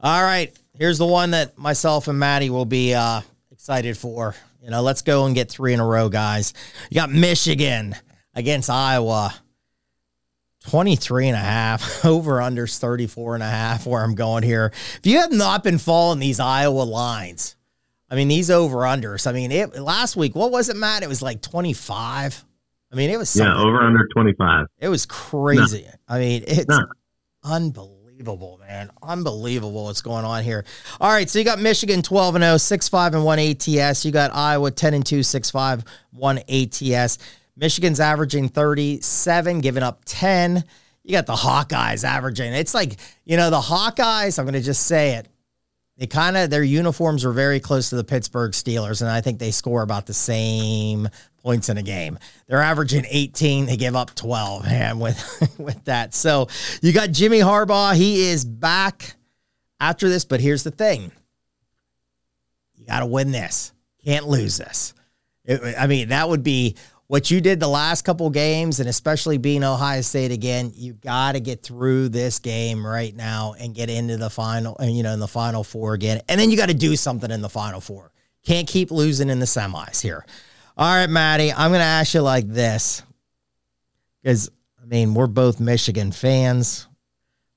All 0.00 0.22
right, 0.22 0.56
here's 0.78 0.96
the 0.96 1.06
one 1.06 1.32
that 1.32 1.58
myself 1.58 2.08
and 2.08 2.18
Maddie 2.18 2.48
will 2.48 2.64
be 2.64 2.94
uh, 2.94 3.20
excited 3.52 3.98
for. 3.98 4.34
You 4.62 4.70
know, 4.70 4.80
let's 4.80 5.02
go 5.02 5.26
and 5.26 5.34
get 5.34 5.50
three 5.50 5.74
in 5.74 5.80
a 5.80 5.86
row, 5.86 6.08
guys. 6.08 6.54
You 6.90 6.94
got 6.94 7.10
Michigan 7.10 7.94
against 8.34 8.70
Iowa. 8.70 9.34
23 10.68 11.28
and 11.28 11.36
a 11.36 11.40
half 11.40 12.04
over 12.06 12.40
under 12.40 12.66
34 12.66 13.34
and 13.34 13.42
a 13.42 13.48
half 13.48 13.86
where 13.86 14.02
I'm 14.02 14.14
going 14.14 14.42
here. 14.42 14.72
If 14.96 15.00
you 15.04 15.20
have 15.20 15.32
not 15.32 15.62
been 15.62 15.78
following 15.78 16.18
these 16.18 16.40
Iowa 16.40 16.82
lines, 16.82 17.56
I 18.10 18.16
mean, 18.16 18.28
these 18.28 18.50
over 18.50 18.78
unders. 18.78 19.26
I 19.26 19.32
mean, 19.32 19.50
it, 19.50 19.78
last 19.78 20.16
week, 20.16 20.34
what 20.34 20.50
was 20.50 20.68
it, 20.68 20.76
Matt? 20.76 21.02
It 21.02 21.08
was 21.08 21.22
like 21.22 21.42
25. 21.42 22.44
I 22.92 22.96
mean, 22.96 23.10
it 23.10 23.18
was 23.18 23.34
yeah 23.34 23.56
over 23.56 23.82
under 23.82 24.06
25. 24.14 24.66
It 24.78 24.88
was 24.88 25.04
crazy. 25.04 25.82
No. 25.82 26.14
I 26.14 26.18
mean, 26.20 26.44
it's 26.46 26.68
no. 26.68 26.86
unbelievable, 27.42 28.60
man. 28.60 28.90
Unbelievable 29.02 29.86
what's 29.86 30.00
going 30.00 30.24
on 30.24 30.44
here. 30.44 30.64
All 31.00 31.10
right, 31.10 31.28
so 31.28 31.40
you 31.40 31.44
got 31.44 31.58
Michigan 31.58 32.02
12 32.02 32.36
and 32.36 32.44
0, 32.44 32.56
6 32.56 32.88
5 32.88 33.14
and 33.14 33.24
1 33.24 33.38
ATS. 33.40 34.04
You 34.04 34.12
got 34.12 34.32
Iowa 34.32 34.70
10 34.70 34.94
and 34.94 35.04
2, 35.04 35.24
6 35.24 35.50
5, 35.50 35.84
1 36.12 36.38
ATS. 36.48 37.18
Michigan's 37.56 38.00
averaging 38.00 38.48
37, 38.48 39.60
giving 39.60 39.82
up 39.82 40.02
10. 40.06 40.64
You 41.02 41.12
got 41.12 41.26
the 41.26 41.34
Hawkeyes 41.34 42.04
averaging. 42.04 42.52
It's 42.52 42.74
like, 42.74 42.96
you 43.24 43.36
know, 43.36 43.50
the 43.50 43.60
Hawkeyes, 43.60 44.38
I'm 44.38 44.44
going 44.44 44.54
to 44.54 44.60
just 44.60 44.86
say 44.86 45.14
it. 45.14 45.28
They 45.96 46.06
kind 46.06 46.36
of, 46.36 46.50
their 46.50 46.64
uniforms 46.64 47.24
are 47.24 47.30
very 47.30 47.60
close 47.60 47.90
to 47.90 47.96
the 47.96 48.02
Pittsburgh 48.02 48.50
Steelers, 48.50 49.00
and 49.00 49.08
I 49.08 49.20
think 49.20 49.38
they 49.38 49.52
score 49.52 49.82
about 49.82 50.06
the 50.06 50.14
same 50.14 51.08
points 51.44 51.68
in 51.68 51.78
a 51.78 51.82
game. 51.82 52.18
They're 52.48 52.62
averaging 52.62 53.04
18. 53.08 53.66
They 53.66 53.76
give 53.76 53.94
up 53.94 54.14
12, 54.14 54.64
man, 54.64 54.98
with, 54.98 55.54
with 55.58 55.84
that. 55.84 56.14
So 56.14 56.48
you 56.82 56.92
got 56.92 57.12
Jimmy 57.12 57.38
Harbaugh. 57.38 57.94
He 57.94 58.28
is 58.28 58.44
back 58.44 59.14
after 59.78 60.08
this, 60.08 60.24
but 60.24 60.40
here's 60.40 60.64
the 60.64 60.72
thing 60.72 61.12
you 62.74 62.86
got 62.86 63.00
to 63.00 63.06
win 63.06 63.30
this. 63.30 63.72
Can't 64.04 64.26
lose 64.26 64.56
this. 64.56 64.94
It, 65.44 65.76
I 65.78 65.86
mean, 65.86 66.08
that 66.08 66.28
would 66.28 66.42
be 66.42 66.76
what 67.06 67.30
you 67.30 67.40
did 67.40 67.60
the 67.60 67.68
last 67.68 68.02
couple 68.02 68.28
games, 68.30 68.80
and 68.80 68.88
especially 68.88 69.38
being 69.38 69.62
Ohio 69.62 70.00
State 70.00 70.32
again, 70.32 70.72
you 70.74 70.94
got 70.94 71.32
to 71.32 71.40
get 71.40 71.62
through 71.62 72.08
this 72.08 72.38
game 72.38 72.86
right 72.86 73.14
now 73.14 73.54
and 73.58 73.74
get 73.74 73.90
into 73.90 74.16
the 74.16 74.30
final, 74.30 74.76
and 74.78 74.96
you 74.96 75.02
know, 75.02 75.12
in 75.12 75.20
the 75.20 75.28
final 75.28 75.62
four 75.62 75.94
again. 75.94 76.22
And 76.28 76.40
then 76.40 76.50
you 76.50 76.56
got 76.56 76.68
to 76.68 76.74
do 76.74 76.96
something 76.96 77.30
in 77.30 77.42
the 77.42 77.48
final 77.48 77.80
four. 77.80 78.10
Can't 78.44 78.66
keep 78.66 78.90
losing 78.90 79.30
in 79.30 79.38
the 79.38 79.46
semis 79.46 80.00
here. 80.00 80.24
All 80.76 80.92
right, 80.92 81.08
Maddie, 81.08 81.52
I'm 81.52 81.70
going 81.70 81.80
to 81.80 81.84
ask 81.84 82.14
you 82.14 82.20
like 82.20 82.48
this 82.48 83.02
because, 84.22 84.50
I 84.82 84.86
mean, 84.86 85.14
we're 85.14 85.26
both 85.26 85.60
Michigan 85.60 86.10
fans. 86.10 86.88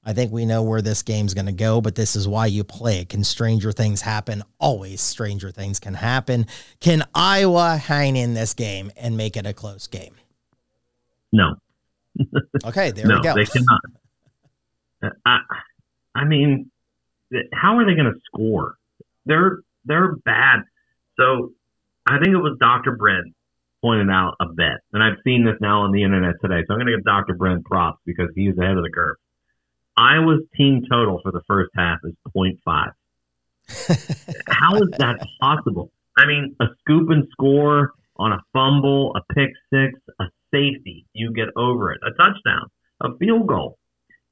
I 0.08 0.13
think 0.13 0.32
we 0.32 0.46
know 0.46 0.63
where 0.63 0.82
this 0.82 1.02
game's 1.04 1.34
going 1.34 1.48
to 1.48 1.52
go, 1.52 1.82
but 1.82 1.96
this 1.96 2.15
is 2.15 2.30
why 2.30 2.46
you 2.46 2.63
play 2.63 3.02
it. 3.02 3.10
Can 3.10 3.26
stranger 3.26 3.74
things 3.74 4.00
happen? 4.00 4.41
Always 4.58 5.02
stranger 5.02 5.52
things 5.52 5.82
can 5.82 5.96
happen. 5.96 6.48
Can 6.80 7.04
Iowa 7.13 7.76
hang 7.76 8.15
in 8.15 8.34
this 8.34 8.54
game 8.54 8.89
and 8.96 9.17
make 9.17 9.36
it 9.36 9.46
a 9.46 9.52
close 9.52 9.86
game? 9.86 10.15
No. 11.34 11.56
okay, 12.65 12.91
there 12.91 13.06
no, 13.06 13.17
we 13.17 13.22
go. 13.22 13.36
They 13.36 13.43
cannot. 13.43 13.82
I, 15.26 15.39
I 16.15 16.24
mean, 16.24 16.72
how 17.54 17.78
are 17.78 17.86
they 17.86 17.93
going 17.93 18.13
to 18.13 18.20
score? 18.28 18.78
They're 19.26 19.60
they're 19.84 20.15
bad. 20.15 20.62
So 21.20 21.52
I 22.08 22.17
think 22.20 22.30
it 22.30 22.38
was 22.38 22.56
Dr. 22.62 22.96
Brent 22.96 23.36
pointed 23.82 24.10
out 24.10 24.36
a 24.39 24.46
bet, 24.46 24.80
and 24.93 25.04
I've 25.04 25.17
seen 25.26 25.43
this 25.43 25.56
now 25.60 25.82
on 25.82 25.91
the 25.91 26.04
internet 26.04 26.36
today. 26.41 26.63
So 26.65 26.74
I'm 26.74 26.80
going 26.80 26.88
to 26.88 26.96
give 26.96 27.04
Dr. 27.04 27.34
Brent 27.34 27.65
props 27.65 28.00
because 28.06 28.30
he's 28.36 28.58
ahead 28.58 28.78
of 28.78 28.84
the 28.84 28.89
curve. 28.89 29.17
Iowa's 29.98 30.42
team 30.56 30.84
total 30.90 31.20
for 31.24 31.32
the 31.32 31.42
first 31.48 31.72
half 31.76 32.00
is 32.04 32.14
0.5. 32.36 32.92
How 34.48 34.76
is 34.76 34.90
that 35.00 35.26
possible? 35.42 35.92
I 36.18 36.26
mean, 36.26 36.56
a 36.60 36.66
scoop 36.80 37.10
and 37.10 37.28
score 37.32 37.94
on 38.18 38.32
a 38.32 38.40
fumble, 38.54 39.14
a 39.16 39.34
pick 39.34 39.50
six, 39.72 40.00
a 40.20 40.26
safety, 40.52 41.06
you 41.14 41.34
get 41.34 41.50
over 41.56 41.92
it. 41.92 42.00
A 42.04 42.12
touchdown, 42.12 42.70
a 43.02 43.16
field 43.18 43.48
goal. 43.48 43.78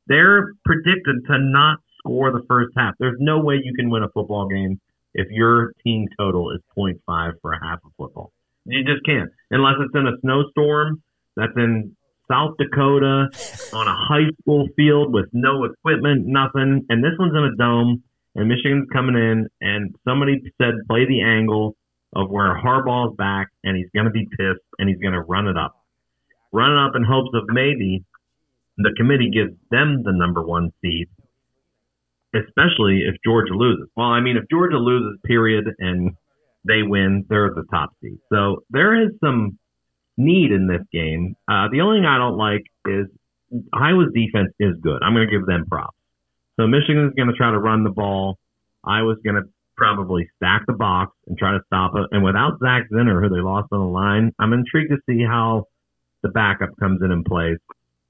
They're 0.08 0.54
predicted 0.63 1.25
to 1.28 1.38
not 1.39 1.80
score 1.99 2.32
the 2.32 2.45
first 2.47 2.73
half. 2.78 2.93
There's 2.99 3.17
no 3.19 3.39
way 3.39 3.60
you 3.63 3.73
can 3.75 3.89
win 3.89 4.04
a 4.04 4.10
football 4.10 4.47
game 4.47 4.80
if 5.13 5.28
your 5.32 5.73
team 5.84 6.08
total 6.17 6.51
is 6.51 6.62
0.5 6.78 7.34
for 7.41 7.54
a 7.54 7.65
half 7.65 7.80
of 7.84 7.91
football. 7.97 8.32
You 8.65 8.84
just 8.84 9.06
can't. 9.06 9.30
Unless 9.51 9.75
it's 9.80 9.95
in 9.95 10.08
a 10.08 10.17
snowstorm 10.21 11.01
that's 11.36 11.54
in 11.56 11.95
South 12.29 12.55
Dakota 12.57 13.29
on 13.73 13.88
a 13.88 13.95
high 13.95 14.29
school 14.41 14.67
field 14.75 15.13
with 15.13 15.25
no 15.33 15.63
equipment, 15.65 16.25
nothing. 16.25 16.85
And 16.89 17.03
this 17.03 17.13
one's 17.19 17.35
in 17.35 17.43
a 17.43 17.55
dome, 17.55 18.03
and 18.35 18.47
Michigan's 18.47 18.88
coming 18.91 19.15
in, 19.15 19.47
and 19.61 19.95
somebody 20.07 20.41
said 20.61 20.73
play 20.88 21.05
the 21.05 21.21
angle 21.21 21.75
of 22.15 22.29
where 22.29 22.55
Harbaugh's 22.55 23.15
back, 23.15 23.49
and 23.63 23.75
he's 23.75 23.89
going 23.93 24.05
to 24.05 24.11
be 24.11 24.25
pissed, 24.25 24.63
and 24.79 24.89
he's 24.89 24.99
going 24.99 25.13
to 25.13 25.21
run 25.21 25.47
it 25.47 25.57
up. 25.57 25.75
Run 26.51 26.71
it 26.71 26.79
up 26.79 26.95
in 26.95 27.03
hopes 27.03 27.31
of 27.33 27.43
maybe 27.47 28.05
the 28.77 28.93
committee 28.97 29.29
gives 29.29 29.53
them 29.71 30.03
the 30.03 30.13
number 30.13 30.41
one 30.41 30.71
seed, 30.81 31.07
especially 32.33 33.03
if 33.07 33.15
Georgia 33.23 33.53
loses. 33.53 33.89
Well, 33.95 34.07
I 34.07 34.21
mean, 34.21 34.38
if 34.38 34.49
Georgia 34.49 34.77
loses, 34.77 35.19
period, 35.25 35.65
and 35.79 36.15
they 36.67 36.81
win, 36.81 37.25
they're 37.29 37.53
the 37.53 37.65
top 37.69 37.89
seed. 38.01 38.17
So 38.31 38.63
there 38.69 39.03
is 39.03 39.11
some 39.23 39.59
need 40.17 40.51
in 40.51 40.67
this 40.67 40.82
game. 40.91 41.36
Uh, 41.47 41.67
the 41.71 41.82
only 41.82 41.99
thing 41.99 42.06
I 42.06 42.17
don't 42.17 42.38
like 42.38 42.63
is 42.88 43.08
Iowa's 43.73 44.13
defense 44.13 44.54
is 44.60 44.75
good. 44.82 45.01
I'm 45.04 45.13
going 45.13 45.28
to 45.28 45.38
give 45.38 45.45
them 45.45 45.65
props. 45.69 45.97
So 46.60 46.67
Michigan 46.67 47.08
is 47.08 47.13
going 47.15 47.28
to 47.28 47.36
try 47.36 47.51
to 47.51 47.60
run 47.60 47.84
the 47.84 47.89
ball. 47.89 48.38
Iowa's 48.84 49.19
going 49.23 49.36
to 49.36 49.43
probably 49.75 50.30
stack 50.38 50.63
the 50.67 50.73
box 50.73 51.12
and 51.28 51.38
try 51.38 51.51
to 51.51 51.60
stop 51.67 51.93
it. 51.95 52.08
And 52.12 52.23
without 52.23 52.60
Zak 52.60 52.89
Zinter, 52.91 53.21
who 53.21 53.30
they 53.30 53.41
lost 53.41 53.67
on 53.71 53.80
the 53.80 53.86
line, 53.86 54.32
I'm 54.39 54.54
intrigued 54.54 54.91
to 54.91 54.97
see 55.08 55.23
how 55.23 55.65
the 56.23 56.30
backup 56.30 56.69
comes 56.80 57.01
in 57.04 57.12
and 57.12 57.25
plays. 57.25 57.58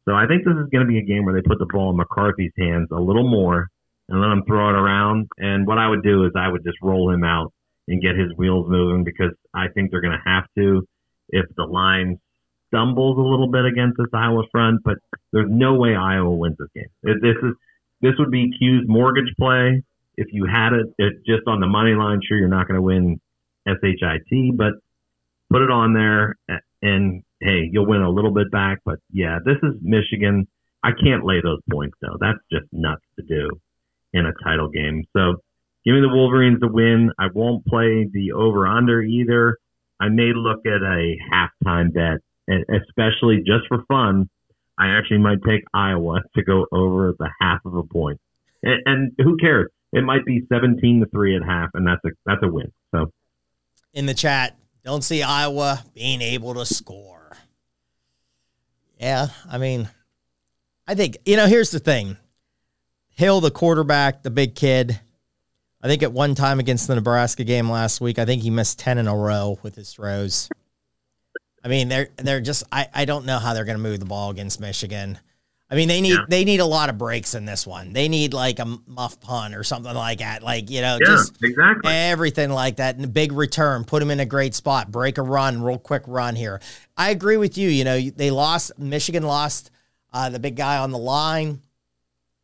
So 0.05 0.13
I 0.13 0.27
think 0.27 0.45
this 0.45 0.53
is 0.53 0.69
going 0.69 0.85
to 0.85 0.91
be 0.91 0.99
a 0.99 1.05
game 1.05 1.25
where 1.25 1.33
they 1.33 1.41
put 1.41 1.57
the 1.57 1.65
ball 1.65 1.89
in 1.89 1.97
McCarthy's 1.97 2.53
hands 2.57 2.89
a 2.91 2.99
little 2.99 3.27
more 3.27 3.69
and 4.07 4.21
let 4.21 4.31
him 4.31 4.43
throw 4.45 4.69
it 4.69 4.77
around. 4.77 5.27
And 5.37 5.65
what 5.65 5.79
I 5.79 5.89
would 5.89 6.03
do 6.03 6.25
is 6.25 6.31
I 6.37 6.47
would 6.47 6.63
just 6.63 6.77
roll 6.81 7.11
him 7.11 7.23
out 7.23 7.51
and 7.87 8.01
get 8.01 8.15
his 8.15 8.29
wheels 8.37 8.67
moving 8.69 9.03
because 9.03 9.31
I 9.53 9.67
think 9.73 9.89
they're 9.89 10.01
going 10.01 10.17
to 10.17 10.29
have 10.29 10.45
to 10.57 10.87
if 11.29 11.45
the 11.55 11.65
line 11.65 12.19
stumbles 12.67 13.17
a 13.17 13.21
little 13.21 13.49
bit 13.49 13.65
against 13.65 13.97
this 13.97 14.07
Iowa 14.13 14.43
front, 14.51 14.81
but 14.83 14.97
there's 15.31 15.49
no 15.49 15.75
way 15.75 15.95
Iowa 15.95 16.31
wins 16.31 16.57
this 16.57 16.69
game. 16.75 16.89
This 17.03 17.37
is 17.41 17.53
this 18.01 18.13
would 18.19 18.31
be 18.31 18.51
Q's 18.59 18.83
mortgage 18.87 19.33
play. 19.39 19.83
If 20.17 20.27
you 20.31 20.45
had 20.45 20.73
it, 20.73 20.87
it 20.97 21.25
just 21.25 21.47
on 21.47 21.59
the 21.59 21.67
money 21.67 21.93
line, 21.93 22.19
sure 22.25 22.37
you're 22.37 22.47
not 22.47 22.67
going 22.67 22.75
to 22.75 22.81
win 22.81 23.19
SHIT, 23.67 24.57
but 24.57 24.73
put 25.49 25.61
it 25.61 25.71
on 25.71 25.93
there 25.93 26.35
and 26.81 27.23
hey, 27.41 27.69
you'll 27.71 27.87
win 27.87 28.01
a 28.01 28.09
little 28.09 28.33
bit 28.33 28.51
back. 28.51 28.79
But 28.85 28.99
yeah, 29.11 29.39
this 29.43 29.57
is 29.63 29.75
Michigan. 29.81 30.47
I 30.83 30.91
can't 30.91 31.25
lay 31.25 31.41
those 31.41 31.59
points 31.69 31.97
though. 32.01 32.17
That's 32.19 32.39
just 32.51 32.65
nuts 32.71 33.03
to 33.17 33.25
do 33.25 33.49
in 34.13 34.25
a 34.25 34.33
title 34.43 34.69
game. 34.69 35.03
So 35.13 35.41
give 35.83 35.95
me 35.95 36.01
the 36.01 36.13
Wolverines 36.13 36.59
to 36.61 36.67
win. 36.67 37.11
I 37.19 37.27
won't 37.33 37.65
play 37.65 38.07
the 38.11 38.33
over 38.33 38.67
under 38.67 39.01
either. 39.01 39.57
I 39.99 40.09
may 40.09 40.31
look 40.35 40.65
at 40.65 40.81
a 40.81 41.15
halftime 41.31 41.93
bet, 41.93 42.19
especially 42.49 43.37
just 43.37 43.67
for 43.67 43.83
fun. 43.87 44.29
I 44.77 44.89
actually 44.97 45.19
might 45.19 45.39
take 45.47 45.63
Iowa 45.73 46.21
to 46.35 46.43
go 46.43 46.65
over 46.71 47.15
the 47.17 47.29
half 47.39 47.61
of 47.65 47.75
a 47.75 47.83
point, 47.83 48.19
and, 48.63 48.81
and 48.85 49.11
who 49.17 49.37
cares? 49.37 49.69
It 49.93 50.03
might 50.03 50.25
be 50.25 50.41
seventeen 50.51 50.99
to 50.99 51.05
three 51.07 51.35
at 51.35 51.43
half, 51.43 51.69
and 51.73 51.87
that's 51.87 52.01
a 52.05 52.09
that's 52.25 52.41
a 52.43 52.51
win. 52.51 52.71
So, 52.93 53.11
in 53.93 54.05
the 54.05 54.13
chat, 54.13 54.57
don't 54.83 55.03
see 55.03 55.23
Iowa 55.23 55.83
being 55.93 56.21
able 56.21 56.55
to 56.55 56.65
score. 56.65 57.37
Yeah, 58.99 59.27
I 59.49 59.57
mean, 59.57 59.89
I 60.87 60.95
think 60.95 61.17
you 61.25 61.37
know. 61.37 61.47
Here's 61.47 61.71
the 61.71 61.79
thing: 61.79 62.17
Hill, 63.09 63.39
the 63.39 63.51
quarterback, 63.51 64.23
the 64.23 64.31
big 64.31 64.55
kid 64.55 64.99
I 65.85 65.87
think 65.87 66.01
at 66.01 66.11
one 66.11 66.33
time 66.33 66.59
against 66.59 66.87
the 66.87 66.95
Nebraska 66.95 67.43
game 67.43 67.69
last 67.69 68.01
week, 68.01 68.17
I 68.17 68.25
think 68.25 68.41
he 68.41 68.49
missed 68.49 68.79
10 68.79 68.97
in 68.97 69.07
a 69.07 69.15
row 69.15 69.59
with 69.61 69.75
his 69.75 69.93
throws. 69.93 70.49
I 71.63 71.67
mean, 71.67 71.89
they're 71.89 72.09
they're 72.17 72.41
just 72.41 72.63
I, 72.71 72.87
I 72.91 73.05
don't 73.05 73.27
know 73.27 73.37
how 73.37 73.53
they're 73.53 73.65
going 73.65 73.77
to 73.77 73.83
move 73.83 73.99
the 73.99 74.07
ball 74.07 74.31
against 74.31 74.59
Michigan. 74.59 75.19
I 75.69 75.75
mean, 75.75 75.87
they 75.87 76.01
need 76.01 76.13
yeah. 76.13 76.25
they 76.27 76.43
need 76.43 76.59
a 76.59 76.65
lot 76.65 76.89
of 76.89 76.97
breaks 76.97 77.35
in 77.35 77.45
this 77.45 77.67
one. 77.67 77.93
They 77.93 78.09
need 78.09 78.33
like 78.33 78.57
a 78.57 78.65
muff 78.87 79.19
punt 79.19 79.53
or 79.53 79.63
something 79.63 79.93
like 79.93 80.19
that. 80.19 80.41
Like 80.41 80.71
you 80.71 80.81
know, 80.81 80.97
yeah, 80.99 81.05
just 81.05 81.37
exactly 81.43 81.93
everything 81.93 82.49
like 82.49 82.77
that. 82.77 82.95
And 82.95 83.05
a 83.05 83.07
big 83.07 83.31
return, 83.31 83.83
put 83.83 83.99
them 83.99 84.09
in 84.09 84.19
a 84.19 84.25
great 84.25 84.55
spot, 84.55 84.91
break 84.91 85.19
a 85.19 85.21
run, 85.21 85.61
real 85.61 85.77
quick 85.77 86.01
run 86.07 86.35
here. 86.35 86.61
I 86.97 87.11
agree 87.11 87.37
with 87.37 87.59
you. 87.59 87.69
You 87.69 87.83
know, 87.83 87.99
they 87.99 88.31
lost. 88.31 88.71
Michigan 88.79 89.21
lost 89.21 89.69
uh, 90.11 90.31
the 90.31 90.39
big 90.39 90.55
guy 90.55 90.79
on 90.79 90.89
the 90.89 90.97
line. 90.97 91.61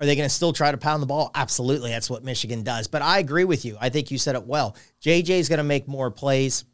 Are 0.02 0.06
they 0.08 0.16
going 0.16 0.28
to 0.28 0.34
still 0.34 0.52
try 0.52 0.72
to 0.72 0.78
pound 0.78 1.04
the 1.04 1.08
ball? 1.08 1.30
Absolutely. 1.36 1.92
That's 1.92 2.10
what 2.10 2.24
Michigan 2.24 2.64
does. 2.64 2.88
But 2.88 3.04
I 3.04 3.20
agree 3.20 3.46
with 3.46 3.64
you. 3.66 3.78
I 3.80 3.90
think 3.90 4.10
you 4.10 4.18
said 4.18 4.36
it 4.36 4.48
well. 4.48 4.76
JJ 5.04 5.30
is 5.30 5.48
going 5.48 5.58
to 5.58 5.64
make 5.64 5.88
more 5.88 6.10
plays. 6.10 6.66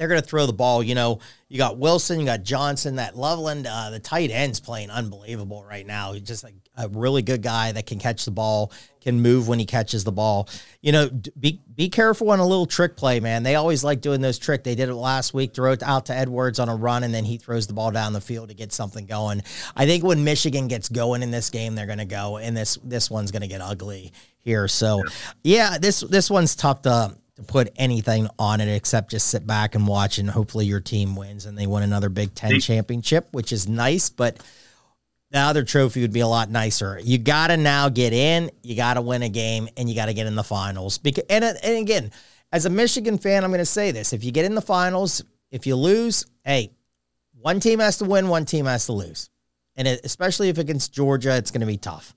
They're 0.00 0.08
going 0.08 0.22
to 0.22 0.26
throw 0.26 0.46
the 0.46 0.54
ball. 0.54 0.82
You 0.82 0.94
know, 0.94 1.18
you 1.50 1.58
got 1.58 1.76
Wilson, 1.76 2.20
you 2.20 2.24
got 2.24 2.42
Johnson, 2.42 2.96
that 2.96 3.18
Loveland, 3.18 3.66
uh, 3.66 3.90
the 3.90 4.00
tight 4.00 4.30
end's 4.30 4.58
playing 4.58 4.88
unbelievable 4.88 5.62
right 5.62 5.86
now. 5.86 6.14
He's 6.14 6.22
just 6.22 6.42
like 6.42 6.54
a 6.74 6.88
really 6.88 7.20
good 7.20 7.42
guy 7.42 7.72
that 7.72 7.84
can 7.84 7.98
catch 7.98 8.24
the 8.24 8.30
ball, 8.30 8.72
can 9.02 9.20
move 9.20 9.46
when 9.46 9.58
he 9.58 9.66
catches 9.66 10.02
the 10.02 10.10
ball. 10.10 10.48
You 10.80 10.92
know, 10.92 11.10
be 11.38 11.60
be 11.74 11.90
careful 11.90 12.30
on 12.30 12.38
a 12.38 12.46
little 12.46 12.64
trick 12.64 12.96
play, 12.96 13.20
man. 13.20 13.42
They 13.42 13.56
always 13.56 13.84
like 13.84 14.00
doing 14.00 14.22
those 14.22 14.38
trick. 14.38 14.64
They 14.64 14.74
did 14.74 14.88
it 14.88 14.94
last 14.94 15.34
week, 15.34 15.52
throw 15.52 15.72
it 15.72 15.82
out 15.82 16.06
to 16.06 16.14
Edwards 16.14 16.58
on 16.58 16.70
a 16.70 16.74
run, 16.74 17.04
and 17.04 17.12
then 17.12 17.26
he 17.26 17.36
throws 17.36 17.66
the 17.66 17.74
ball 17.74 17.90
down 17.90 18.14
the 18.14 18.22
field 18.22 18.48
to 18.48 18.54
get 18.54 18.72
something 18.72 19.04
going. 19.04 19.42
I 19.76 19.84
think 19.84 20.02
when 20.02 20.24
Michigan 20.24 20.66
gets 20.66 20.88
going 20.88 21.22
in 21.22 21.30
this 21.30 21.50
game, 21.50 21.74
they're 21.74 21.84
going 21.84 21.98
to 21.98 22.06
go, 22.06 22.38
and 22.38 22.56
this 22.56 22.78
this 22.82 23.10
one's 23.10 23.32
going 23.32 23.42
to 23.42 23.48
get 23.48 23.60
ugly 23.60 24.14
here. 24.38 24.66
So, 24.66 25.02
yeah, 25.44 25.76
this 25.76 26.00
this 26.00 26.30
one's 26.30 26.56
tough 26.56 26.80
to 26.82 26.90
to 26.90 27.19
put 27.46 27.70
anything 27.76 28.28
on 28.38 28.60
it 28.60 28.68
except 28.68 29.10
just 29.10 29.28
sit 29.28 29.46
back 29.46 29.74
and 29.74 29.86
watch, 29.86 30.18
and 30.18 30.30
hopefully 30.30 30.66
your 30.66 30.80
team 30.80 31.16
wins 31.16 31.46
and 31.46 31.56
they 31.56 31.66
win 31.66 31.82
another 31.82 32.08
Big 32.08 32.34
Ten 32.34 32.60
championship, 32.60 33.28
which 33.32 33.52
is 33.52 33.68
nice. 33.68 34.10
But 34.10 34.38
the 35.30 35.38
other 35.38 35.64
trophy 35.64 36.02
would 36.02 36.12
be 36.12 36.20
a 36.20 36.26
lot 36.26 36.50
nicer. 36.50 36.98
You 37.02 37.18
got 37.18 37.48
to 37.48 37.56
now 37.56 37.88
get 37.88 38.12
in, 38.12 38.50
you 38.62 38.74
got 38.74 38.94
to 38.94 39.00
win 39.00 39.22
a 39.22 39.28
game, 39.28 39.68
and 39.76 39.88
you 39.88 39.94
got 39.94 40.06
to 40.06 40.14
get 40.14 40.26
in 40.26 40.34
the 40.34 40.44
finals. 40.44 40.98
Because 40.98 41.24
and 41.30 41.44
uh, 41.44 41.52
and 41.62 41.78
again, 41.78 42.10
as 42.52 42.66
a 42.66 42.70
Michigan 42.70 43.18
fan, 43.18 43.44
I'm 43.44 43.50
going 43.50 43.58
to 43.58 43.66
say 43.66 43.90
this: 43.90 44.12
if 44.12 44.24
you 44.24 44.32
get 44.32 44.44
in 44.44 44.54
the 44.54 44.62
finals, 44.62 45.22
if 45.50 45.66
you 45.66 45.76
lose, 45.76 46.26
hey, 46.44 46.72
one 47.32 47.60
team 47.60 47.78
has 47.78 47.98
to 47.98 48.04
win, 48.04 48.28
one 48.28 48.44
team 48.44 48.66
has 48.66 48.86
to 48.86 48.92
lose, 48.92 49.30
and 49.76 49.86
it, 49.86 50.00
especially 50.04 50.48
if 50.48 50.58
against 50.58 50.92
Georgia, 50.92 51.36
it's 51.36 51.50
going 51.50 51.60
to 51.60 51.66
be 51.66 51.76
tough. 51.76 52.14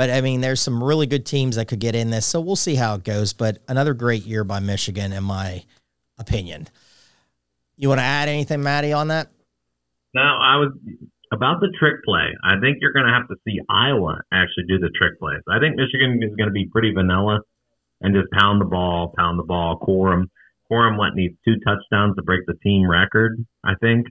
But 0.00 0.08
I 0.08 0.22
mean, 0.22 0.40
there's 0.40 0.62
some 0.62 0.82
really 0.82 1.06
good 1.06 1.26
teams 1.26 1.56
that 1.56 1.68
could 1.68 1.78
get 1.78 1.94
in 1.94 2.08
this, 2.08 2.24
so 2.24 2.40
we'll 2.40 2.56
see 2.56 2.74
how 2.74 2.94
it 2.94 3.04
goes. 3.04 3.34
But 3.34 3.58
another 3.68 3.92
great 3.92 4.24
year 4.24 4.44
by 4.44 4.58
Michigan, 4.58 5.12
in 5.12 5.24
my 5.24 5.62
opinion. 6.18 6.68
You 7.76 7.90
want 7.90 7.98
to 7.98 8.04
add 8.04 8.30
anything, 8.30 8.62
Maddie, 8.62 8.94
on 8.94 9.08
that? 9.08 9.28
No, 10.14 10.22
I 10.22 10.56
was 10.56 10.72
about 11.30 11.60
the 11.60 11.70
trick 11.78 12.02
play. 12.02 12.32
I 12.42 12.58
think 12.62 12.78
you're 12.80 12.94
going 12.94 13.04
to 13.04 13.12
have 13.12 13.28
to 13.28 13.34
see 13.46 13.60
Iowa 13.68 14.22
actually 14.32 14.64
do 14.68 14.78
the 14.78 14.88
trick 14.98 15.20
plays. 15.20 15.42
I 15.46 15.58
think 15.58 15.76
Michigan 15.76 16.18
is 16.22 16.34
going 16.34 16.48
to 16.48 16.54
be 16.54 16.64
pretty 16.64 16.94
vanilla 16.94 17.40
and 18.00 18.14
just 18.14 18.30
pound 18.32 18.62
the 18.62 18.64
ball, 18.64 19.12
pound 19.18 19.38
the 19.38 19.44
ball. 19.44 19.78
Corum, 19.86 20.30
Corum, 20.72 20.96
what 20.96 21.14
needs 21.14 21.36
two 21.44 21.56
touchdowns 21.62 22.16
to 22.16 22.22
break 22.22 22.46
the 22.46 22.56
team 22.62 22.88
record, 22.88 23.44
I 23.62 23.74
think. 23.78 24.06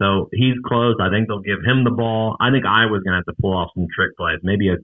So 0.00 0.28
he's 0.32 0.54
close. 0.64 0.96
I 1.00 1.10
think 1.10 1.28
they'll 1.28 1.40
give 1.40 1.58
him 1.64 1.84
the 1.84 1.90
ball. 1.90 2.36
I 2.40 2.50
think 2.50 2.64
Iowa's 2.64 3.02
going 3.02 3.12
to 3.12 3.22
have 3.24 3.34
to 3.34 3.40
pull 3.40 3.56
off 3.56 3.70
some 3.74 3.86
trick 3.94 4.16
plays, 4.16 4.38
maybe 4.42 4.68
a 4.68 4.76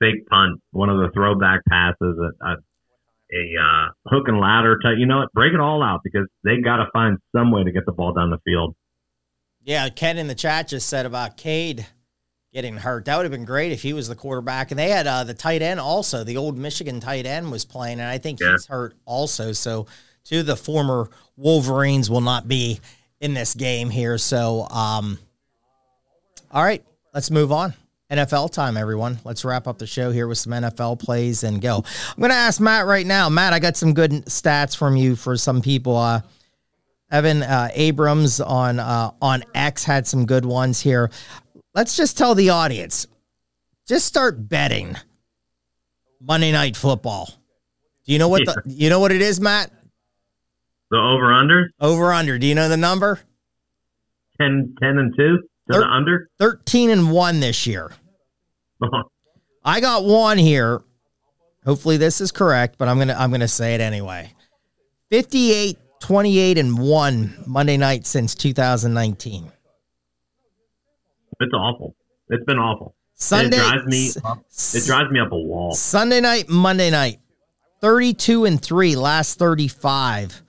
fake 0.00 0.26
punt, 0.28 0.60
one 0.72 0.90
of 0.90 0.98
the 0.98 1.10
throwback 1.14 1.60
passes, 1.68 1.96
a, 2.00 2.44
a, 2.44 2.56
a 3.32 3.42
uh, 3.60 3.88
hook 4.06 4.28
and 4.28 4.38
ladder 4.38 4.78
type. 4.82 4.96
You 4.98 5.06
know 5.06 5.18
what? 5.18 5.32
Break 5.32 5.54
it 5.54 5.60
all 5.60 5.82
out 5.82 6.00
because 6.04 6.26
they 6.44 6.60
got 6.62 6.76
to 6.76 6.86
find 6.92 7.18
some 7.34 7.52
way 7.52 7.64
to 7.64 7.72
get 7.72 7.86
the 7.86 7.92
ball 7.92 8.12
down 8.12 8.30
the 8.30 8.38
field. 8.44 8.74
Yeah, 9.62 9.88
Ken 9.88 10.18
in 10.18 10.26
the 10.26 10.34
chat 10.34 10.68
just 10.68 10.88
said 10.88 11.06
about 11.06 11.36
Cade 11.36 11.86
getting 12.52 12.76
hurt. 12.76 13.04
That 13.04 13.16
would 13.16 13.24
have 13.24 13.32
been 13.32 13.44
great 13.44 13.72
if 13.72 13.82
he 13.82 13.92
was 13.92 14.08
the 14.08 14.16
quarterback. 14.16 14.70
And 14.70 14.78
they 14.78 14.88
had 14.90 15.06
uh, 15.06 15.24
the 15.24 15.34
tight 15.34 15.62
end 15.62 15.80
also. 15.80 16.24
The 16.24 16.36
old 16.36 16.58
Michigan 16.58 17.00
tight 17.00 17.26
end 17.26 17.50
was 17.50 17.64
playing, 17.64 18.00
and 18.00 18.08
I 18.08 18.18
think 18.18 18.40
yeah. 18.40 18.52
he's 18.52 18.66
hurt 18.66 18.94
also. 19.04 19.52
So 19.52 19.86
two 20.24 20.40
of 20.40 20.46
the 20.46 20.56
former 20.56 21.08
Wolverines 21.36 22.10
will 22.10 22.20
not 22.20 22.48
be 22.48 22.80
in 23.20 23.34
this 23.34 23.54
game 23.54 23.90
here. 23.90 24.18
So, 24.18 24.66
um, 24.70 25.18
all 26.50 26.62
right, 26.62 26.84
let's 27.14 27.30
move 27.30 27.52
on. 27.52 27.74
NFL 28.10 28.52
time, 28.52 28.76
everyone. 28.76 29.20
Let's 29.22 29.44
wrap 29.44 29.68
up 29.68 29.78
the 29.78 29.86
show 29.86 30.10
here 30.10 30.26
with 30.26 30.38
some 30.38 30.52
NFL 30.52 30.98
plays 30.98 31.44
and 31.44 31.60
go. 31.60 31.76
I'm 31.76 32.18
going 32.18 32.30
to 32.30 32.36
ask 32.36 32.60
Matt 32.60 32.86
right 32.86 33.06
now. 33.06 33.28
Matt, 33.28 33.52
I 33.52 33.60
got 33.60 33.76
some 33.76 33.94
good 33.94 34.10
stats 34.26 34.76
from 34.76 34.96
you 34.96 35.14
for 35.14 35.36
some 35.36 35.62
people. 35.62 35.96
Uh, 35.96 36.22
Evan 37.12 37.42
uh, 37.42 37.68
Abrams 37.72 38.40
on 38.40 38.80
uh, 38.80 39.10
on 39.20 39.44
X 39.54 39.84
had 39.84 40.06
some 40.06 40.26
good 40.26 40.44
ones 40.44 40.80
here. 40.80 41.10
Let's 41.74 41.96
just 41.96 42.18
tell 42.18 42.34
the 42.34 42.50
audience, 42.50 43.06
just 43.86 44.06
start 44.06 44.48
betting 44.48 44.96
Monday 46.20 46.52
Night 46.52 46.76
Football. 46.76 47.30
Do 48.06 48.12
you 48.12 48.18
know 48.18 48.28
what 48.28 48.44
the 48.44 48.62
you 48.66 48.90
know 48.90 49.00
what 49.00 49.12
it 49.12 49.22
is, 49.22 49.40
Matt? 49.40 49.70
The 50.90 50.98
over 50.98 51.32
under? 51.32 51.70
Over 51.80 52.12
under. 52.12 52.38
Do 52.38 52.46
you 52.46 52.54
know 52.54 52.68
the 52.68 52.76
number? 52.76 53.20
10, 54.40 54.74
10 54.80 54.98
and 54.98 55.14
2 55.16 55.16
to 55.16 55.42
Thir- 55.72 55.80
the 55.80 55.86
under? 55.86 56.30
13 56.38 56.90
and 56.90 57.12
1 57.12 57.40
this 57.40 57.66
year. 57.66 57.92
Uh-huh. 58.82 59.04
I 59.64 59.80
got 59.80 60.04
one 60.04 60.38
here. 60.38 60.80
Hopefully 61.64 61.98
this 61.98 62.20
is 62.20 62.32
correct, 62.32 62.76
but 62.78 62.88
I'm 62.88 62.96
going 62.96 63.08
to 63.08 63.20
I'm 63.20 63.30
going 63.30 63.42
to 63.42 63.48
say 63.48 63.74
it 63.74 63.82
anyway. 63.82 64.32
58 65.10 65.76
28 66.00 66.58
and 66.58 66.78
1 66.78 67.44
Monday 67.46 67.76
night 67.76 68.06
since 68.06 68.34
2019. 68.34 69.52
It's 71.40 71.52
awful. 71.52 71.94
It's 72.30 72.44
been 72.44 72.58
awful. 72.58 72.94
Sunday 73.14 73.58
it 73.58 73.60
drives 73.60 73.84
me 73.84 74.10
up, 74.24 74.38
it 74.74 74.84
drives 74.86 75.10
me 75.10 75.20
up 75.20 75.30
a 75.30 75.36
wall. 75.36 75.74
Sunday 75.74 76.22
night, 76.22 76.48
Monday 76.48 76.90
night. 76.90 77.18
32 77.82 78.46
and 78.46 78.60
3 78.62 78.96
last 78.96 79.38
35 79.38 80.42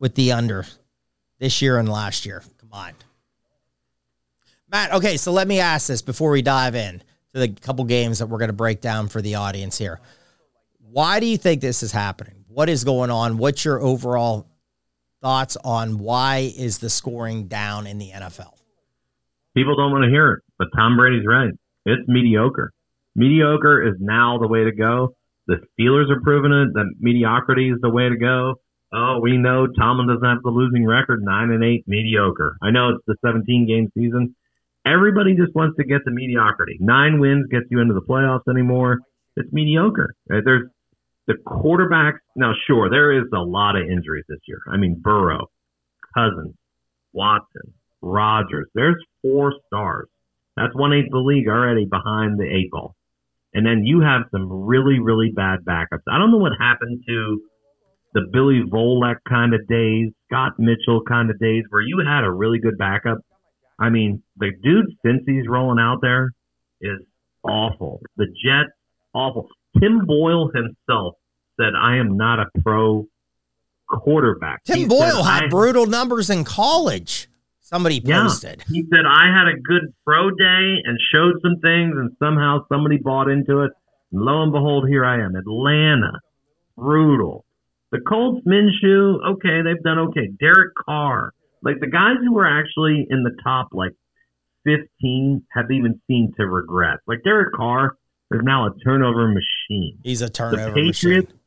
with 0.00 0.16
the 0.16 0.32
under 0.32 0.66
this 1.38 1.62
year 1.62 1.78
and 1.78 1.88
last 1.88 2.26
year 2.26 2.42
combined. 2.58 2.96
Matt, 4.70 4.92
okay, 4.94 5.16
so 5.16 5.30
let 5.30 5.46
me 5.46 5.60
ask 5.60 5.88
this 5.88 6.02
before 6.02 6.30
we 6.30 6.42
dive 6.42 6.74
in 6.74 7.02
to 7.34 7.40
the 7.40 7.48
couple 7.48 7.84
games 7.84 8.18
that 8.18 8.26
we're 8.26 8.38
going 8.38 8.48
to 8.48 8.54
break 8.54 8.80
down 8.80 9.08
for 9.08 9.22
the 9.22 9.36
audience 9.36 9.78
here. 9.78 10.00
Why 10.90 11.20
do 11.20 11.26
you 11.26 11.36
think 11.36 11.60
this 11.60 11.82
is 11.82 11.92
happening? 11.92 12.44
What 12.48 12.68
is 12.68 12.82
going 12.82 13.10
on? 13.10 13.38
What's 13.38 13.64
your 13.64 13.80
overall 13.80 14.48
thoughts 15.20 15.56
on 15.62 15.98
why 15.98 16.52
is 16.56 16.78
the 16.78 16.90
scoring 16.90 17.46
down 17.46 17.86
in 17.86 17.98
the 17.98 18.10
NFL? 18.10 18.54
People 19.56 19.76
don't 19.76 19.92
want 19.92 20.04
to 20.04 20.10
hear 20.10 20.32
it, 20.32 20.42
but 20.58 20.68
Tom 20.76 20.96
Brady's 20.96 21.26
right. 21.26 21.50
It's 21.84 22.02
mediocre. 22.08 22.72
Mediocre 23.16 23.86
is 23.88 23.94
now 23.98 24.38
the 24.38 24.48
way 24.48 24.64
to 24.64 24.72
go. 24.72 25.14
The 25.46 25.56
Steelers 25.78 26.10
are 26.10 26.20
proving 26.20 26.52
it 26.52 26.74
that 26.74 26.94
mediocrity 27.00 27.70
is 27.70 27.78
the 27.80 27.90
way 27.90 28.08
to 28.08 28.16
go. 28.16 28.54
Oh, 28.92 29.20
we 29.22 29.36
know 29.36 29.66
Tomlin 29.68 30.08
doesn't 30.08 30.24
have 30.24 30.42
the 30.42 30.50
losing 30.50 30.84
record, 30.84 31.22
nine 31.22 31.50
and 31.50 31.62
eight, 31.62 31.84
mediocre. 31.86 32.56
I 32.60 32.70
know 32.70 32.90
it's 32.90 33.04
the 33.06 33.16
17 33.24 33.66
game 33.66 33.90
season. 33.94 34.34
Everybody 34.84 35.36
just 35.36 35.54
wants 35.54 35.76
to 35.76 35.84
get 35.84 36.00
to 36.04 36.10
mediocrity. 36.10 36.76
Nine 36.80 37.20
wins 37.20 37.46
gets 37.50 37.66
you 37.70 37.80
into 37.80 37.94
the 37.94 38.00
playoffs 38.00 38.48
anymore. 38.50 38.98
It's 39.36 39.52
mediocre. 39.52 40.14
Uh, 40.32 40.40
there's 40.44 40.68
the 41.26 41.34
quarterbacks. 41.46 42.18
Now, 42.34 42.52
sure, 42.66 42.90
there 42.90 43.12
is 43.12 43.28
a 43.32 43.38
lot 43.38 43.76
of 43.76 43.82
injuries 43.82 44.24
this 44.28 44.40
year. 44.48 44.60
I 44.68 44.76
mean, 44.76 45.00
Burrow, 45.00 45.46
Cousins, 46.14 46.54
Watson, 47.12 47.74
Rodgers. 48.00 48.68
There's 48.74 48.96
four 49.22 49.54
stars. 49.66 50.08
That's 50.56 50.74
one 50.74 50.92
eighth 50.92 51.10
the 51.10 51.18
league 51.18 51.48
already 51.48 51.84
behind 51.84 52.40
the 52.40 52.44
eight 52.44 52.70
ball. 52.70 52.96
And 53.54 53.64
then 53.64 53.84
you 53.84 54.00
have 54.00 54.22
some 54.30 54.48
really, 54.50 54.98
really 54.98 55.30
bad 55.34 55.60
backups. 55.64 56.06
I 56.08 56.18
don't 56.18 56.30
know 56.30 56.38
what 56.38 56.52
happened 56.58 57.02
to 57.06 57.40
the 58.12 58.22
Billy 58.32 58.62
Volek 58.68 59.16
kind 59.28 59.54
of 59.54 59.66
days, 59.68 60.10
Scott 60.28 60.52
Mitchell 60.58 61.02
kind 61.06 61.30
of 61.30 61.38
days, 61.38 61.64
where 61.70 61.82
you 61.82 62.02
had 62.06 62.24
a 62.24 62.30
really 62.30 62.58
good 62.58 62.76
backup. 62.78 63.18
I 63.78 63.88
mean, 63.88 64.22
the 64.36 64.50
dude 64.62 64.86
since 65.04 65.22
he's 65.26 65.48
rolling 65.48 65.78
out 65.78 66.00
there 66.02 66.30
is 66.80 66.98
awful. 67.44 68.02
The 68.16 68.26
Jets, 68.26 68.72
awful. 69.14 69.48
Tim 69.80 70.04
Boyle 70.06 70.50
himself 70.54 71.14
said, 71.58 71.74
"I 71.80 71.96
am 71.96 72.16
not 72.16 72.40
a 72.40 72.46
pro 72.62 73.06
quarterback." 73.88 74.64
Tim 74.64 74.78
he 74.78 74.86
Boyle 74.86 75.22
had 75.22 75.48
brutal 75.50 75.86
numbers 75.86 76.30
in 76.30 76.44
college. 76.44 77.28
Somebody 77.60 78.00
posted. 78.00 78.64
Yeah. 78.68 78.74
He 78.74 78.84
said, 78.92 79.06
"I 79.06 79.28
had 79.32 79.46
a 79.46 79.58
good 79.60 79.94
pro 80.04 80.30
day 80.30 80.82
and 80.84 80.98
showed 81.12 81.40
some 81.40 81.56
things, 81.62 81.94
and 81.96 82.10
somehow 82.18 82.66
somebody 82.68 82.98
bought 82.98 83.28
into 83.28 83.60
it." 83.60 83.70
And 84.12 84.22
lo 84.22 84.42
and 84.42 84.52
behold, 84.52 84.88
here 84.88 85.04
I 85.04 85.22
am, 85.22 85.36
Atlanta, 85.36 86.20
brutal. 86.76 87.44
The 87.92 88.00
Colts, 88.00 88.46
Minshew, 88.46 89.32
okay, 89.32 89.62
they've 89.62 89.82
done 89.82 89.98
okay. 90.10 90.28
Derek 90.38 90.74
Carr, 90.76 91.32
like 91.62 91.80
the 91.80 91.88
guys 91.88 92.16
who 92.24 92.32
were 92.32 92.46
actually 92.46 93.06
in 93.10 93.24
the 93.24 93.36
top 93.42 93.68
like 93.72 93.92
15 94.64 95.44
have 95.52 95.70
even 95.70 96.00
seemed 96.06 96.34
to 96.36 96.46
regress. 96.46 96.98
Like 97.06 97.22
Derek 97.24 97.52
Carr 97.54 97.96
is 98.30 98.40
now 98.44 98.66
a 98.66 98.78
turnover 98.84 99.28
machine. 99.28 99.98
He's 100.04 100.22
a 100.22 100.30
turnover 100.30 100.66
the 100.66 100.72
Patriots, 100.72 101.28
machine. 101.28 101.40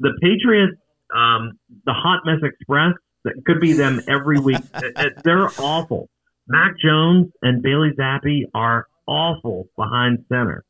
The 0.00 0.12
Patriots, 0.22 0.80
um, 1.14 1.58
the 1.84 1.92
Hot 1.92 2.20
Mess 2.24 2.40
Express, 2.42 2.94
that 3.24 3.34
could 3.46 3.60
be 3.60 3.72
them 3.72 4.00
every 4.06 4.38
week. 4.38 4.62
They're 5.24 5.48
awful. 5.58 6.08
Mac 6.46 6.74
Jones 6.78 7.32
and 7.42 7.62
Bailey 7.62 7.90
Zappe 7.98 8.44
are 8.54 8.86
awful 9.06 9.68
behind 9.76 10.24
center. 10.28 10.64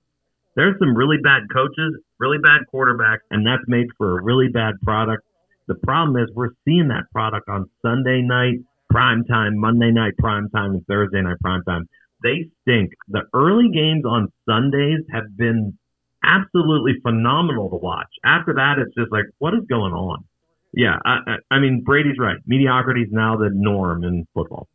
There's 0.56 0.78
some 0.78 0.96
really 0.96 1.16
bad 1.22 1.42
coaches 1.52 1.96
really 2.18 2.38
bad 2.38 2.60
quarterback, 2.70 3.20
and 3.30 3.46
that's 3.46 3.62
made 3.66 3.86
for 3.98 4.18
a 4.18 4.22
really 4.22 4.48
bad 4.48 4.74
product. 4.82 5.24
The 5.66 5.74
problem 5.74 6.22
is 6.22 6.28
we're 6.34 6.50
seeing 6.64 6.88
that 6.88 7.04
product 7.12 7.48
on 7.48 7.70
Sunday 7.82 8.20
night 8.22 8.58
prime 8.90 9.24
time, 9.24 9.58
Monday 9.58 9.90
night 9.90 10.16
prime 10.18 10.48
time, 10.50 10.72
and 10.72 10.86
Thursday 10.86 11.22
night 11.22 11.38
prime 11.42 11.62
time. 11.64 11.88
They 12.22 12.50
stink. 12.62 12.92
The 13.08 13.22
early 13.34 13.70
games 13.72 14.04
on 14.04 14.32
Sundays 14.48 15.00
have 15.12 15.36
been 15.36 15.76
absolutely 16.24 16.94
phenomenal 17.02 17.68
to 17.70 17.76
watch. 17.76 18.08
After 18.24 18.54
that, 18.54 18.76
it's 18.78 18.94
just 18.94 19.12
like, 19.12 19.24
what 19.38 19.54
is 19.54 19.60
going 19.68 19.92
on? 19.92 20.24
Yeah, 20.72 20.98
I, 21.04 21.18
I, 21.26 21.56
I 21.56 21.58
mean, 21.60 21.82
Brady's 21.84 22.18
right. 22.18 22.36
Mediocrity 22.46 23.02
is 23.02 23.08
now 23.12 23.36
the 23.36 23.50
norm 23.52 24.04
in 24.04 24.26
football. 24.34 24.68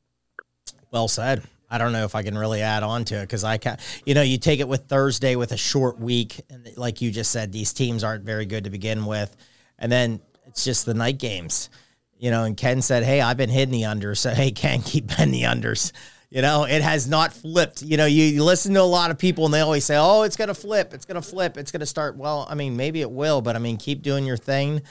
Well 0.92 1.08
said. 1.08 1.44
I 1.70 1.78
don't 1.78 1.92
know 1.92 2.04
if 2.04 2.16
I 2.16 2.24
can 2.24 2.38
really 2.38 2.62
add 2.62 2.84
on 2.84 3.06
to 3.06 3.16
it 3.16 3.22
because 3.22 3.44
I 3.44 3.58
can, 3.58 3.78
you 4.06 4.14
know, 4.14 4.22
you 4.22 4.38
take 4.38 4.60
it 4.60 4.68
with 4.68 4.86
Thursday 4.88 5.36
with 5.36 5.52
a 5.52 5.58
short 5.58 6.00
week, 6.00 6.42
and 6.50 6.68
like 6.78 7.02
you 7.02 7.12
just 7.12 7.32
said, 7.32 7.52
these 7.52 7.74
teams 7.74 8.04
aren't 8.04 8.24
very 8.24 8.46
good 8.46 8.64
to 8.64 8.70
begin 8.70 9.06
with, 9.06 9.36
and 9.78 9.92
then 9.92 10.22
it's 10.46 10.64
just 10.64 10.86
the 10.86 10.94
night 10.94 11.20
games, 11.20 11.70
you 12.18 12.32
know. 12.32 12.44
And 12.44 12.58
Ken 12.58 12.82
said, 12.82 13.04
"Hey, 13.04 13.22
I've 13.22 13.38
been 13.38 13.50
hitting 13.50 13.72
the 13.74 13.84
unders, 13.84 14.18
so 14.18 14.30
hey, 14.34 14.52
Ken, 14.52 14.82
keep 14.82 15.08
betting 15.08 15.32
the 15.32 15.44
unders." 15.44 15.92
You 16.32 16.44
know, 16.44 16.66
it 16.66 16.84
has 16.84 17.08
not 17.08 17.34
flipped. 17.34 17.82
You 17.82 17.98
know, 17.98 18.06
you, 18.06 18.24
you 18.24 18.44
listen 18.44 18.76
to 18.76 18.82
a 18.82 18.84
lot 18.84 19.10
of 19.10 19.18
people 19.18 19.46
and 19.46 19.54
they 19.54 19.62
always 19.62 19.84
say, 19.86 19.98
"Oh, 19.98 20.24
it's 20.24 20.36
gonna 20.36 20.54
flip, 20.54 20.94
it's 20.94 21.06
gonna 21.06 21.22
flip, 21.22 21.58
it's 21.58 21.72
gonna 21.72 21.86
start." 21.88 22.18
Well, 22.18 22.48
I 22.50 22.56
mean, 22.56 22.78
maybe 22.78 23.02
it 23.02 23.10
will, 23.12 23.42
but 23.42 23.56
I 23.56 23.60
mean, 23.60 23.78
keep 23.78 24.02
doing 24.02 24.26
your 24.26 24.38
thing. 24.38 24.82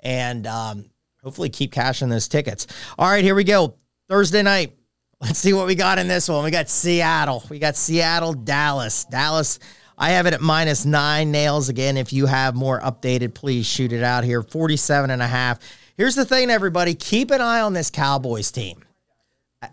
and 0.00 0.46
um, 0.46 0.84
hopefully 1.22 1.48
keep 1.48 1.72
cashing 1.72 2.08
those 2.08 2.28
tickets. 2.28 2.66
All 2.98 3.08
right, 3.08 3.22
here 3.22 3.34
we 3.34 3.44
go. 3.44 3.76
Thursday 4.08 4.42
night. 4.42 4.76
Let's 5.22 5.38
see 5.38 5.52
what 5.52 5.68
we 5.68 5.76
got 5.76 6.00
in 6.00 6.08
this 6.08 6.28
one. 6.28 6.42
We 6.42 6.50
got 6.50 6.68
Seattle. 6.68 7.44
We 7.48 7.60
got 7.60 7.76
Seattle, 7.76 8.32
Dallas. 8.32 9.04
Dallas, 9.04 9.60
I 9.96 10.10
have 10.10 10.26
it 10.26 10.34
at 10.34 10.40
minus 10.40 10.84
nine 10.84 11.30
nails. 11.30 11.68
Again, 11.68 11.96
if 11.96 12.12
you 12.12 12.26
have 12.26 12.56
more 12.56 12.80
updated, 12.80 13.32
please 13.32 13.64
shoot 13.64 13.92
it 13.92 14.02
out 14.02 14.24
here. 14.24 14.42
47 14.42 15.10
and 15.10 15.22
a 15.22 15.26
half. 15.28 15.60
Here's 15.96 16.16
the 16.16 16.24
thing, 16.24 16.50
everybody. 16.50 16.96
Keep 16.96 17.30
an 17.30 17.40
eye 17.40 17.60
on 17.60 17.72
this 17.72 17.88
Cowboys 17.88 18.50
team, 18.50 18.82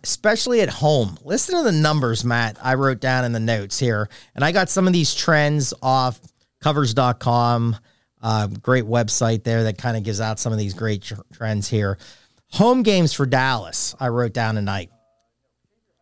especially 0.03 0.61
at 0.61 0.69
home. 0.69 1.17
Listen 1.23 1.57
to 1.57 1.63
the 1.63 1.71
numbers, 1.71 2.23
Matt. 2.23 2.59
I 2.63 2.75
wrote 2.75 2.99
down 2.99 3.25
in 3.25 3.31
the 3.31 3.39
notes 3.39 3.79
here. 3.79 4.07
And 4.35 4.45
I 4.45 4.51
got 4.51 4.69
some 4.69 4.85
of 4.85 4.93
these 4.93 5.15
trends 5.15 5.73
off 5.81 6.19
covers.com. 6.61 7.75
Uh, 8.21 8.47
great 8.47 8.83
website 8.83 9.43
there 9.43 9.63
that 9.63 9.79
kind 9.79 9.97
of 9.97 10.03
gives 10.03 10.21
out 10.21 10.37
some 10.37 10.53
of 10.53 10.59
these 10.59 10.75
great 10.75 11.01
tr- 11.01 11.15
trends 11.33 11.67
here. 11.69 11.97
Home 12.51 12.83
games 12.83 13.13
for 13.13 13.25
Dallas, 13.25 13.95
I 13.99 14.09
wrote 14.09 14.33
down 14.33 14.53
tonight 14.53 14.91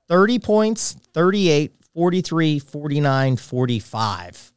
30 0.07 0.39
points, 0.39 0.93
38, 1.13 1.73
43, 1.93 2.59
49, 2.59 3.37
45 3.37 4.53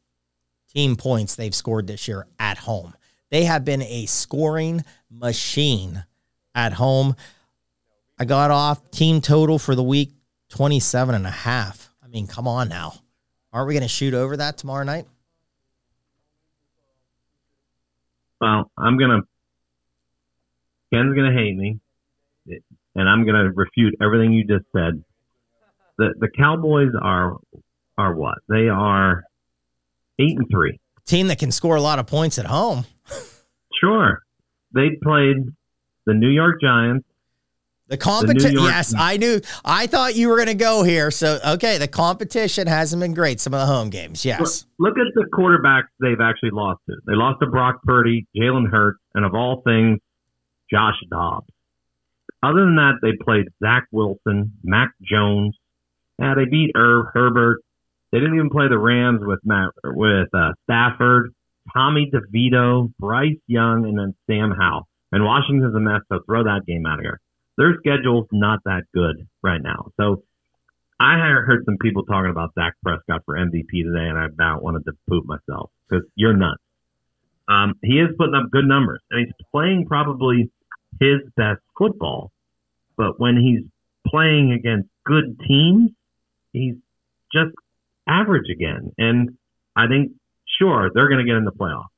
team 0.73 0.97
points 0.97 1.35
they've 1.35 1.55
scored 1.55 1.87
this 1.87 2.07
year 2.07 2.27
at 2.39 2.59
home. 2.59 2.95
They 3.31 3.45
have 3.45 3.65
been 3.65 3.83
a 3.83 4.07
scoring 4.07 4.85
machine 5.11 6.05
at 6.55 6.75
home. 6.75 7.17
I 8.19 8.25
got 8.25 8.51
off 8.51 8.91
team 8.91 9.21
total 9.21 9.59
for 9.59 9.75
the 9.75 9.83
week 9.83 10.13
27 10.51 11.15
and 11.15 11.27
a 11.27 11.31
half. 11.31 11.93
I 12.03 12.09
mean, 12.09 12.27
come 12.27 12.47
on 12.47 12.69
now. 12.69 12.95
Aren't 13.53 13.69
we 13.69 13.75
going 13.75 13.83
to 13.83 13.89
shoot 13.89 14.15
over 14.15 14.37
that 14.37 14.59
tomorrow 14.59 14.85
night? 14.85 15.07
Well, 18.41 18.71
I'm 18.79 18.99
gonna. 18.99 19.21
Ken's 20.93 21.15
gonna 21.15 21.33
hate 21.33 21.55
me, 21.55 21.79
and 22.95 23.09
I'm 23.09 23.27
gonna 23.27 23.51
refute 23.55 23.97
everything 24.01 24.33
you 24.33 24.45
just 24.45 24.65
said. 24.75 25.05
The 26.01 26.15
the 26.19 26.29
Cowboys 26.35 26.93
are 26.99 27.37
are 27.99 28.15
what? 28.15 28.39
They 28.49 28.69
are 28.69 29.23
eight 30.19 30.35
and 30.39 30.47
three. 30.51 30.81
Team 31.05 31.29
that 31.29 31.39
can 31.39 31.53
score 31.53 31.77
a 31.77 31.81
lot 31.83 31.99
of 31.99 32.07
points 32.07 32.39
at 32.39 32.47
home. 32.47 32.87
Sure, 33.79 34.23
they 34.75 34.93
played 35.03 35.37
the 36.07 36.15
New 36.15 36.31
York 36.31 36.59
Giants. 36.63 37.07
The 37.89 37.99
competition, 37.99 38.53
yes, 38.55 38.95
I 38.97 39.19
knew. 39.19 39.43
I 39.63 39.89
thought 39.89 40.15
you 40.15 40.29
were 40.29 40.37
going 40.37 40.47
to 40.47 40.55
go 40.55 40.85
here. 40.85 41.11
So, 41.11 41.39
okay, 41.45 41.77
the 41.77 41.89
competition 41.89 42.67
hasn't 42.67 43.01
been 43.03 43.15
great. 43.15 43.41
Some 43.41 43.53
of 43.53 43.61
the 43.61 43.67
home 43.67 43.91
games, 43.91 44.25
yes. 44.25 44.65
Look 44.79 44.97
at 44.97 45.07
the 45.15 45.27
quarterbacks 45.35 45.89
they've 46.01 46.21
actually 46.21 46.51
lost 46.53 46.81
to. 46.89 46.97
They 47.07 47.15
lost 47.15 47.41
to 47.41 47.47
Brock 47.47 47.83
Purdy, 47.83 48.27
Jalen 48.35 48.71
Hurts, 48.71 49.01
and 49.15 49.27
of 49.27 49.35
all 49.35 49.61
things, 49.67 49.99
Josh 50.73 50.95
Dobbs. 51.11 51.49
Other 52.43 52.61
than 52.61 52.77
that, 52.77 53.01
they 53.03 53.13
played 53.23 53.49
Zach 53.63 53.87
Wilson, 53.93 54.53
Mac 54.63 54.93
Jones. 55.03 55.57
Yeah, 56.21 56.35
they 56.35 56.45
beat 56.45 56.73
Herb 56.75 57.07
Herbert. 57.14 57.62
They 58.12 58.18
didn't 58.18 58.35
even 58.35 58.51
play 58.51 58.68
the 58.68 58.79
Rams 58.79 59.21
with 59.23 59.41
Matt 59.45 59.71
with 59.85 60.29
uh, 60.35 60.53
Stafford, 60.64 61.33
Tommy 61.73 62.11
DeVito, 62.12 62.93
Bryce 62.99 63.39
Young, 63.47 63.87
and 63.87 63.99
then 63.99 64.14
Sam 64.27 64.51
Howell. 64.51 64.87
And 65.12 65.25
Washington's 65.25 65.75
a 65.75 65.81
mess, 65.81 66.03
so 66.09 66.21
throw 66.27 66.45
that 66.45 66.66
game 66.66 66.87
out 66.87 66.99
of 66.99 67.05
here. 67.05 67.21
Their 67.57 67.77
schedule's 67.79 68.27
not 68.33 68.61
that 68.64 68.83
good 68.95 69.27
right 69.43 69.61
now. 69.62 69.91
So 69.97 70.23
I 71.01 71.14
heard 71.18 71.64
some 71.64 71.79
people 71.81 72.05
talking 72.05 72.31
about 72.31 72.55
Dak 72.55 72.75
Prescott 72.83 73.23
for 73.25 73.35
MVP 73.35 73.71
today, 73.71 74.09
and 74.09 74.18
I 74.18 74.27
about 74.27 74.62
wanted 74.62 74.85
to 74.85 74.93
poop 75.09 75.25
myself 75.27 75.71
because 75.89 76.05
you're 76.14 76.37
nuts. 76.37 76.62
Um, 77.49 77.75
he 77.83 77.95
is 77.95 78.11
putting 78.18 78.35
up 78.35 78.51
good 78.51 78.66
numbers, 78.66 79.01
and 79.11 79.27
he's 79.27 79.47
playing 79.51 79.87
probably 79.87 80.51
his 81.01 81.21
best 81.37 81.61
football. 81.77 82.31
But 82.97 83.18
when 83.18 83.37
he's 83.37 83.64
playing 84.07 84.53
against 84.53 84.89
good 85.05 85.41
teams, 85.47 85.91
he's 86.53 86.75
just 87.33 87.55
average 88.09 88.51
again. 88.51 88.93
And 88.99 89.37
I 89.77 89.87
think, 89.87 90.13
sure, 90.59 90.91
they're 90.95 91.09
going 91.09 91.25
to 91.25 91.27
get 91.27 91.37
in 91.37 91.45
the 91.45 91.53
playoffs. 91.53 91.89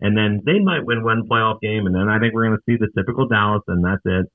And 0.00 0.16
then 0.16 0.42
they 0.44 0.58
might 0.58 0.84
win 0.84 1.04
one 1.04 1.28
playoff 1.28 1.60
game, 1.60 1.86
and 1.86 1.94
then 1.94 2.08
I 2.08 2.18
think 2.18 2.34
we're 2.34 2.46
going 2.46 2.58
to 2.58 2.62
see 2.66 2.76
the 2.76 2.90
typical 2.96 3.28
Dallas, 3.28 3.62
and 3.68 3.84
that's 3.84 4.02
it. 4.04 4.26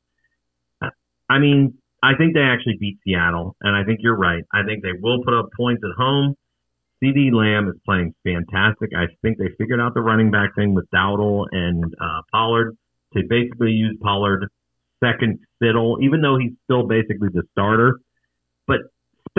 I 1.29 1.37
mean, 1.37 1.75
I 2.01 2.15
think 2.17 2.33
they 2.33 2.41
actually 2.41 2.77
beat 2.79 2.97
Seattle, 3.03 3.55
and 3.61 3.75
I 3.75 3.83
think 3.83 3.99
you're 4.01 4.17
right. 4.17 4.43
I 4.51 4.63
think 4.63 4.81
they 4.81 4.97
will 4.99 5.21
put 5.23 5.33
up 5.33 5.49
points 5.55 5.83
at 5.83 5.95
home. 5.95 6.35
CeeDee 7.03 7.31
Lamb 7.31 7.69
is 7.69 7.75
playing 7.85 8.13
fantastic. 8.23 8.91
I 8.95 9.07
think 9.21 9.37
they 9.37 9.49
figured 9.57 9.79
out 9.79 9.93
the 9.93 10.01
running 10.01 10.31
back 10.31 10.55
thing 10.55 10.73
with 10.73 10.89
Dowdle 10.93 11.45
and 11.51 11.83
uh, 12.01 12.21
Pollard 12.31 12.75
to 13.13 13.23
basically 13.29 13.71
use 13.71 13.97
Pollard 14.01 14.49
second 15.03 15.39
fiddle, 15.59 15.99
even 16.01 16.21
though 16.21 16.37
he's 16.37 16.53
still 16.65 16.87
basically 16.87 17.29
the 17.31 17.43
starter. 17.51 17.99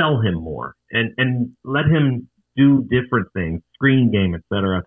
But 0.01 0.07
spell 0.07 0.21
him 0.21 0.35
more 0.35 0.75
and 0.91 1.13
and 1.17 1.53
let 1.65 1.87
him 1.87 2.29
do 2.57 2.87
different 2.91 3.29
things, 3.35 3.63
screen 3.75 4.11
game, 4.11 4.35
etc. 4.35 4.83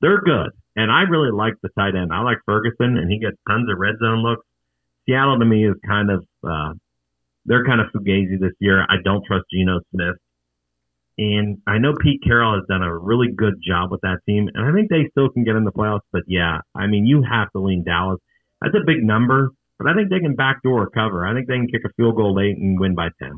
They're 0.00 0.20
good, 0.20 0.50
and 0.76 0.90
I 0.90 1.02
really 1.02 1.32
like 1.32 1.54
the 1.62 1.70
tight 1.78 1.96
end. 1.96 2.12
I 2.12 2.22
like 2.22 2.38
Ferguson, 2.46 2.96
and 2.96 3.10
he 3.10 3.18
gets 3.18 3.36
tons 3.48 3.68
of 3.70 3.78
red 3.78 3.96
zone 4.00 4.22
looks. 4.22 4.46
Seattle 5.06 5.38
to 5.38 5.44
me 5.44 5.66
is 5.66 5.74
kind 5.86 6.10
of 6.10 6.24
uh, 6.46 6.74
they're 7.44 7.64
kind 7.64 7.80
of 7.80 7.88
fugazi 7.88 8.38
this 8.40 8.52
year. 8.60 8.82
I 8.82 8.96
don't 9.02 9.24
trust 9.24 9.46
Geno 9.52 9.80
Smith. 9.94 10.16
And 11.20 11.58
I 11.66 11.78
know 11.78 11.94
Pete 12.00 12.22
Carroll 12.22 12.54
has 12.54 12.64
done 12.68 12.82
a 12.82 12.96
really 12.96 13.26
good 13.34 13.54
job 13.60 13.90
with 13.90 14.02
that 14.02 14.18
team, 14.24 14.48
and 14.54 14.64
I 14.64 14.72
think 14.72 14.88
they 14.88 15.08
still 15.10 15.28
can 15.30 15.42
get 15.42 15.56
in 15.56 15.64
the 15.64 15.72
playoffs. 15.72 16.06
But 16.12 16.22
yeah, 16.28 16.60
I 16.76 16.86
mean, 16.86 17.06
you 17.06 17.24
have 17.28 17.50
to 17.52 17.60
lean 17.60 17.82
Dallas. 17.82 18.20
That's 18.62 18.76
a 18.76 18.86
big 18.86 19.02
number, 19.02 19.50
but 19.78 19.88
I 19.88 19.94
think 19.94 20.10
they 20.10 20.20
can 20.20 20.36
backdoor 20.36 20.90
cover. 20.90 21.26
I 21.26 21.34
think 21.34 21.48
they 21.48 21.56
can 21.56 21.66
kick 21.66 21.82
a 21.84 21.92
field 21.96 22.14
goal 22.14 22.36
late 22.36 22.56
and 22.56 22.78
win 22.78 22.94
by 22.94 23.08
10. 23.20 23.32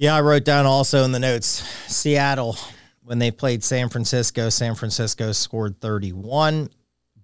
Yeah, 0.00 0.16
I 0.16 0.22
wrote 0.22 0.44
down 0.44 0.64
also 0.64 1.04
in 1.04 1.12
the 1.12 1.18
notes 1.18 1.62
Seattle, 1.86 2.56
when 3.02 3.18
they 3.18 3.30
played 3.30 3.62
San 3.62 3.90
Francisco, 3.90 4.48
San 4.48 4.74
Francisco 4.74 5.30
scored 5.32 5.78
31, 5.78 6.70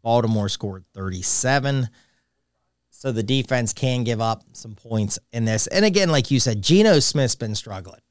Baltimore 0.03 0.51
scored 0.51 0.85
37. 0.93 1.89
So 2.91 3.13
the 3.13 3.23
defense 3.23 3.73
can 3.73 4.05
give 4.05 4.21
up 4.21 4.45
some 4.53 4.75
points 4.75 5.19
in 5.33 5.47
this. 5.47 5.69
And 5.69 5.87
again, 5.87 6.11
like 6.11 6.31
you 6.31 6.39
said, 6.39 6.61
Geno 6.61 6.99
Smith's 6.99 7.35
been 7.35 7.55
struggling. 7.55 8.03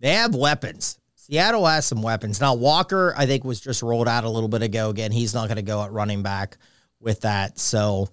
They 0.00 0.14
have 0.14 0.34
weapons. 0.34 0.98
Seattle 1.14 1.64
has 1.64 1.86
some 1.86 2.02
weapons. 2.02 2.40
Now, 2.40 2.54
Walker, 2.54 3.14
I 3.16 3.26
think, 3.26 3.44
was 3.44 3.60
just 3.60 3.84
rolled 3.84 4.08
out 4.08 4.24
a 4.24 4.28
little 4.28 4.48
bit 4.48 4.62
ago. 4.62 4.90
Again, 4.90 5.12
he's 5.12 5.32
not 5.32 5.46
going 5.46 5.56
to 5.58 5.62
go 5.62 5.80
at 5.80 5.92
running 5.92 6.24
back 6.24 6.56
with 6.98 7.20
that. 7.20 7.56
So, 7.56 8.08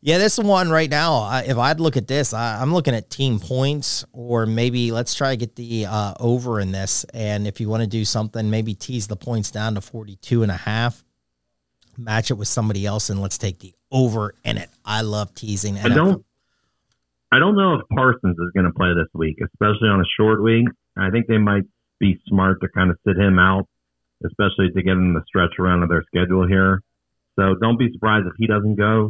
yeah, 0.00 0.18
this 0.18 0.38
one 0.38 0.70
right 0.70 0.88
now, 0.88 1.14
I, 1.14 1.42
if 1.42 1.58
I'd 1.58 1.80
look 1.80 1.96
at 1.96 2.06
this, 2.06 2.32
I, 2.32 2.62
am 2.62 2.72
looking 2.72 2.94
at 2.94 3.10
team 3.10 3.40
points, 3.40 4.04
or 4.12 4.46
maybe 4.46 4.92
let's 4.92 5.14
try 5.14 5.30
to 5.30 5.36
get 5.36 5.56
the 5.56 5.86
uh, 5.86 6.14
over 6.20 6.60
in 6.60 6.70
this. 6.70 7.04
And 7.12 7.48
if 7.48 7.60
you 7.60 7.68
want 7.68 7.82
to 7.82 7.88
do 7.88 8.04
something, 8.04 8.48
maybe 8.48 8.74
tease 8.74 9.08
the 9.08 9.16
points 9.16 9.50
down 9.50 9.74
to 9.74 9.80
42 9.80 10.44
and 10.44 10.52
a 10.52 10.56
half, 10.56 11.04
match 11.96 12.30
it 12.30 12.34
with 12.34 12.46
somebody 12.46 12.86
else, 12.86 13.10
and 13.10 13.20
let's 13.20 13.38
take 13.38 13.58
the 13.58 13.74
over 13.90 14.34
in 14.44 14.56
it. 14.56 14.70
I 14.84 15.00
love 15.02 15.34
teasing. 15.34 15.76
I 15.78 15.88
don't. 15.88 16.24
I 17.30 17.38
don't 17.40 17.56
know 17.56 17.74
if 17.74 17.82
Parsons 17.94 18.38
is 18.38 18.50
going 18.54 18.64
to 18.64 18.72
play 18.72 18.88
this 18.94 19.08
week, 19.12 19.36
especially 19.44 19.88
on 19.88 20.00
a 20.00 20.08
short 20.18 20.42
week. 20.42 20.66
I 20.96 21.10
think 21.10 21.26
they 21.26 21.36
might 21.36 21.64
be 22.00 22.18
smart 22.26 22.60
to 22.62 22.68
kind 22.68 22.90
of 22.90 22.96
sit 23.06 23.18
him 23.18 23.38
out, 23.38 23.68
especially 24.24 24.70
to 24.74 24.82
get 24.82 24.92
him 24.92 25.12
the 25.12 25.22
stretch 25.26 25.58
around 25.58 25.82
of 25.82 25.90
their 25.90 26.04
schedule 26.06 26.46
here. 26.46 26.82
So 27.38 27.54
don't 27.60 27.78
be 27.78 27.92
surprised 27.92 28.26
if 28.26 28.32
he 28.38 28.46
doesn't 28.46 28.76
go. 28.76 29.08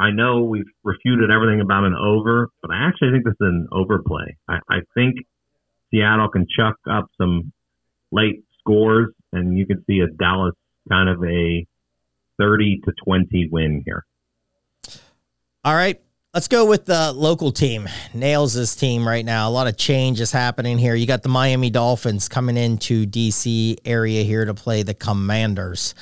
I 0.00 0.12
know 0.12 0.44
we've 0.44 0.64
refuted 0.82 1.30
everything 1.30 1.60
about 1.60 1.84
an 1.84 1.94
over, 1.94 2.48
but 2.62 2.70
I 2.70 2.88
actually 2.88 3.12
think 3.12 3.24
this 3.24 3.32
is 3.32 3.36
an 3.40 3.68
overplay. 3.70 4.34
I, 4.48 4.58
I 4.70 4.78
think 4.94 5.16
Seattle 5.90 6.28
can 6.28 6.46
chuck 6.56 6.76
up 6.90 7.10
some 7.20 7.52
late 8.10 8.42
scores, 8.58 9.12
and 9.32 9.58
you 9.58 9.66
can 9.66 9.84
see 9.86 10.00
a 10.00 10.06
Dallas 10.06 10.54
kind 10.88 11.10
of 11.10 11.22
a 11.22 11.66
30 12.38 12.80
to 12.86 12.92
20 13.04 13.48
win 13.52 13.82
here. 13.84 14.06
All 15.64 15.74
right. 15.74 16.00
Let's 16.32 16.48
go 16.48 16.64
with 16.64 16.86
the 16.86 17.12
local 17.12 17.52
team. 17.52 17.88
Nails 18.14 18.76
team 18.76 19.06
right 19.06 19.24
now. 19.24 19.48
A 19.48 19.50
lot 19.50 19.66
of 19.66 19.76
change 19.76 20.20
is 20.20 20.32
happening 20.32 20.78
here. 20.78 20.94
You 20.94 21.06
got 21.06 21.22
the 21.22 21.28
Miami 21.28 21.68
Dolphins 21.70 22.28
coming 22.28 22.56
into 22.56 23.04
DC 23.04 23.76
area 23.84 24.22
here 24.22 24.44
to 24.44 24.54
play 24.54 24.82
the 24.82 24.94
Commanders. 24.94 25.94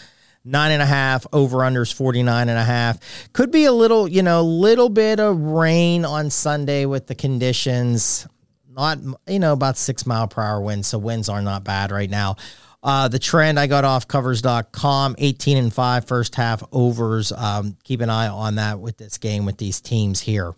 Nine 0.49 0.73
and 0.73 0.81
a 0.81 0.87
half, 0.87 1.27
over 1.31 1.59
unders 1.59 1.93
49 1.93 2.49
and 2.49 2.59
a 2.59 2.65
half. 2.65 3.33
Could 3.35 3.51
be 3.51 3.67
a 3.67 3.73
little, 3.73 4.09
you 4.09 4.23
know, 4.23 4.43
little 4.43 4.89
bit 4.89 5.21
of 5.21 5.39
rain 5.39 6.07
on 6.07 6.31
Sunday 6.31 6.87
with 6.87 7.07
the 7.07 7.15
conditions. 7.15 8.27
Not, 8.67 8.99
you 9.27 9.41
know, 9.41 9.53
about 9.53 9.77
six 9.77 10.07
mile 10.07 10.27
per 10.27 10.41
hour 10.41 10.63
winds. 10.63 10.89
So 10.89 10.97
winds 10.97 11.29
are 11.29 11.43
not 11.43 11.65
bad 11.65 11.91
right 11.91 12.09
now. 12.09 12.37
Uh, 12.83 13.09
the 13.09 13.19
trend 13.19 13.61
I 13.61 13.67
got 13.67 13.85
off 13.85 14.09
covers.com 14.09 15.17
18 15.19 15.59
and 15.59 15.75
5 15.75 16.07
first 16.07 16.35
half 16.35 16.63
overs. 16.73 17.31
Um, 17.31 17.77
keep 17.85 18.01
an 18.01 18.09
eye 18.09 18.29
on 18.29 18.55
that 18.55 18.81
with 18.81 18.97
this 18.97 19.19
game 19.19 19.45
with 19.45 19.59
these 19.59 19.83
teams 19.83 20.19
here. 20.21 20.55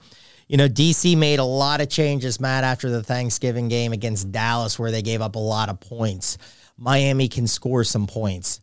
You 0.46 0.56
know, 0.56 0.68
DC 0.68 1.16
made 1.16 1.40
a 1.40 1.44
lot 1.44 1.80
of 1.80 1.88
changes, 1.88 2.38
Matt, 2.38 2.62
after 2.62 2.90
the 2.90 3.02
Thanksgiving 3.02 3.66
game 3.66 3.92
against 3.92 4.30
Dallas, 4.30 4.78
where 4.78 4.92
they 4.92 5.02
gave 5.02 5.20
up 5.20 5.34
a 5.34 5.40
lot 5.40 5.68
of 5.68 5.80
points. 5.80 6.38
Miami 6.76 7.28
can 7.28 7.48
score 7.48 7.82
some 7.82 8.06
points. 8.06 8.60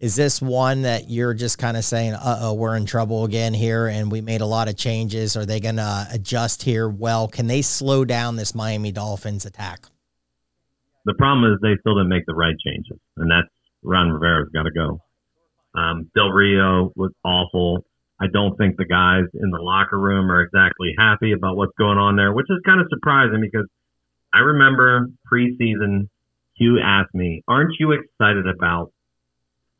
Is 0.00 0.16
this 0.16 0.40
one 0.40 0.82
that 0.82 1.10
you're 1.10 1.34
just 1.34 1.58
kind 1.58 1.76
of 1.76 1.84
saying, 1.84 2.14
uh 2.14 2.38
oh, 2.40 2.54
we're 2.54 2.74
in 2.74 2.86
trouble 2.86 3.24
again 3.24 3.52
here 3.52 3.86
and 3.86 4.10
we 4.10 4.22
made 4.22 4.40
a 4.40 4.46
lot 4.46 4.66
of 4.66 4.76
changes? 4.76 5.36
Are 5.36 5.44
they 5.44 5.60
going 5.60 5.76
to 5.76 6.06
adjust 6.10 6.62
here? 6.62 6.88
Well, 6.88 7.28
can 7.28 7.48
they 7.48 7.60
slow 7.60 8.06
down 8.06 8.36
this 8.36 8.54
Miami 8.54 8.92
Dolphins 8.92 9.44
attack? 9.44 9.80
The 11.04 11.12
problem 11.12 11.52
is 11.52 11.58
they 11.60 11.76
still 11.80 11.96
didn't 11.96 12.08
make 12.08 12.24
the 12.26 12.34
right 12.34 12.54
changes, 12.64 12.98
and 13.18 13.30
that's 13.30 13.48
Ron 13.82 14.10
Rivera's 14.10 14.48
got 14.54 14.62
to 14.62 14.70
go. 14.70 15.00
Um, 15.78 16.10
Del 16.14 16.30
Rio 16.30 16.92
was 16.96 17.12
awful. 17.22 17.84
I 18.18 18.26
don't 18.32 18.56
think 18.56 18.76
the 18.76 18.86
guys 18.86 19.24
in 19.34 19.50
the 19.50 19.60
locker 19.60 19.98
room 19.98 20.30
are 20.30 20.42
exactly 20.42 20.94
happy 20.98 21.32
about 21.32 21.56
what's 21.56 21.72
going 21.78 21.98
on 21.98 22.16
there, 22.16 22.32
which 22.32 22.46
is 22.48 22.58
kind 22.64 22.80
of 22.80 22.86
surprising 22.90 23.40
because 23.40 23.66
I 24.32 24.40
remember 24.40 25.08
preseason, 25.30 26.08
Hugh 26.56 26.78
asked 26.82 27.14
me, 27.14 27.42
Aren't 27.48 27.74
you 27.78 27.92
excited 27.92 28.46
about 28.46 28.92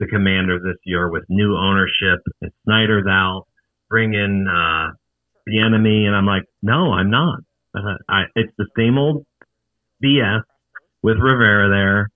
the 0.01 0.07
Commanders 0.07 0.63
this 0.65 0.79
year 0.85 1.09
with 1.09 1.25
new 1.29 1.57
ownership 1.57 2.21
and 2.41 2.51
Snyder's 2.65 3.07
out, 3.09 3.47
bring 3.89 4.15
in 4.15 4.47
uh, 4.49 4.93
Bieniemy, 5.47 6.07
and 6.07 6.17
I'm 6.17 6.27
like, 6.27 6.45
no, 6.63 6.93
I'm 6.93 7.11
not. 7.11 7.41
Uh, 7.75 7.97
I, 8.09 8.23
it's 8.35 8.53
the 8.59 8.67
same 8.77 8.99
old 8.99 9.27
BS 10.03 10.41
with 11.03 11.19
Rivera 11.19 11.69
there. 11.69 12.09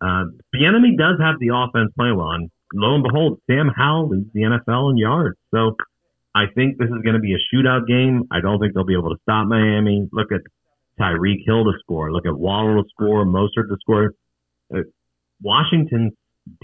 Uh, 0.00 0.24
Bieniemy 0.54 0.98
does 0.98 1.20
have 1.20 1.36
the 1.38 1.54
offense 1.54 1.92
playing 1.96 2.16
well, 2.16 2.32
and 2.32 2.50
lo 2.74 2.94
and 2.94 3.04
behold, 3.04 3.40
Sam 3.48 3.68
Howell 3.74 4.08
leads 4.08 4.32
the 4.32 4.40
NFL 4.40 4.92
in 4.92 4.96
yards. 4.96 5.36
So 5.54 5.76
I 6.34 6.46
think 6.54 6.78
this 6.78 6.88
is 6.88 7.02
going 7.02 7.14
to 7.14 7.20
be 7.20 7.34
a 7.34 7.54
shootout 7.54 7.86
game. 7.86 8.24
I 8.30 8.40
don't 8.40 8.58
think 8.60 8.74
they'll 8.74 8.84
be 8.84 8.96
able 8.98 9.10
to 9.10 9.20
stop 9.22 9.46
Miami. 9.46 10.08
Look 10.12 10.32
at 10.32 10.40
Tyreek 11.00 11.44
Hill 11.46 11.64
to 11.64 11.72
score. 11.80 12.12
Look 12.12 12.26
at 12.26 12.36
Waddle 12.36 12.82
to 12.82 12.88
score. 12.90 13.24
Mostert 13.24 13.68
to 13.68 13.76
score. 13.80 14.14
Uh, 14.74 14.80
Washington's 15.42 16.12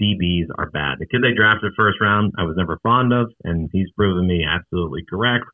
DBs 0.01 0.47
are 0.57 0.69
bad. 0.69 0.99
The 0.99 1.05
kid 1.05 1.21
they 1.21 1.33
drafted 1.35 1.73
first 1.75 1.99
round, 2.01 2.33
I 2.37 2.43
was 2.43 2.55
never 2.57 2.79
fond 2.83 3.13
of, 3.13 3.31
and 3.43 3.69
he's 3.71 3.91
proven 3.95 4.27
me 4.27 4.45
absolutely 4.47 5.03
correct. 5.09 5.45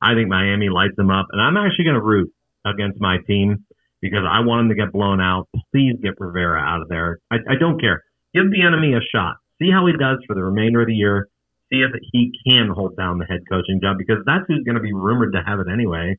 I 0.00 0.14
think 0.14 0.28
Miami 0.28 0.68
lights 0.68 0.96
them 0.96 1.10
up, 1.10 1.26
and 1.32 1.40
I'm 1.40 1.56
actually 1.56 1.84
going 1.84 1.96
to 1.96 2.02
root 2.02 2.30
against 2.64 3.00
my 3.00 3.18
team 3.26 3.64
because 4.00 4.24
I 4.28 4.40
want 4.40 4.60
them 4.60 4.76
to 4.76 4.82
get 4.82 4.92
blown 4.92 5.20
out. 5.20 5.48
Please 5.72 5.96
get 6.02 6.20
Rivera 6.20 6.60
out 6.60 6.82
of 6.82 6.88
there. 6.88 7.18
I, 7.30 7.36
I 7.36 7.54
don't 7.58 7.80
care. 7.80 8.02
Give 8.34 8.44
Bieniemy 8.44 8.96
a 8.96 9.00
shot. 9.00 9.36
See 9.60 9.70
how 9.70 9.86
he 9.86 9.92
does 9.92 10.18
for 10.26 10.34
the 10.34 10.44
remainder 10.44 10.82
of 10.82 10.88
the 10.88 10.94
year. 10.94 11.28
See 11.72 11.80
if 11.80 11.90
he 12.12 12.32
can 12.46 12.68
hold 12.68 12.96
down 12.96 13.18
the 13.18 13.24
head 13.24 13.40
coaching 13.50 13.80
job 13.82 13.96
because 13.98 14.18
that's 14.26 14.44
who's 14.46 14.64
going 14.64 14.76
to 14.76 14.82
be 14.82 14.92
rumored 14.92 15.32
to 15.32 15.42
have 15.44 15.60
it 15.60 15.66
anyway. 15.72 16.18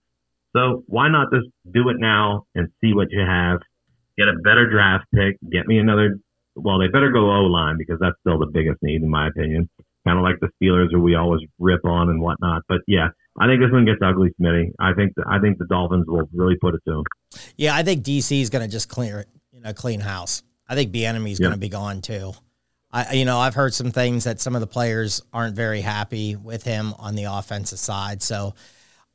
So 0.55 0.83
why 0.87 1.09
not 1.09 1.27
just 1.31 1.47
do 1.69 1.89
it 1.89 1.97
now 1.99 2.45
and 2.55 2.69
see 2.81 2.93
what 2.93 3.11
you 3.11 3.21
have? 3.21 3.59
Get 4.17 4.29
a 4.29 4.39
better 4.43 4.69
draft 4.69 5.05
pick. 5.13 5.37
Get 5.51 5.67
me 5.67 5.77
another 5.77 6.17
well, 6.55 6.79
they 6.79 6.87
better 6.87 7.11
go 7.11 7.31
O 7.31 7.43
line 7.43 7.77
because 7.77 7.97
that's 7.99 8.15
still 8.21 8.39
the 8.39 8.47
biggest 8.47 8.79
need 8.81 9.01
in 9.01 9.09
my 9.09 9.27
opinion. 9.27 9.69
Kind 10.05 10.17
of 10.19 10.23
like 10.23 10.39
the 10.39 10.49
Steelers, 10.61 10.91
who 10.91 11.01
we 11.01 11.15
always 11.15 11.41
rip 11.59 11.83
on 11.83 12.09
and 12.09 12.21
whatnot. 12.21 12.63
But 12.67 12.79
yeah, 12.87 13.09
I 13.39 13.47
think 13.47 13.61
this 13.61 13.71
one 13.71 13.85
gets 13.85 13.99
ugly, 14.03 14.29
Smitty. 14.39 14.71
I 14.79 14.93
think 14.93 15.13
the, 15.15 15.23
I 15.27 15.39
think 15.39 15.57
the 15.57 15.65
Dolphins 15.65 16.05
will 16.07 16.29
really 16.33 16.55
put 16.55 16.75
it 16.75 16.81
to 16.87 16.93
them. 16.93 17.03
Yeah, 17.57 17.75
I 17.75 17.83
think 17.83 18.03
DC 18.03 18.39
is 18.39 18.49
going 18.49 18.63
to 18.63 18.71
just 18.71 18.87
clear 18.87 19.21
it, 19.21 19.29
you 19.51 19.61
know, 19.61 19.73
clean 19.73 19.99
house. 19.99 20.43
I 20.67 20.75
think 20.75 20.91
Bieniemy 20.91 21.31
is 21.31 21.39
yeah. 21.39 21.45
going 21.45 21.55
to 21.55 21.59
be 21.59 21.69
gone 21.69 22.01
too. 22.01 22.33
I, 22.91 23.13
you 23.13 23.25
know, 23.25 23.39
I've 23.39 23.55
heard 23.55 23.73
some 23.73 23.91
things 23.91 24.23
that 24.23 24.39
some 24.39 24.55
of 24.55 24.61
the 24.61 24.67
players 24.67 25.21
aren't 25.33 25.55
very 25.55 25.81
happy 25.81 26.35
with 26.35 26.63
him 26.63 26.93
on 26.97 27.15
the 27.15 27.25
offensive 27.25 27.79
side. 27.79 28.21
So, 28.23 28.53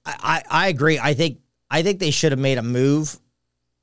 I, 0.05 0.43
I, 0.51 0.65
I 0.65 0.69
agree. 0.69 0.99
I 0.99 1.15
think 1.15 1.39
I 1.71 1.83
think 1.83 1.99
they 1.99 2.11
should 2.11 2.33
have 2.33 2.39
made 2.39 2.59
a 2.59 2.63
move 2.63 3.19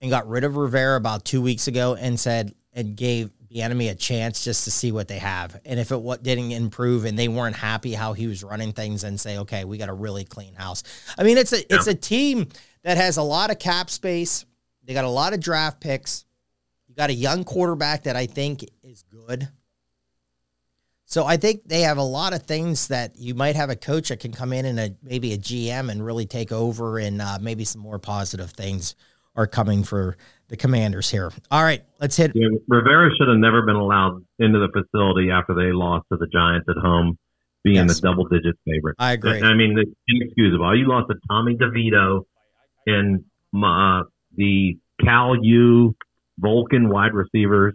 and 0.02 0.12
got 0.12 0.28
rid 0.28 0.44
of 0.44 0.56
Rivera 0.56 0.98
about 0.98 1.26
two 1.26 1.42
weeks 1.42 1.68
ago 1.68 1.96
and 1.96 2.20
said 2.20 2.54
and 2.74 2.96
gave 2.96 3.32
Bieniemy 3.52 3.90
a 3.90 3.96
chance 3.96 4.44
just 4.44 4.66
to 4.66 4.72
see 4.72 4.92
what 4.92 5.08
they 5.08 5.20
have. 5.20 5.60
And 5.66 5.80
if 5.80 5.92
it 5.92 6.02
what 6.02 6.24
didn't 6.24 6.52
improve 6.52 7.06
and 7.06 7.18
they 7.18 7.28
weren't 7.28 7.56
happy 7.56 7.94
how 7.94 8.14
he 8.14 8.28
was 8.28 8.44
running 8.44 8.74
things 8.74 9.04
and 9.04 9.20
say, 9.20 9.38
okay, 9.40 9.64
we 9.64 9.78
got 9.78 9.90
a 9.90 9.94
really 9.94 10.26
clean 10.26 10.54
house. 10.54 10.84
I 11.18 11.24
mean, 11.24 11.38
it's 11.38 11.54
a 11.54 11.60
yeah. 11.60 11.66
it's 11.70 11.88
a 11.88 11.96
team 11.96 12.48
that 12.84 12.98
has 12.98 13.18
a 13.18 13.24
lot 13.24 13.52
of 13.52 13.60
cap 13.60 13.90
space. 13.90 14.46
They 14.84 14.94
got 14.94 15.06
a 15.06 15.10
lot 15.10 15.34
of 15.34 15.40
draft 15.40 15.82
picks. 15.82 16.26
You 16.88 16.96
got 16.96 17.10
a 17.10 17.14
young 17.14 17.44
quarterback 17.44 18.04
that 18.04 18.16
I 18.16 18.26
think 18.26 18.66
is 18.84 19.04
good. 19.04 19.50
So 21.10 21.26
I 21.26 21.38
think 21.38 21.62
they 21.66 21.82
have 21.82 21.98
a 21.98 22.04
lot 22.04 22.34
of 22.34 22.44
things 22.44 22.90
that 22.90 23.18
you 23.18 23.34
might 23.34 23.56
have 23.56 23.70
a 23.70 23.78
coach 23.78 24.10
that 24.10 24.20
can 24.20 24.34
come 24.34 24.52
in 24.52 24.66
and 24.66 24.78
a, 24.78 24.94
maybe 25.02 25.32
a 25.32 25.38
GM 25.38 25.90
and 25.90 26.06
really 26.06 26.26
take 26.26 26.52
over, 26.52 27.00
and 27.00 27.22
uh, 27.22 27.38
maybe 27.42 27.64
some 27.64 27.82
more 27.82 27.98
positive 27.98 28.52
things 28.52 28.94
are 29.34 29.48
coming 29.48 29.86
for 29.86 30.18
the 30.50 30.58
Commanders 30.58 31.12
here. 31.12 31.32
All 31.52 31.64
right, 31.64 31.84
let's 32.00 32.16
hit. 32.16 32.32
Yeah, 32.34 32.48
Rivera 32.68 33.10
should 33.18 33.28
have 33.28 33.38
never 33.38 33.62
been 33.64 33.76
allowed 33.76 34.24
into 34.40 34.60
the 34.60 34.70
facility 34.70 35.30
after 35.32 35.54
they 35.54 35.72
lost 35.72 36.06
to 36.12 36.18
the 36.18 36.28
Giants 36.28 36.68
at 36.70 36.78
home, 36.78 37.18
being 37.64 37.76
yes. 37.88 37.96
the 37.96 38.08
double 38.08 38.26
digit 38.28 38.56
favorite. 38.66 38.96
I 39.00 39.14
agree. 39.14 39.42
I 39.42 39.54
mean, 39.54 39.78
it's 39.78 39.92
inexcusable. 40.08 40.78
You 40.78 40.88
lost 40.88 41.10
to 41.10 41.16
Tommy 41.30 41.56
DeVito 41.56 42.24
and 42.86 43.26
uh, 43.54 44.04
the 44.36 44.78
Cal 45.04 45.36
U 45.44 45.96
Vulcan 46.40 46.90
wide 46.90 47.14
receivers. 47.14 47.74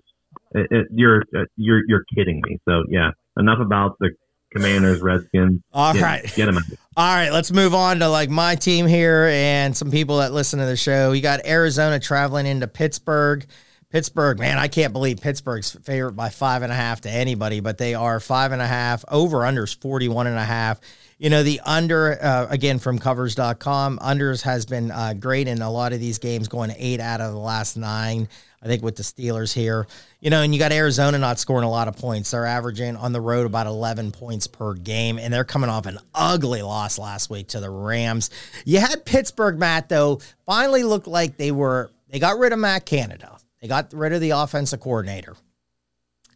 It, 0.52 0.68
it, 0.70 0.86
you're 0.90 1.24
you're 1.56 1.82
you're 1.86 2.04
kidding 2.14 2.40
me. 2.46 2.58
So 2.68 2.84
yeah, 2.88 3.10
enough 3.36 3.58
about 3.60 3.96
the 4.00 4.10
Commanders, 4.52 5.00
Redskins. 5.00 5.62
All 5.72 5.92
get, 5.92 6.02
right, 6.02 6.34
get 6.34 6.46
them 6.46 6.58
out. 6.58 6.64
All 6.96 7.14
right, 7.14 7.30
let's 7.32 7.50
move 7.50 7.74
on 7.74 8.00
to 8.00 8.08
like 8.08 8.30
my 8.30 8.54
team 8.54 8.86
here 8.86 9.28
and 9.32 9.76
some 9.76 9.90
people 9.90 10.18
that 10.18 10.32
listen 10.32 10.58
to 10.58 10.66
the 10.66 10.76
show. 10.76 11.12
You 11.12 11.22
got 11.22 11.46
Arizona 11.46 11.98
traveling 11.98 12.46
into 12.46 12.68
Pittsburgh. 12.68 13.46
Pittsburgh, 13.90 14.38
man, 14.38 14.58
I 14.58 14.68
can't 14.68 14.92
believe 14.92 15.20
Pittsburgh's 15.20 15.76
favorite 15.84 16.12
by 16.12 16.30
five 16.30 16.62
and 16.62 16.72
a 16.72 16.74
half 16.74 17.02
to 17.02 17.10
anybody, 17.10 17.60
but 17.60 17.76
they 17.76 17.94
are 17.94 18.20
five 18.20 18.52
and 18.52 18.62
a 18.62 18.66
half. 18.66 19.04
Over 19.08 19.38
unders 19.38 19.78
41 19.78 20.26
and 20.26 20.38
a 20.38 20.44
half. 20.44 20.80
You 21.22 21.30
know, 21.30 21.44
the 21.44 21.60
under, 21.64 22.18
uh, 22.20 22.48
again, 22.50 22.80
from 22.80 22.98
covers.com, 22.98 24.00
unders 24.00 24.42
has 24.42 24.66
been 24.66 24.90
uh, 24.90 25.14
great 25.14 25.46
in 25.46 25.62
a 25.62 25.70
lot 25.70 25.92
of 25.92 26.00
these 26.00 26.18
games, 26.18 26.48
going 26.48 26.74
eight 26.76 26.98
out 26.98 27.20
of 27.20 27.30
the 27.30 27.38
last 27.38 27.76
nine. 27.76 28.28
I 28.60 28.66
think 28.66 28.82
with 28.82 28.96
the 28.96 29.04
Steelers 29.04 29.54
here, 29.54 29.86
you 30.18 30.30
know, 30.30 30.42
and 30.42 30.52
you 30.52 30.58
got 30.58 30.72
Arizona 30.72 31.18
not 31.18 31.38
scoring 31.38 31.64
a 31.64 31.70
lot 31.70 31.86
of 31.86 31.96
points. 31.96 32.32
They're 32.32 32.44
averaging 32.44 32.96
on 32.96 33.12
the 33.12 33.20
road 33.20 33.46
about 33.46 33.68
11 33.68 34.10
points 34.10 34.48
per 34.48 34.74
game, 34.74 35.16
and 35.16 35.32
they're 35.32 35.44
coming 35.44 35.70
off 35.70 35.86
an 35.86 36.00
ugly 36.12 36.62
loss 36.62 36.98
last 36.98 37.30
week 37.30 37.46
to 37.50 37.60
the 37.60 37.70
Rams. 37.70 38.28
You 38.64 38.80
had 38.80 39.04
Pittsburgh, 39.04 39.60
Matt, 39.60 39.88
though, 39.88 40.20
finally 40.44 40.82
looked 40.82 41.06
like 41.06 41.36
they 41.36 41.52
were, 41.52 41.92
they 42.08 42.18
got 42.18 42.36
rid 42.36 42.52
of 42.52 42.58
Matt 42.58 42.84
Canada. 42.84 43.38
They 43.60 43.68
got 43.68 43.92
rid 43.92 44.12
of 44.12 44.20
the 44.20 44.30
offensive 44.30 44.80
coordinator. 44.80 45.36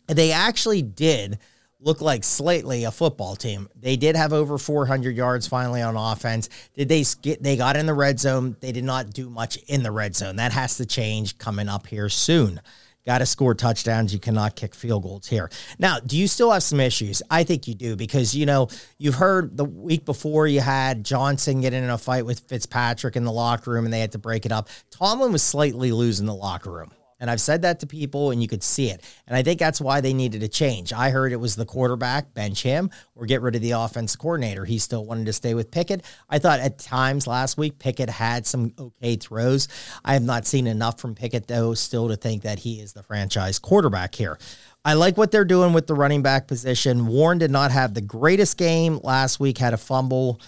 They 0.06 0.30
actually 0.30 0.82
did 0.82 1.40
look 1.86 2.00
like 2.00 2.24
slightly 2.24 2.82
a 2.82 2.90
football 2.90 3.36
team. 3.36 3.68
They 3.80 3.96
did 3.96 4.16
have 4.16 4.32
over 4.32 4.58
400 4.58 5.16
yards 5.16 5.46
finally 5.46 5.80
on 5.80 5.96
offense. 5.96 6.50
Did 6.74 6.88
they 6.88 7.04
get 7.22 7.42
they 7.42 7.56
got 7.56 7.76
in 7.76 7.86
the 7.86 7.94
red 7.94 8.18
zone? 8.18 8.56
They 8.60 8.72
did 8.72 8.82
not 8.82 9.10
do 9.10 9.30
much 9.30 9.56
in 9.68 9.84
the 9.84 9.92
red 9.92 10.16
zone. 10.16 10.36
That 10.36 10.52
has 10.52 10.76
to 10.78 10.84
change 10.84 11.38
coming 11.38 11.68
up 11.68 11.86
here 11.86 12.08
soon. 12.08 12.60
Got 13.06 13.18
to 13.18 13.26
score 13.26 13.54
touchdowns. 13.54 14.12
You 14.12 14.18
cannot 14.18 14.56
kick 14.56 14.74
field 14.74 15.04
goals 15.04 15.28
here. 15.28 15.48
Now, 15.78 16.00
do 16.00 16.18
you 16.18 16.26
still 16.26 16.50
have 16.50 16.64
some 16.64 16.80
issues? 16.80 17.22
I 17.30 17.44
think 17.44 17.68
you 17.68 17.74
do 17.76 17.94
because, 17.94 18.34
you 18.34 18.46
know, 18.46 18.66
you've 18.98 19.14
heard 19.14 19.56
the 19.56 19.64
week 19.64 20.04
before 20.04 20.48
you 20.48 20.60
had 20.60 21.04
Johnson 21.04 21.60
getting 21.60 21.84
in 21.84 21.90
a 21.90 21.98
fight 21.98 22.26
with 22.26 22.40
Fitzpatrick 22.40 23.14
in 23.14 23.22
the 23.22 23.30
locker 23.30 23.70
room 23.70 23.84
and 23.84 23.94
they 23.94 24.00
had 24.00 24.10
to 24.12 24.18
break 24.18 24.44
it 24.44 24.50
up. 24.50 24.68
Tomlin 24.90 25.30
was 25.30 25.44
slightly 25.44 25.92
losing 25.92 26.26
the 26.26 26.34
locker 26.34 26.72
room. 26.72 26.90
And 27.18 27.30
I've 27.30 27.40
said 27.40 27.62
that 27.62 27.80
to 27.80 27.86
people 27.86 28.30
and 28.30 28.42
you 28.42 28.48
could 28.48 28.62
see 28.62 28.90
it. 28.90 29.02
And 29.26 29.36
I 29.36 29.42
think 29.42 29.58
that's 29.58 29.80
why 29.80 30.00
they 30.00 30.12
needed 30.12 30.42
a 30.42 30.48
change. 30.48 30.92
I 30.92 31.10
heard 31.10 31.32
it 31.32 31.40
was 31.40 31.56
the 31.56 31.64
quarterback, 31.64 32.34
bench 32.34 32.62
him, 32.62 32.90
or 33.14 33.26
get 33.26 33.40
rid 33.40 33.56
of 33.56 33.62
the 33.62 33.70
offense 33.72 34.14
coordinator. 34.16 34.64
He 34.64 34.78
still 34.78 35.04
wanted 35.04 35.26
to 35.26 35.32
stay 35.32 35.54
with 35.54 35.70
Pickett. 35.70 36.04
I 36.28 36.38
thought 36.38 36.60
at 36.60 36.78
times 36.78 37.26
last 37.26 37.56
week 37.56 37.78
Pickett 37.78 38.10
had 38.10 38.46
some 38.46 38.72
okay 38.78 39.16
throws. 39.16 39.68
I 40.04 40.12
have 40.12 40.24
not 40.24 40.46
seen 40.46 40.66
enough 40.66 41.00
from 41.00 41.14
Pickett, 41.14 41.46
though, 41.46 41.74
still 41.74 42.08
to 42.08 42.16
think 42.16 42.42
that 42.42 42.58
he 42.58 42.80
is 42.80 42.92
the 42.92 43.02
franchise 43.02 43.58
quarterback 43.58 44.14
here. 44.14 44.38
I 44.84 44.92
like 44.92 45.16
what 45.16 45.32
they're 45.32 45.44
doing 45.44 45.72
with 45.72 45.86
the 45.86 45.94
running 45.94 46.22
back 46.22 46.46
position. 46.46 47.06
Warren 47.06 47.38
did 47.38 47.50
not 47.50 47.72
have 47.72 47.94
the 47.94 48.00
greatest 48.00 48.56
game 48.56 49.00
last 49.02 49.40
week, 49.40 49.58
had 49.58 49.74
a 49.74 49.78
fumble 49.78 50.40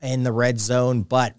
in 0.00 0.22
the 0.22 0.32
red 0.32 0.60
zone, 0.60 1.02
but 1.02 1.34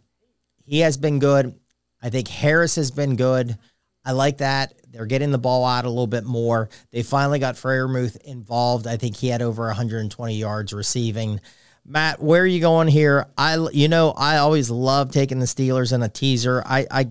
he 0.66 0.82
has 0.82 0.98
been 0.98 1.18
good. 1.18 1.58
I 2.02 2.10
think 2.10 2.28
Harris 2.28 2.76
has 2.76 2.92
been 2.92 3.16
good. 3.16 3.58
I 4.06 4.14
like 4.14 4.38
that. 4.38 4.74
They're 4.92 5.06
getting 5.06 5.32
the 5.32 5.38
ball 5.38 5.66
out 5.66 5.86
a 5.86 5.90
little 5.90 6.08
bit 6.08 6.24
more. 6.24 6.70
They 6.92 7.04
finally 7.04 7.40
got 7.40 7.56
Freiermuth 7.56 8.18
involved. 8.22 8.88
I 8.88 8.98
think 8.98 9.16
he 9.16 9.28
had 9.28 9.42
over 9.42 9.68
120 9.68 10.36
yards 10.36 10.74
receiving. 10.74 11.42
Matt, 11.86 12.22
where 12.22 12.42
are 12.44 12.48
you 12.48 12.60
going 12.60 12.88
here? 12.88 13.28
I 13.38 13.58
you 13.72 13.88
know 13.88 14.12
I 14.12 14.38
always 14.38 14.70
love 14.70 15.12
taking 15.12 15.40
the 15.40 15.46
Steelers 15.46 15.94
in 15.94 16.02
a 16.02 16.10
teaser. 16.10 16.64
I 16.66 16.88
I 16.90 17.10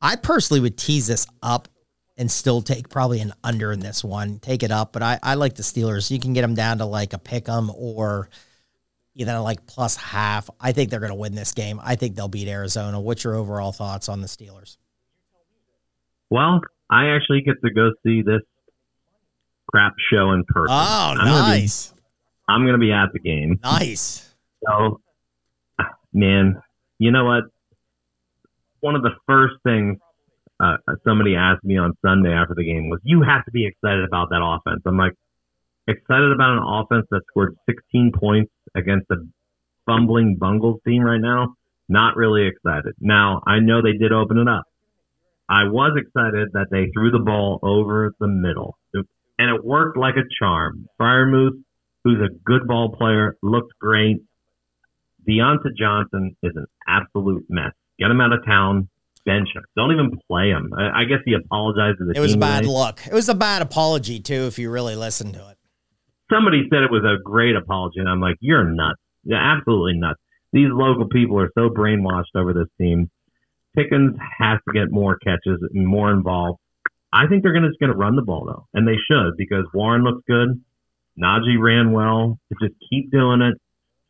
I 0.00 0.16
personally 0.16 0.60
would 0.60 0.78
tease 0.78 1.06
this 1.06 1.26
up 1.42 1.68
and 2.16 2.30
still 2.30 2.62
take 2.62 2.88
probably 2.88 3.20
an 3.20 3.32
under 3.44 3.72
in 3.72 3.80
this 3.80 4.02
one. 4.02 4.38
Take 4.38 4.62
it 4.62 4.70
up, 4.70 4.92
but 4.92 5.02
I 5.02 5.18
I 5.22 5.34
like 5.34 5.54
the 5.54 5.62
Steelers. 5.62 6.10
You 6.10 6.18
can 6.18 6.32
get 6.32 6.42
them 6.42 6.54
down 6.54 6.78
to 6.78 6.84
like 6.84 7.12
a 7.12 7.18
pick 7.18 7.48
'em 7.48 7.70
or 7.74 8.28
either 9.14 9.38
like 9.40 9.66
plus 9.66 9.96
half. 9.96 10.48
I 10.60 10.72
think 10.72 10.90
they're 10.90 11.00
going 11.00 11.10
to 11.10 11.16
win 11.16 11.34
this 11.34 11.52
game. 11.52 11.80
I 11.82 11.96
think 11.96 12.14
they'll 12.14 12.28
beat 12.28 12.48
Arizona. 12.48 13.00
What's 13.00 13.24
your 13.24 13.34
overall 13.34 13.72
thoughts 13.72 14.08
on 14.08 14.20
the 14.20 14.28
Steelers? 14.28 14.76
Well, 16.30 16.60
I 16.90 17.10
actually 17.10 17.42
get 17.42 17.56
to 17.64 17.72
go 17.72 17.92
see 18.04 18.22
this 18.22 18.42
crap 19.66 19.94
show 20.10 20.32
in 20.32 20.44
person. 20.44 20.74
Oh, 20.74 21.14
I'm 21.16 21.16
gonna 21.16 21.30
be- 21.30 21.60
nice. 21.60 21.94
I'm 22.48 22.62
going 22.62 22.72
to 22.72 22.78
be 22.78 22.92
at 22.92 23.12
the 23.12 23.18
game. 23.18 23.60
Nice. 23.62 24.34
So, 24.66 25.00
man, 26.12 26.62
you 26.98 27.10
know 27.12 27.26
what? 27.26 27.44
One 28.80 28.96
of 28.96 29.02
the 29.02 29.10
first 29.26 29.56
things 29.64 29.98
uh, 30.60 30.76
somebody 31.04 31.36
asked 31.36 31.62
me 31.62 31.76
on 31.76 31.92
Sunday 32.04 32.32
after 32.32 32.54
the 32.54 32.64
game 32.64 32.88
was, 32.88 33.00
"You 33.04 33.22
have 33.22 33.44
to 33.44 33.50
be 33.50 33.66
excited 33.66 34.04
about 34.04 34.30
that 34.30 34.40
offense." 34.42 34.82
I'm 34.86 34.96
like, 34.96 35.12
excited 35.86 36.32
about 36.32 36.58
an 36.58 36.64
offense 36.64 37.06
that 37.10 37.20
scored 37.28 37.56
16 37.66 38.12
points 38.12 38.52
against 38.74 39.10
a 39.10 39.16
fumbling 39.86 40.36
Bungles 40.36 40.80
team 40.86 41.02
right 41.02 41.20
now. 41.20 41.54
Not 41.88 42.16
really 42.16 42.46
excited. 42.46 42.94
Now 43.00 43.42
I 43.46 43.60
know 43.60 43.82
they 43.82 43.92
did 43.92 44.12
open 44.12 44.38
it 44.38 44.48
up. 44.48 44.64
I 45.48 45.64
was 45.64 45.96
excited 45.96 46.50
that 46.52 46.66
they 46.70 46.90
threw 46.92 47.10
the 47.10 47.24
ball 47.24 47.58
over 47.62 48.14
the 48.20 48.28
middle, 48.28 48.78
and 49.38 49.54
it 49.54 49.64
worked 49.64 49.96
like 49.96 50.14
a 50.16 50.26
charm. 50.38 50.86
Moose, 51.00 51.54
who's 52.04 52.18
a 52.20 52.32
good 52.44 52.66
ball 52.66 52.94
player, 52.96 53.36
looked 53.42 53.72
great. 53.80 54.18
Diontae 55.28 55.76
Johnson 55.78 56.36
is 56.42 56.52
an 56.54 56.66
absolute 56.86 57.44
mess. 57.48 57.72
Get 57.98 58.10
him 58.10 58.20
out 58.20 58.32
of 58.32 58.44
town. 58.46 58.88
Bench 59.24 59.48
him. 59.54 59.62
Don't 59.76 59.92
even 59.92 60.18
play 60.26 60.48
him. 60.48 60.70
I, 60.76 61.00
I 61.00 61.04
guess 61.04 61.18
he 61.24 61.34
apologized 61.34 61.98
to 61.98 62.06
the 62.06 62.14
team. 62.14 62.22
It 62.22 62.26
was 62.26 62.36
bad 62.36 62.60
today. 62.60 62.72
look. 62.72 63.00
It 63.06 63.12
was 63.12 63.28
a 63.28 63.34
bad 63.34 63.60
apology 63.60 64.20
too, 64.20 64.46
if 64.46 64.58
you 64.58 64.70
really 64.70 64.96
listen 64.96 65.32
to 65.32 65.50
it. 65.50 65.58
Somebody 66.32 66.62
said 66.70 66.82
it 66.82 66.90
was 66.90 67.04
a 67.04 67.22
great 67.22 67.56
apology, 67.56 68.00
and 68.00 68.08
I'm 68.08 68.20
like, 68.20 68.36
you're 68.40 68.64
nuts. 68.64 69.00
Yeah, 69.24 69.38
absolutely 69.40 69.98
nuts. 69.98 70.20
These 70.52 70.68
local 70.70 71.08
people 71.08 71.38
are 71.40 71.50
so 71.54 71.68
brainwashed 71.68 72.34
over 72.34 72.54
this 72.54 72.68
team. 72.78 73.10
Pickens 73.78 74.16
has 74.38 74.58
to 74.66 74.74
get 74.74 74.90
more 74.90 75.16
catches 75.18 75.60
and 75.72 75.86
more 75.86 76.10
involved. 76.10 76.58
I 77.12 77.28
think 77.28 77.42
they're 77.42 77.52
gonna, 77.52 77.68
just 77.68 77.78
going 77.78 77.92
to 77.92 77.96
run 77.96 78.16
the 78.16 78.22
ball 78.22 78.44
though, 78.46 78.66
and 78.74 78.86
they 78.86 78.96
should 79.08 79.36
because 79.36 79.66
Warren 79.72 80.02
looks 80.02 80.22
good. 80.26 80.62
Najee 81.20 81.60
ran 81.60 81.92
well. 81.92 82.38
Just 82.60 82.74
keep 82.90 83.12
doing 83.12 83.40
it. 83.40 83.54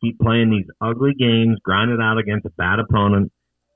Keep 0.01 0.19
playing 0.19 0.49
these 0.49 0.65
ugly 0.81 1.13
games. 1.17 1.59
Grind 1.63 1.91
it 1.91 2.01
out 2.01 2.17
against 2.17 2.45
a 2.45 2.51
bad 2.51 2.79
opponent. 2.79 3.31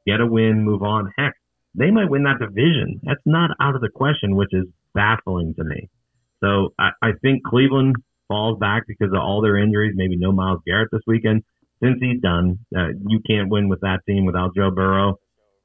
Get 0.07 0.19
a 0.19 0.25
win. 0.25 0.63
Move 0.63 0.81
on. 0.81 1.11
Heck, 1.17 1.33
they 1.75 1.91
might 1.91 2.09
win 2.09 2.23
that 2.23 2.39
division. 2.39 2.99
That's 3.03 3.21
not 3.25 3.51
out 3.59 3.75
of 3.75 3.81
the 3.81 3.89
question, 3.89 4.35
which 4.35 4.51
is 4.51 4.65
baffling 4.93 5.53
to 5.57 5.63
me. 5.63 5.89
So 6.43 6.73
I, 6.79 6.89
I 7.01 7.11
think 7.21 7.43
Cleveland 7.43 7.95
falls 8.27 8.57
back 8.59 8.83
because 8.87 9.11
of 9.13 9.19
all 9.19 9.41
their 9.41 9.57
injuries. 9.57 9.93
Maybe 9.95 10.17
no 10.17 10.31
Myles 10.31 10.61
Garrett 10.65 10.89
this 10.91 11.01
weekend. 11.05 11.43
Since 11.81 11.97
he's 12.01 12.21
done, 12.21 12.59
uh, 12.75 12.89
you 13.07 13.19
can't 13.27 13.49
win 13.49 13.67
with 13.67 13.81
that 13.81 13.99
team 14.07 14.25
without 14.25 14.55
Joe 14.55 14.71
Burrow. 14.71 15.19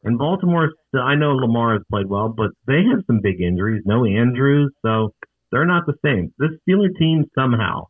And 0.09 0.16
Baltimore, 0.16 0.72
I 0.94 1.16
know 1.16 1.32
Lamar 1.32 1.74
has 1.74 1.82
played 1.90 2.09
well, 2.09 2.32
but 2.34 2.52
they 2.66 2.80
have 2.90 3.04
some 3.06 3.20
big 3.22 3.42
injuries. 3.42 3.82
No 3.84 4.06
Andrews, 4.06 4.72
so 4.80 5.12
they're 5.52 5.66
not 5.66 5.84
the 5.84 5.98
same. 6.02 6.32
This 6.38 6.52
Steeler 6.66 6.88
team 6.98 7.26
somehow, 7.34 7.88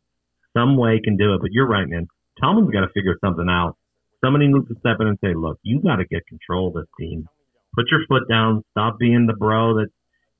some 0.53 0.77
way 0.77 0.99
can 0.99 1.17
do 1.17 1.35
it. 1.35 1.41
But 1.41 1.53
you're 1.53 1.69
right, 1.69 1.89
man. 1.89 2.09
Tomlin's 2.41 2.73
got 2.73 2.81
to 2.81 2.89
figure 2.93 3.15
something 3.25 3.47
out. 3.49 3.77
Somebody 4.21 4.49
needs 4.49 4.67
to 4.67 4.75
step 4.81 4.97
in 4.99 5.07
and 5.07 5.19
say, 5.23 5.33
"Look, 5.33 5.61
you 5.63 5.81
got 5.81 5.97
to 6.03 6.07
get 6.07 6.27
control 6.27 6.69
of 6.69 6.75
this 6.75 6.91
team. 6.99 7.29
Put 7.77 7.85
your 7.89 8.01
foot 8.09 8.29
down. 8.29 8.65
Stop 8.73 8.99
being 8.99 9.27
the 9.27 9.35
bro 9.39 9.75
that 9.75 9.91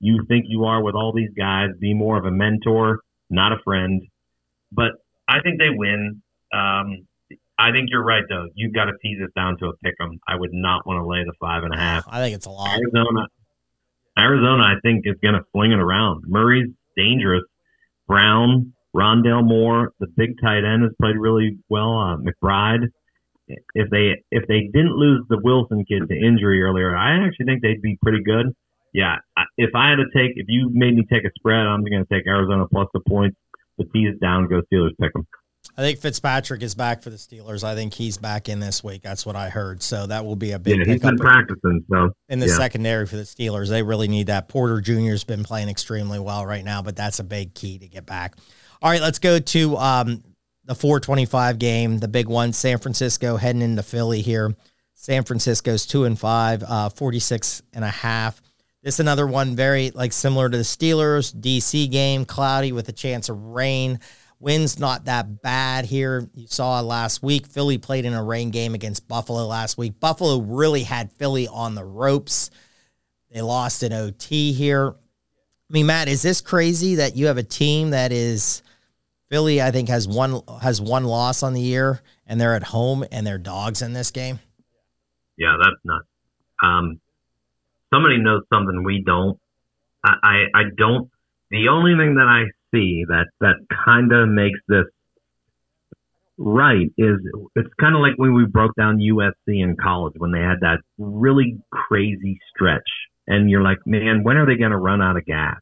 you 0.01 0.25
think 0.27 0.47
you 0.49 0.65
are 0.65 0.83
with 0.83 0.95
all 0.95 1.13
these 1.13 1.31
guys. 1.31 1.69
Be 1.79 1.93
more 1.93 2.17
of 2.17 2.25
a 2.25 2.31
mentor, 2.31 2.99
not 3.29 3.53
a 3.53 3.63
friend." 3.63 4.01
But 4.73 4.91
I 5.29 5.39
think 5.41 5.59
they 5.59 5.69
win. 5.69 6.21
Um, 6.53 7.07
I 7.59 7.71
think 7.71 7.89
you're 7.91 8.03
right, 8.03 8.23
though. 8.29 8.47
You've 8.55 8.73
got 8.73 8.85
to 8.85 8.93
tease 9.01 9.19
this 9.19 9.29
down 9.35 9.57
to 9.59 9.67
a 9.67 9.73
pick 9.83 9.95
'em. 10.01 10.17
I 10.27 10.35
would 10.35 10.53
not 10.53 10.87
want 10.87 10.97
to 10.99 11.05
lay 11.05 11.23
the 11.25 11.33
five 11.39 11.63
and 11.63 11.73
a 11.73 11.77
half. 11.77 12.05
I 12.09 12.21
think 12.21 12.35
it's 12.35 12.45
a 12.45 12.49
lot. 12.49 12.69
Arizona, 12.79 13.27
Arizona, 14.17 14.63
I 14.63 14.75
think 14.81 15.05
is 15.05 15.15
going 15.21 15.35
to 15.35 15.43
fling 15.51 15.71
it 15.71 15.79
around. 15.79 16.23
Murray's 16.27 16.69
dangerous. 16.97 17.43
Brown, 18.07 18.73
Rondale 18.95 19.43
Moore, 19.45 19.91
the 19.99 20.07
big 20.07 20.39
tight 20.41 20.63
end 20.63 20.83
has 20.83 20.91
played 20.99 21.15
really 21.17 21.57
well. 21.69 21.97
Uh, 21.97 22.17
McBride. 22.17 22.87
If 23.73 23.89
they 23.89 24.21
if 24.31 24.47
they 24.47 24.69
didn't 24.71 24.95
lose 24.95 25.25
the 25.27 25.39
Wilson 25.43 25.83
kid 25.83 26.07
to 26.07 26.15
injury 26.15 26.61
earlier, 26.61 26.95
I 26.95 27.25
actually 27.25 27.45
think 27.47 27.61
they'd 27.63 27.81
be 27.81 27.97
pretty 28.01 28.21
good. 28.23 28.47
Yeah, 28.93 29.17
I- 29.37 29.45
if 29.57 29.71
I 29.75 29.89
had 29.89 29.95
to 29.97 30.05
take, 30.15 30.33
if 30.35 30.45
you 30.49 30.69
made 30.71 30.95
me 30.95 31.03
take 31.11 31.23
a 31.25 31.31
spread, 31.37 31.65
I'm 31.65 31.83
going 31.83 32.03
to 32.05 32.13
take 32.13 32.27
Arizona 32.27 32.67
plus 32.67 32.87
the 32.93 32.99
points. 33.07 33.37
Tease 33.93 34.13
it 34.15 34.19
down, 34.19 34.45
go 34.47 34.61
Steelers, 34.71 34.91
pick 35.01 35.13
them. 35.13 35.25
I 35.79 35.81
think 35.81 35.99
Fitzpatrick 35.99 36.61
is 36.61 36.75
back 36.75 37.01
for 37.01 37.09
the 37.09 37.15
Steelers. 37.15 37.63
I 37.63 37.73
think 37.73 37.93
he's 37.93 38.17
back 38.17 38.49
in 38.49 38.59
this 38.59 38.83
week. 38.83 39.01
That's 39.01 39.25
what 39.25 39.37
I 39.37 39.47
heard. 39.47 39.81
So 39.81 40.07
that 40.07 40.25
will 40.25 40.35
be 40.35 40.51
a 40.51 40.59
big 40.59 40.77
Yeah, 40.77 40.83
he's 40.91 41.01
been 41.01 41.17
practicing, 41.17 41.85
so 41.89 42.11
in 42.27 42.39
the 42.39 42.47
yeah. 42.47 42.57
secondary 42.57 43.05
for 43.05 43.15
the 43.15 43.23
Steelers. 43.23 43.69
They 43.69 43.81
really 43.81 44.09
need 44.09 44.27
that. 44.27 44.49
Porter 44.49 44.81
Jr. 44.81 45.11
has 45.11 45.23
been 45.23 45.45
playing 45.45 45.69
extremely 45.69 46.19
well 46.19 46.45
right 46.45 46.65
now, 46.65 46.81
but 46.81 46.97
that's 46.97 47.19
a 47.19 47.23
big 47.23 47.53
key 47.53 47.77
to 47.77 47.87
get 47.87 48.05
back. 48.05 48.35
All 48.81 48.91
right, 48.91 48.99
let's 48.99 49.19
go 49.19 49.39
to 49.39 49.77
um, 49.77 50.21
the 50.65 50.75
425 50.75 51.59
game, 51.59 51.99
the 51.99 52.09
big 52.09 52.27
one. 52.27 52.51
San 52.51 52.79
Francisco 52.79 53.37
heading 53.37 53.61
into 53.61 53.81
Philly 53.81 54.21
here. 54.21 54.53
San 54.95 55.23
Francisco's 55.23 55.85
two 55.85 56.03
and 56.03 56.19
five, 56.19 56.61
uh, 56.61 56.89
46 56.89 57.61
and 57.71 57.85
a 57.85 57.89
half. 57.89 58.41
This 58.83 58.99
another 58.99 59.27
one 59.27 59.55
very 59.55 59.91
like 59.91 60.11
similar 60.11 60.49
to 60.49 60.57
the 60.57 60.63
Steelers 60.63 61.33
DC 61.33 61.89
game, 61.89 62.25
cloudy 62.25 62.73
with 62.73 62.89
a 62.89 62.93
chance 62.93 63.29
of 63.29 63.41
rain. 63.41 64.01
Wind's 64.39 64.79
not 64.79 65.05
that 65.05 65.41
bad 65.41 65.85
here. 65.85 66.29
You 66.33 66.47
saw 66.47 66.79
last 66.79 67.21
week 67.21 67.45
Philly 67.45 67.77
played 67.77 68.05
in 68.05 68.13
a 68.13 68.23
rain 68.23 68.51
game 68.51 68.73
against 68.73 69.07
Buffalo 69.07 69.45
last 69.45 69.77
week. 69.77 69.99
Buffalo 69.99 70.39
really 70.39 70.83
had 70.83 71.11
Philly 71.11 71.47
on 71.47 71.75
the 71.75 71.83
ropes. 71.83 72.49
They 73.31 73.41
lost 73.41 73.83
in 73.83 73.91
OT 73.91 74.53
here. 74.53 74.89
I 74.89 75.73
mean, 75.73 75.85
Matt, 75.85 76.07
is 76.07 76.21
this 76.21 76.39
crazy 76.41 76.95
that 76.95 77.15
you 77.15 77.27
have 77.27 77.37
a 77.37 77.43
team 77.43 77.91
that 77.91 78.11
is 78.13 78.63
Philly? 79.29 79.61
I 79.61 79.71
think 79.71 79.89
has 79.89 80.07
one 80.07 80.41
has 80.61 80.81
one 80.81 81.03
loss 81.03 81.43
on 81.43 81.53
the 81.53 81.61
year, 81.61 82.01
and 82.25 82.39
they're 82.39 82.55
at 82.55 82.63
home 82.63 83.05
and 83.11 83.27
they're 83.27 83.37
dogs 83.37 83.81
in 83.81 83.93
this 83.93 84.09
game. 84.09 84.39
Yeah, 85.37 85.57
that's 85.61 85.75
nuts. 85.83 86.07
Um, 86.63 86.99
somebody 87.93 88.17
knows 88.17 88.43
something 88.51 88.83
we 88.83 89.03
don't. 89.05 89.37
I, 90.03 90.13
I, 90.23 90.35
I 90.55 90.63
don't. 90.75 91.09
The 91.51 91.67
only 91.69 91.91
thing 92.01 92.15
that 92.15 92.25
I 92.27 92.51
see 92.71 93.05
that 93.07 93.27
that 93.39 93.55
kind 93.85 94.11
of 94.11 94.29
makes 94.29 94.59
this 94.67 94.85
right 96.37 96.87
is 96.97 97.17
it's 97.55 97.73
kind 97.79 97.95
of 97.95 98.01
like 98.01 98.13
when 98.17 98.33
we 98.33 98.45
broke 98.45 98.73
down 98.75 98.97
USC 98.97 99.33
in 99.47 99.75
college 99.75 100.13
when 100.17 100.31
they 100.31 100.39
had 100.39 100.61
that 100.61 100.77
really 100.97 101.57
crazy 101.71 102.39
stretch, 102.53 102.89
and 103.27 103.49
you're 103.49 103.63
like, 103.63 103.79
man, 103.85 104.23
when 104.23 104.37
are 104.37 104.45
they 104.45 104.55
going 104.55 104.71
to 104.71 104.77
run 104.77 105.01
out 105.01 105.17
of 105.17 105.25
gas? 105.25 105.59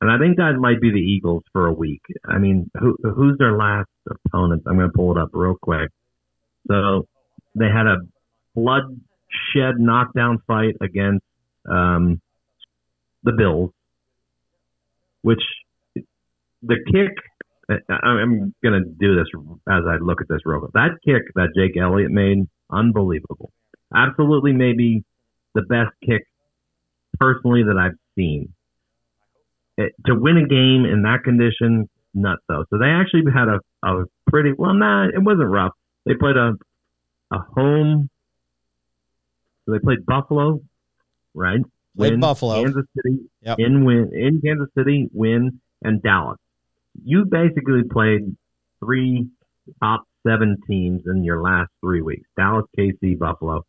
And 0.00 0.10
I 0.10 0.18
think 0.18 0.38
that 0.38 0.54
might 0.58 0.80
be 0.80 0.90
the 0.90 0.98
Eagles 0.98 1.42
for 1.52 1.66
a 1.66 1.72
week. 1.72 2.00
I 2.24 2.38
mean, 2.38 2.70
who, 2.78 2.96
who's 3.02 3.36
their 3.38 3.56
last 3.56 3.90
opponent? 4.08 4.62
I'm 4.66 4.76
going 4.76 4.90
to 4.90 4.96
pull 4.96 5.14
it 5.14 5.20
up 5.20 5.28
real 5.34 5.56
quick. 5.60 5.90
So 6.68 7.06
they 7.54 7.66
had 7.66 7.86
a 7.86 7.98
bloodshed 8.54 9.78
knockdown 9.78 10.38
fight 10.46 10.76
against 10.80 11.24
um, 11.70 12.22
the 13.22 13.32
Bills, 13.32 13.72
which 15.20 15.42
the 16.62 16.76
kick. 16.92 17.12
I'm 17.88 18.52
going 18.62 18.82
to 18.82 18.90
do 18.98 19.14
this 19.14 19.26
as 19.68 19.82
I 19.88 19.96
look 20.02 20.20
at 20.20 20.28
this 20.28 20.40
real 20.44 20.58
quick. 20.60 20.72
That 20.72 20.98
kick 21.04 21.22
that 21.36 21.50
Jake 21.56 21.76
Elliott 21.80 22.10
made, 22.10 22.48
unbelievable. 22.70 23.52
Absolutely, 23.94 24.52
maybe 24.52 25.04
the 25.54 25.62
best 25.62 25.90
kick 26.04 26.26
personally 27.18 27.62
that 27.64 27.76
I've 27.76 27.98
seen. 28.16 28.52
It, 29.76 29.92
to 30.06 30.14
win 30.14 30.36
a 30.36 30.46
game 30.46 30.84
in 30.84 31.02
that 31.02 31.22
condition, 31.24 31.88
nuts 32.12 32.42
though. 32.48 32.64
So 32.70 32.78
they 32.78 32.86
actually 32.86 33.22
had 33.32 33.48
a, 33.48 33.60
a 33.88 34.04
pretty 34.28 34.52
well. 34.56 34.74
Nah, 34.74 35.06
it 35.06 35.22
wasn't 35.22 35.48
rough. 35.48 35.72
They 36.06 36.14
played 36.14 36.36
a 36.36 36.54
a 37.30 37.38
home. 37.54 38.10
So 39.64 39.72
they 39.72 39.78
played 39.78 40.04
Buffalo, 40.04 40.60
right? 41.34 41.60
Played 41.96 42.12
Win. 42.12 42.20
Buffalo. 42.20 42.62
Kansas 42.62 42.84
City 42.96 43.18
Yep. 43.42 43.58
in 43.58 43.84
win 43.84 44.10
in 44.12 44.40
Kansas 44.44 44.68
City, 44.76 45.08
win, 45.12 45.60
and 45.82 46.02
Dallas. 46.02 46.38
You 46.94 47.24
basically 47.24 47.82
played 47.90 48.36
three 48.84 49.28
top 49.82 50.04
seven 50.26 50.56
teams 50.68 51.02
in 51.06 51.24
your 51.24 51.42
last 51.42 51.70
three 51.80 52.02
weeks: 52.02 52.28
Dallas, 52.36 52.66
KC, 52.78 53.18
Buffalo. 53.18 53.64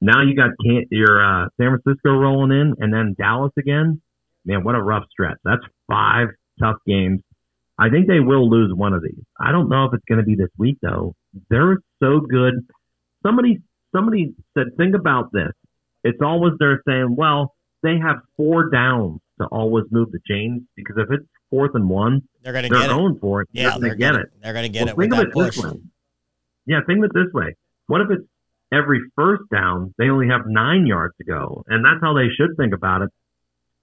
Now 0.00 0.22
you 0.22 0.36
got 0.36 0.50
your 0.90 1.24
uh, 1.24 1.48
San 1.58 1.78
Francisco 1.78 2.10
rolling 2.10 2.50
in, 2.52 2.74
and 2.78 2.92
then 2.92 3.14
Dallas 3.18 3.52
again. 3.58 4.00
Man, 4.44 4.62
what 4.62 4.74
a 4.74 4.82
rough 4.82 5.04
stretch. 5.10 5.38
That's 5.44 5.62
five 5.88 6.28
tough 6.60 6.76
games. 6.86 7.20
I 7.78 7.88
think 7.88 8.06
they 8.06 8.20
will 8.20 8.48
lose 8.48 8.72
one 8.74 8.92
of 8.92 9.02
these. 9.02 9.24
I 9.40 9.50
don't 9.50 9.68
know 9.68 9.86
if 9.86 9.94
it's 9.94 10.04
going 10.06 10.20
to 10.20 10.24
be 10.24 10.36
this 10.36 10.50
week 10.58 10.78
though. 10.82 11.14
They're 11.50 11.78
so 12.02 12.20
good. 12.20 12.54
Somebody 13.22 13.62
somebody 13.94 14.34
said, 14.56 14.76
think 14.76 14.94
about 14.94 15.32
this. 15.32 15.52
It's 16.02 16.20
always 16.22 16.52
they're 16.58 16.82
saying, 16.86 17.14
well, 17.16 17.54
they 17.82 17.96
have 17.98 18.16
four 18.36 18.70
downs 18.70 19.20
to 19.40 19.46
always 19.46 19.84
move 19.90 20.12
the 20.12 20.20
chains 20.28 20.62
because 20.76 20.96
if 20.98 21.10
it's 21.10 21.26
fourth 21.54 21.70
and 21.74 21.88
one, 21.88 22.22
They're 22.42 22.52
going 22.52 22.64
to 22.64 22.70
they're 22.70 22.88
get 22.88 22.90
it. 22.90 23.20
for 23.20 23.42
it. 23.42 23.48
Yeah, 23.52 23.78
they're 23.78 23.94
they're 23.94 23.96
going 23.96 23.98
to 23.98 23.98
get 23.98 24.14
it. 24.16 24.32
They're 24.42 24.52
going 24.52 24.64
to 24.64 24.68
get 24.68 24.84
Well, 24.84 24.92
it 24.92 24.96
with 24.96 25.10
think 25.10 25.12
of 25.12 25.18
that 25.18 25.28
it 25.28 25.32
push. 25.32 25.56
this 25.56 25.64
way. 25.64 25.80
Yeah, 26.66 26.80
think 26.86 26.98
of 26.98 27.04
it 27.04 27.10
this 27.14 27.32
way. 27.32 27.56
What 27.86 28.00
if 28.00 28.10
it's 28.10 28.24
every 28.72 29.00
first 29.14 29.42
down, 29.52 29.94
they 29.98 30.08
only 30.08 30.28
have 30.28 30.42
nine 30.46 30.86
yards 30.86 31.14
to 31.18 31.24
go? 31.24 31.64
And 31.68 31.84
that's 31.84 32.00
how 32.00 32.14
they 32.14 32.28
should 32.36 32.56
think 32.56 32.74
about 32.74 33.02
it. 33.02 33.10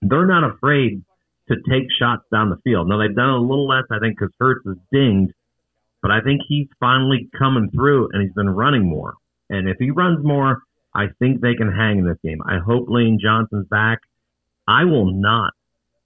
They're 0.01 0.25
not 0.27 0.43
afraid 0.43 1.03
to 1.49 1.55
take 1.69 1.83
shots 1.99 2.23
down 2.31 2.49
the 2.49 2.57
field. 2.63 2.87
Now 2.89 2.97
they've 2.97 3.15
done 3.15 3.29
a 3.29 3.37
little 3.39 3.67
less, 3.67 3.83
I 3.91 3.99
think, 3.99 4.17
because 4.17 4.33
Hurts 4.39 4.65
is 4.65 4.77
dinged, 4.91 5.33
but 6.01 6.11
I 6.11 6.21
think 6.21 6.41
he's 6.47 6.67
finally 6.79 7.29
coming 7.37 7.69
through 7.73 8.09
and 8.11 8.21
he's 8.23 8.33
been 8.33 8.49
running 8.49 8.87
more. 8.89 9.13
And 9.49 9.67
if 9.69 9.77
he 9.79 9.91
runs 9.91 10.23
more, 10.25 10.61
I 10.93 11.05
think 11.19 11.41
they 11.41 11.53
can 11.55 11.71
hang 11.71 11.99
in 11.99 12.05
this 12.07 12.17
game. 12.23 12.41
I 12.45 12.57
hope 12.57 12.85
Lane 12.89 13.19
Johnson's 13.21 13.67
back. 13.67 13.99
I 14.67 14.83
will 14.85 15.11
not 15.13 15.53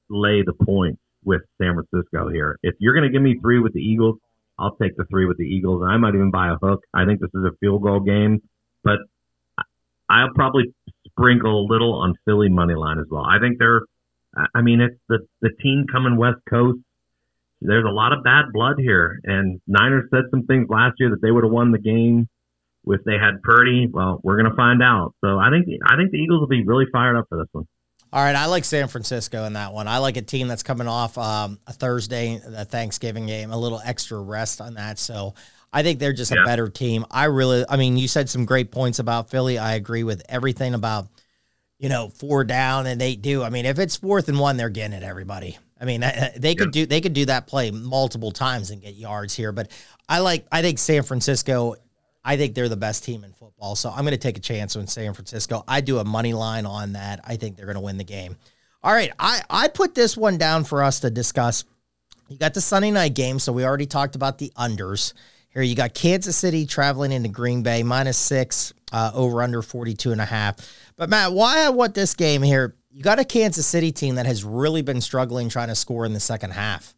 lay 0.10 0.42
the 0.44 0.54
points 0.54 1.02
with 1.26 1.42
San 1.62 1.74
Francisco 1.74 2.30
here. 2.30 2.58
If 2.64 2.76
you're 2.80 2.94
going 2.94 3.04
to 3.04 3.12
give 3.12 3.22
me 3.22 3.38
three 3.42 3.60
with 3.60 3.74
the 3.74 3.82
Eagles, 3.82 4.18
I'll 4.58 4.76
take 4.76 4.96
the 4.96 5.06
three 5.06 5.26
with 5.26 5.38
the 5.38 5.44
Eagles. 5.44 5.84
I 5.86 5.98
might 5.98 6.16
even 6.16 6.32
buy 6.32 6.50
a 6.50 6.56
hook. 6.56 6.82
I 6.94 7.06
think 7.06 7.20
this 7.20 7.32
is 7.34 7.44
a 7.44 7.52
field 7.60 7.84
goal 7.84 8.00
game, 8.00 8.42
but 8.84 9.00
I'll 10.10 10.34
probably 10.34 10.74
sprinkle 11.08 11.66
a 11.66 11.66
little 11.72 11.94
on 11.94 12.14
Philly 12.26 12.50
money 12.50 12.76
line 12.76 13.00
as 13.00 13.08
well. 13.10 13.26
I 13.26 13.40
think 13.40 13.58
they're, 13.60 13.82
I 14.54 14.62
mean, 14.62 14.82
it's 14.82 14.96
the 15.10 15.20
the 15.42 15.50
team 15.62 15.86
coming 15.92 16.18
West 16.18 16.40
Coast. 16.50 16.80
There's 17.62 17.86
a 17.86 17.92
lot 17.92 18.14
of 18.14 18.24
bad 18.24 18.46
blood 18.54 18.76
here, 18.78 19.20
and 19.24 19.60
Niners 19.66 20.10
said 20.12 20.26
some 20.30 20.46
things 20.46 20.68
last 20.70 20.96
year 21.00 21.10
that 21.10 21.22
they 21.22 21.32
would 21.32 21.44
have 21.44 21.52
won 21.52 21.72
the 21.72 21.80
game 21.80 22.28
if 22.86 23.04
they 23.04 23.14
had 23.14 23.42
Purdy. 23.42 23.88
Well, 23.92 24.20
we're 24.24 24.42
to 24.44 24.56
find 24.56 24.84
out. 24.84 25.16
So 25.24 25.40
I 25.40 25.50
think 25.50 25.68
I 25.86 25.96
think 25.96 26.12
the 26.12 26.18
Eagles 26.18 26.42
will 26.42 26.48
be 26.48 26.64
really 26.66 26.86
fired 26.92 27.18
up 27.18 27.26
for 27.30 27.38
this 27.38 27.48
one. 27.52 27.66
All 28.14 28.24
right, 28.24 28.36
I 28.36 28.46
like 28.46 28.64
San 28.64 28.88
Francisco 28.88 29.44
in 29.46 29.54
that 29.54 29.74
one. 29.74 29.88
I 29.88 29.98
like 29.98 30.16
a 30.16 30.22
team 30.22 30.48
that's 30.48 30.64
coming 30.64 30.88
off 30.88 31.18
um, 31.18 31.60
a 31.68 31.74
Thursday, 31.74 32.40
a 32.56 32.64
Thanksgiving 32.64 33.26
game, 33.26 33.52
a 33.52 33.58
little 33.58 33.82
extra 33.84 34.20
rest 34.20 34.62
on 34.62 34.76
that. 34.76 35.00
So 35.00 35.34
I 35.74 35.84
think 35.84 36.00
they're 36.00 36.14
just 36.14 36.34
yeah. 36.34 36.42
a 36.42 36.46
better 36.46 36.70
team. 36.70 37.06
I 37.12 37.26
really, 37.26 37.66
I 37.68 37.76
mean, 37.76 37.98
you 37.98 38.08
said 38.08 38.30
some 38.30 38.46
great 38.46 38.72
points 38.72 39.00
about 39.00 39.30
Philly. 39.30 39.58
I 39.58 39.74
agree 39.74 40.04
with 40.04 40.24
everything 40.30 40.74
about, 40.74 41.10
you 41.78 41.90
know, 41.90 42.08
four 42.08 42.46
down 42.46 42.88
and 42.88 43.02
they 43.02 43.18
do. 43.18 43.44
I 43.44 43.50
mean, 43.50 43.66
if 43.66 43.78
it's 43.78 43.98
fourth 43.98 44.30
and 44.30 44.40
one, 44.40 44.56
they're 44.56 44.70
getting 44.70 44.96
it. 44.96 45.04
Everybody. 45.04 45.58
I 45.80 45.84
mean, 45.84 46.06
they 46.38 46.56
could 46.56 46.72
do 46.72 46.86
they 46.86 47.02
could 47.02 47.12
do 47.12 47.26
that 47.26 47.48
play 47.48 47.72
multiple 47.72 48.32
times 48.32 48.72
and 48.72 48.82
get 48.82 48.96
yards 48.96 49.36
here. 49.36 49.52
But 49.52 49.70
I 50.08 50.20
like, 50.20 50.46
I 50.52 50.62
think 50.62 50.80
San 50.80 51.04
Francisco. 51.04 51.76
I 52.26 52.38
think 52.38 52.56
they're 52.56 52.68
the 52.68 52.76
best 52.76 53.04
team 53.04 53.24
in 53.24 53.32
football. 53.34 53.76
So 53.76 53.90
I'm 53.90 54.02
going 54.02 54.12
to 54.12 54.18
take 54.18 54.38
a 54.38 54.42
chance 54.42 54.76
on 54.76 54.88
San 54.88 55.14
Francisco. 55.14 55.64
I 55.68 55.82
do 55.82 56.00
a 56.00 56.04
money 56.04 56.34
line 56.34 56.66
on 56.66 56.94
that. 56.94 57.22
I 57.24 57.36
think 57.36 57.56
they're 57.56 57.68
going 57.68 57.76
to 57.76 57.82
win 57.82 57.98
the 57.98 58.04
game. 58.04 58.36
All 58.84 58.92
right. 58.92 59.12
I, 59.20 59.42
I 59.50 59.68
put 59.68 59.94
this 59.94 60.18
one 60.18 60.40
down 60.40 60.64
for 60.64 60.84
us 60.84 61.02
to 61.02 61.12
discuss. 61.12 61.64
You 62.28 62.38
got 62.38 62.56
the 62.56 62.62
Sunday 62.62 62.90
night 62.90 63.14
game. 63.14 63.38
So 63.38 63.54
we 63.54 63.64
already 63.64 63.86
talked 63.86 64.16
about 64.16 64.40
the 64.40 64.52
unders. 64.58 65.14
Here 65.50 65.62
you 65.62 65.76
got 65.76 65.94
Kansas 65.94 66.36
City 66.36 66.66
traveling 66.66 67.12
into 67.12 67.30
Green 67.30 67.64
Bay, 67.64 67.84
minus 67.84 68.18
six, 68.18 68.74
uh, 68.92 69.12
over 69.14 69.42
under 69.42 69.62
42 69.62 70.12
and 70.12 70.20
a 70.20 70.26
half. 70.26 70.58
But 70.98 71.10
Matt, 71.10 71.32
why 71.32 71.64
I 71.64 71.70
want 71.70 71.94
this 71.94 72.16
game 72.16 72.42
here? 72.42 72.76
You 72.92 73.04
got 73.04 73.20
a 73.20 73.26
Kansas 73.26 73.68
City 73.68 73.92
team 73.92 74.16
that 74.16 74.26
has 74.26 74.44
really 74.44 74.82
been 74.82 75.00
struggling 75.00 75.48
trying 75.48 75.68
to 75.68 75.76
score 75.76 76.06
in 76.06 76.14
the 76.14 76.20
second 76.20 76.52
half. 76.52 76.96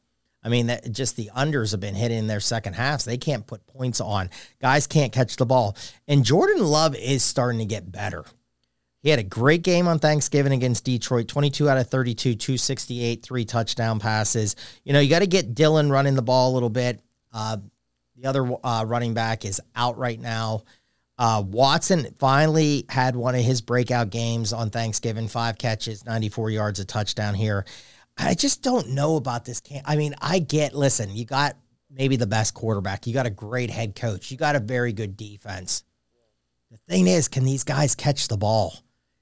I 0.48 0.50
mean, 0.50 0.68
that 0.68 0.94
just 0.94 1.18
the 1.18 1.30
unders 1.36 1.72
have 1.72 1.82
been 1.82 1.94
hitting 1.94 2.20
in 2.20 2.28
their 2.28 2.40
second 2.40 2.72
halves. 2.72 3.04
They 3.04 3.18
can't 3.18 3.46
put 3.46 3.68
points 3.68 4.00
on. 4.00 4.30
Guys 4.62 4.88
can't 4.88 5.12
catch 5.12 5.36
the 5.36 5.46
ball. 5.46 5.76
And 6.08 6.24
Jordan 6.24 6.64
Love 6.64 6.96
is 6.96 7.22
starting 7.22 7.60
to 7.60 7.66
get 7.66 7.92
better. 7.92 8.24
He 9.02 9.10
had 9.10 9.20
a 9.20 9.24
great 9.24 9.62
game 9.62 9.90
on 9.90 10.00
Thanksgiving 10.00 10.54
against 10.54 10.86
Detroit 10.86 11.28
22 11.28 11.70
out 11.70 11.78
of 11.78 11.90
32, 11.90 12.36
268, 12.36 13.24
three 13.24 13.44
touchdown 13.44 14.00
passes. 14.00 14.56
You 14.86 14.94
know, 14.94 15.02
you 15.02 15.10
got 15.10 15.20
to 15.20 15.28
get 15.28 15.54
Dylan 15.54 15.92
running 15.92 16.16
the 16.16 16.22
ball 16.22 16.52
a 16.52 16.54
little 16.54 16.70
bit. 16.70 17.02
Uh, 17.34 17.58
the 18.16 18.30
other 18.30 18.50
uh, 18.64 18.86
running 18.88 19.14
back 19.14 19.44
is 19.44 19.60
out 19.76 19.98
right 19.98 20.20
now. 20.20 20.64
Uh, 21.18 21.44
Watson 21.46 22.16
finally 22.20 22.86
had 22.88 23.18
one 23.18 23.36
of 23.36 23.44
his 23.44 23.60
breakout 23.60 24.12
games 24.12 24.54
on 24.54 24.70
Thanksgiving 24.70 25.28
five 25.28 25.58
catches, 25.58 26.06
94 26.06 26.52
yards, 26.52 26.80
a 26.80 26.86
touchdown 26.86 27.34
here. 27.34 27.66
I 28.18 28.34
just 28.34 28.64
don't 28.64 28.90
know 28.90 29.16
about 29.16 29.46
this. 29.46 29.60
Camp. 29.60 29.86
I 29.88 29.96
mean, 29.96 30.16
I 30.22 30.40
get, 30.40 30.74
listen, 30.74 31.16
you 31.16 31.26
got 31.26 31.56
maybe 31.90 32.16
the 32.16 32.28
best 32.28 32.54
quarterback, 32.54 33.08
you 33.08 33.14
got 33.14 33.26
a 33.26 33.32
great 33.32 33.70
head 33.70 33.96
coach, 33.96 34.32
you 34.32 34.38
got 34.38 34.56
a 34.56 34.60
very 34.60 34.94
good 34.94 35.16
defense. 35.18 35.84
The 36.72 36.78
thing 36.90 37.08
is, 37.08 37.28
can 37.28 37.46
these 37.46 37.64
guys 37.64 37.96
catch 37.96 38.28
the 38.28 38.38
ball? 38.38 38.76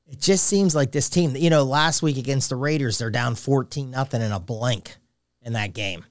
It 0.07 0.19
just 0.19 0.45
seems 0.45 0.75
like 0.75 0.91
this 0.91 1.09
team, 1.09 1.35
you 1.35 1.49
know, 1.49 1.63
last 1.63 2.01
week 2.01 2.17
against 2.17 2.49
the 2.49 2.55
Raiders, 2.55 2.97
they're 2.97 3.11
down 3.11 3.35
14 3.35 3.89
nothing 3.89 4.21
in 4.21 4.31
a 4.31 4.39
blank 4.39 4.97
in 5.41 5.53
that 5.53 5.73
game. 5.73 6.05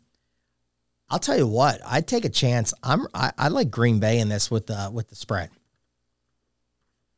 I'll 1.11 1.18
tell 1.18 1.37
you 1.37 1.47
what, 1.47 1.80
I'd 1.87 2.07
take 2.07 2.24
a 2.24 2.30
chance. 2.30 2.72
I'm 2.82 3.07
I, 3.14 3.32
I 3.37 3.49
like 3.49 3.70
Green 3.70 4.01
Bay 4.01 4.18
in 4.18 4.28
this 4.28 4.51
with 4.51 4.66
the 4.66 4.91
with 4.93 5.09
the 5.09 5.14
spread. 5.14 5.51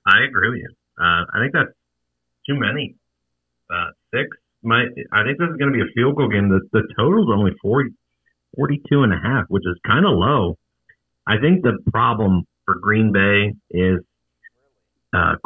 I 0.07 0.25
agree 0.29 0.51
with 0.51 0.59
you. 0.59 0.71
Uh, 0.99 1.25
I 1.33 1.39
think 1.41 1.53
that's 1.53 1.73
too 2.47 2.57
many. 2.59 2.97
Uh, 3.71 3.91
six 4.13 4.29
my 4.67 4.83
I 5.13 5.23
think 5.23 5.39
this 5.39 5.49
is 5.49 5.57
going 5.57 5.73
to 5.73 5.79
be 5.79 5.81
a 5.81 5.93
field 5.95 6.17
goal 6.17 6.29
game. 6.29 6.49
The 6.51 6.61
the 6.73 6.83
total's 6.99 7.31
only 7.33 7.53
40, 7.63 7.91
42 8.57 9.03
and 9.03 9.13
a 9.13 9.17
half, 9.17 9.45
which 9.49 9.63
is 9.65 9.79
kind 9.87 10.05
of 10.05 10.13
low. 10.13 10.59
I 11.27 11.39
think 11.41 11.63
the 11.63 11.79
problem 11.91 12.45
for 12.65 12.75
Green 12.79 13.13
Bay 13.13 13.55
is 13.71 14.01
uh, 15.15 15.37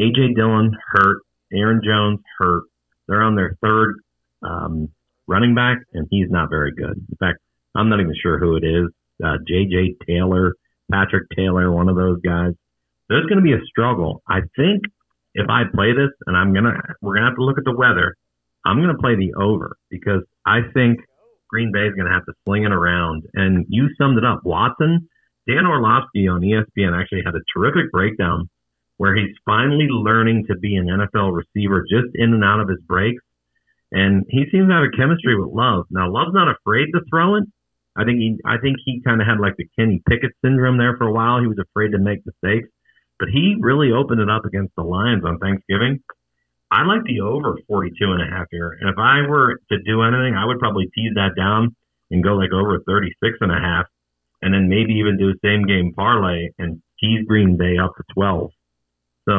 AJ 0.00 0.36
Dillon 0.36 0.72
hurt, 0.92 1.22
Aaron 1.52 1.80
Jones 1.84 2.20
hurt. 2.38 2.64
They're 3.08 3.22
on 3.22 3.34
their 3.34 3.56
third 3.62 3.96
um, 4.42 4.88
running 5.26 5.54
back, 5.54 5.78
and 5.92 6.06
he's 6.10 6.30
not 6.30 6.48
very 6.48 6.72
good. 6.72 6.96
In 6.96 7.16
fact, 7.18 7.38
I'm 7.74 7.88
not 7.88 8.00
even 8.00 8.14
sure 8.20 8.38
who 8.38 8.56
it 8.56 8.64
is. 8.64 8.88
Uh, 9.22 9.38
JJ 9.48 10.06
Taylor, 10.06 10.54
Patrick 10.90 11.28
Taylor, 11.36 11.70
one 11.70 11.88
of 11.88 11.96
those 11.96 12.20
guys. 12.20 12.52
There's 13.08 13.26
going 13.26 13.38
to 13.38 13.42
be 13.42 13.52
a 13.52 13.64
struggle. 13.68 14.22
I 14.28 14.40
think 14.56 14.82
if 15.34 15.48
I 15.48 15.62
play 15.72 15.92
this, 15.92 16.10
and 16.26 16.36
I'm 16.36 16.54
gonna, 16.54 16.74
we're 17.00 17.14
gonna 17.16 17.26
have 17.26 17.36
to 17.36 17.44
look 17.44 17.58
at 17.58 17.64
the 17.64 17.76
weather. 17.76 18.16
I'm 18.64 18.78
going 18.78 18.94
to 18.94 19.02
play 19.02 19.16
the 19.16 19.34
over 19.40 19.76
because 19.90 20.22
I 20.46 20.60
think 20.74 21.00
Green 21.48 21.72
Bay 21.72 21.86
is 21.86 21.94
going 21.94 22.06
to 22.06 22.12
have 22.12 22.24
to 22.26 22.32
sling 22.44 22.64
it 22.64 22.72
around. 22.72 23.24
And 23.34 23.66
you 23.68 23.88
summed 23.98 24.18
it 24.18 24.24
up. 24.24 24.40
Watson, 24.44 25.08
Dan 25.48 25.66
Orlovsky 25.66 26.28
on 26.28 26.40
ESPN 26.40 26.98
actually 26.98 27.22
had 27.24 27.34
a 27.34 27.44
terrific 27.52 27.90
breakdown 27.92 28.48
where 28.96 29.16
he's 29.16 29.34
finally 29.44 29.88
learning 29.90 30.46
to 30.48 30.56
be 30.56 30.76
an 30.76 30.86
NFL 30.86 31.34
receiver 31.34 31.82
just 31.82 32.14
in 32.14 32.32
and 32.32 32.44
out 32.44 32.60
of 32.60 32.68
his 32.68 32.80
breaks. 32.86 33.22
And 33.90 34.24
he 34.30 34.44
seems 34.50 34.68
to 34.68 34.74
have 34.74 34.84
a 34.84 34.96
chemistry 34.96 35.38
with 35.38 35.52
Love. 35.52 35.86
Now, 35.90 36.08
Love's 36.08 36.32
not 36.32 36.48
afraid 36.48 36.86
to 36.94 37.00
throw 37.10 37.36
it. 37.36 37.44
I 37.96 38.04
think 38.04 38.18
he, 38.18 38.38
I 38.46 38.56
think 38.56 38.76
he 38.84 39.02
kind 39.04 39.20
of 39.20 39.26
had 39.26 39.38
like 39.38 39.56
the 39.58 39.68
Kenny 39.76 40.00
Pickett 40.08 40.32
syndrome 40.42 40.78
there 40.78 40.96
for 40.96 41.06
a 41.06 41.12
while. 41.12 41.40
He 41.40 41.46
was 41.46 41.58
afraid 41.58 41.92
to 41.92 41.98
make 41.98 42.24
mistakes, 42.24 42.68
but 43.18 43.28
he 43.28 43.56
really 43.60 43.92
opened 43.92 44.20
it 44.20 44.30
up 44.30 44.46
against 44.46 44.72
the 44.76 44.82
Lions 44.82 45.24
on 45.26 45.38
Thanksgiving. 45.38 46.00
I 46.72 46.86
like 46.86 47.04
the 47.04 47.20
over 47.20 47.58
42 47.68 47.94
and 48.00 48.22
a 48.22 48.34
half 48.34 48.46
here. 48.50 48.78
And 48.80 48.88
if 48.88 48.96
I 48.98 49.28
were 49.28 49.60
to 49.70 49.78
do 49.84 50.02
anything, 50.02 50.34
I 50.34 50.46
would 50.46 50.58
probably 50.58 50.88
tease 50.94 51.12
that 51.16 51.36
down 51.36 51.76
and 52.10 52.24
go 52.24 52.32
like 52.32 52.50
over 52.52 52.80
36 52.86 53.36
and 53.42 53.52
a 53.52 53.60
half 53.60 53.84
and 54.40 54.54
then 54.54 54.70
maybe 54.70 54.94
even 54.94 55.18
do 55.18 55.28
a 55.28 55.34
same 55.44 55.66
game 55.66 55.92
parlay 55.94 56.48
and 56.58 56.80
tease 56.98 57.26
Green 57.28 57.58
Bay 57.58 57.76
up 57.76 57.92
to 57.96 58.02
12. 58.14 58.50
So 59.28 59.32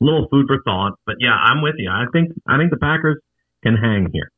a 0.00 0.04
little 0.04 0.26
food 0.28 0.46
for 0.48 0.60
thought, 0.64 0.94
but 1.06 1.16
yeah, 1.20 1.34
I'm 1.34 1.62
with 1.62 1.76
you. 1.78 1.88
I 1.88 2.06
think, 2.12 2.32
I 2.48 2.58
think 2.58 2.72
the 2.72 2.78
Packers 2.78 3.20
can 3.62 3.76
hang 3.76 4.08
here. 4.12 4.32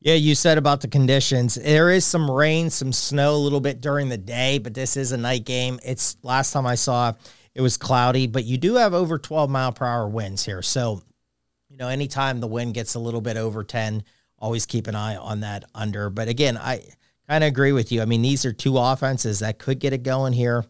Yeah, 0.00 0.14
you 0.14 0.34
said 0.34 0.56
about 0.56 0.80
the 0.80 0.88
conditions. 0.88 1.56
There 1.56 1.90
is 1.90 2.06
some 2.06 2.30
rain, 2.30 2.70
some 2.70 2.92
snow 2.92 3.34
a 3.34 3.36
little 3.36 3.60
bit 3.60 3.82
during 3.82 4.08
the 4.08 4.18
day, 4.18 4.58
but 4.58 4.72
this 4.72 4.96
is 4.96 5.12
a 5.12 5.18
night 5.18 5.44
game. 5.44 5.78
It's 5.84 6.16
last 6.22 6.52
time 6.52 6.66
I 6.66 6.74
saw 6.74 7.12
it 7.54 7.60
was 7.60 7.76
cloudy, 7.76 8.26
but 8.26 8.44
you 8.44 8.56
do 8.56 8.74
have 8.76 8.94
over 8.94 9.18
12 9.18 9.50
mile 9.50 9.72
per 9.72 9.86
hour 9.86 10.08
winds 10.08 10.44
here. 10.44 10.60
So 10.62 11.02
you 11.74 11.78
know, 11.78 11.88
anytime 11.88 12.38
the 12.38 12.46
wind 12.46 12.72
gets 12.72 12.94
a 12.94 13.00
little 13.00 13.20
bit 13.20 13.36
over 13.36 13.64
10, 13.64 14.04
always 14.38 14.64
keep 14.64 14.86
an 14.86 14.94
eye 14.94 15.16
on 15.16 15.40
that 15.40 15.64
under. 15.74 16.08
But 16.08 16.28
again, 16.28 16.56
I 16.56 16.84
kind 17.28 17.42
of 17.42 17.48
agree 17.48 17.72
with 17.72 17.90
you. 17.90 18.00
I 18.00 18.04
mean, 18.04 18.22
these 18.22 18.44
are 18.44 18.52
two 18.52 18.78
offenses 18.78 19.40
that 19.40 19.58
could 19.58 19.80
get 19.80 19.92
it 19.92 20.04
going 20.04 20.34
here. 20.34 20.64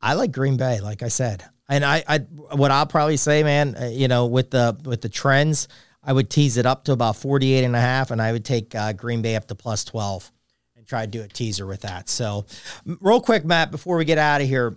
I 0.00 0.14
like 0.14 0.32
Green 0.32 0.56
Bay, 0.56 0.80
like 0.80 1.02
I 1.02 1.08
said. 1.08 1.44
And 1.68 1.84
I, 1.84 2.02
I 2.08 2.18
what 2.20 2.70
I'll 2.70 2.86
probably 2.86 3.18
say, 3.18 3.42
man, 3.42 3.76
uh, 3.76 3.90
you 3.92 4.08
know, 4.08 4.26
with 4.26 4.50
the 4.50 4.80
with 4.82 5.02
the 5.02 5.10
trends, 5.10 5.68
I 6.02 6.14
would 6.14 6.30
tease 6.30 6.56
it 6.56 6.64
up 6.64 6.84
to 6.84 6.92
about 6.92 7.16
48 7.16 7.62
and 7.62 7.76
a 7.76 7.80
half 7.80 8.10
and 8.10 8.22
I 8.22 8.32
would 8.32 8.46
take 8.46 8.74
uh, 8.74 8.94
Green 8.94 9.20
Bay 9.20 9.36
up 9.36 9.46
to 9.48 9.54
plus 9.54 9.84
12 9.84 10.32
and 10.76 10.86
try 10.86 11.04
to 11.04 11.10
do 11.10 11.20
a 11.20 11.28
teaser 11.28 11.66
with 11.66 11.82
that. 11.82 12.08
So, 12.08 12.46
real 12.86 13.20
quick, 13.20 13.44
Matt, 13.44 13.70
before 13.70 13.98
we 13.98 14.06
get 14.06 14.16
out 14.16 14.40
of 14.40 14.48
here, 14.48 14.74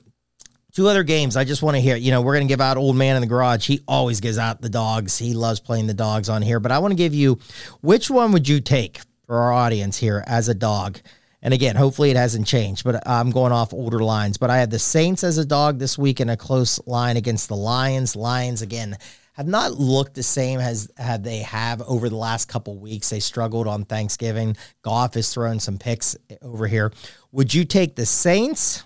Two 0.73 0.87
other 0.87 1.03
games 1.03 1.37
I 1.37 1.43
just 1.43 1.61
want 1.61 1.75
to 1.75 1.81
hear. 1.81 1.95
You 1.95 2.09
know, 2.09 2.21
we're 2.21 2.33
going 2.33 2.47
to 2.47 2.51
give 2.51 2.59
out 2.59 2.77
Old 2.77 2.95
Man 2.95 3.15
in 3.15 3.21
the 3.21 3.27
Garage. 3.27 3.67
He 3.67 3.81
always 3.87 4.19
gives 4.19 4.39
out 4.39 4.59
the 4.59 4.69
dogs. 4.69 5.19
He 5.19 5.35
loves 5.35 5.59
playing 5.59 5.85
the 5.85 5.93
dogs 5.93 6.29
on 6.29 6.41
here. 6.41 6.59
But 6.59 6.71
I 6.71 6.79
want 6.79 6.93
to 6.93 6.95
give 6.95 7.13
you 7.13 7.37
which 7.81 8.09
one 8.09 8.31
would 8.31 8.49
you 8.49 8.59
take 8.59 9.01
for 9.27 9.37
our 9.37 9.53
audience 9.53 9.99
here 9.99 10.23
as 10.25 10.49
a 10.49 10.55
dog? 10.55 10.99
And 11.43 11.53
again, 11.53 11.75
hopefully 11.75 12.09
it 12.09 12.15
hasn't 12.15 12.47
changed, 12.47 12.85
but 12.85 13.07
I'm 13.07 13.29
going 13.29 13.51
off 13.51 13.71
older 13.71 13.99
lines. 13.99 14.37
But 14.37 14.49
I 14.49 14.57
had 14.57 14.71
the 14.71 14.79
Saints 14.79 15.23
as 15.23 15.37
a 15.37 15.45
dog 15.45 15.77
this 15.77 15.95
week 15.95 16.19
in 16.19 16.29
a 16.29 16.37
close 16.37 16.79
line 16.87 17.17
against 17.17 17.49
the 17.49 17.55
Lions. 17.55 18.15
Lions, 18.15 18.63
again, 18.63 18.97
have 19.33 19.47
not 19.47 19.73
looked 19.73 20.15
the 20.15 20.23
same 20.23 20.59
as 20.59 20.89
had 20.97 21.23
they 21.23 21.39
have 21.39 21.83
over 21.83 22.09
the 22.09 22.15
last 22.15 22.47
couple 22.47 22.77
weeks. 22.77 23.09
They 23.09 23.19
struggled 23.19 23.67
on 23.67 23.85
Thanksgiving. 23.85 24.57
Goff 24.81 25.17
is 25.17 25.31
throwing 25.31 25.59
some 25.59 25.77
picks 25.77 26.15
over 26.41 26.65
here. 26.65 26.91
Would 27.31 27.53
you 27.53 27.63
take 27.63 27.95
the 27.95 28.07
Saints 28.07 28.83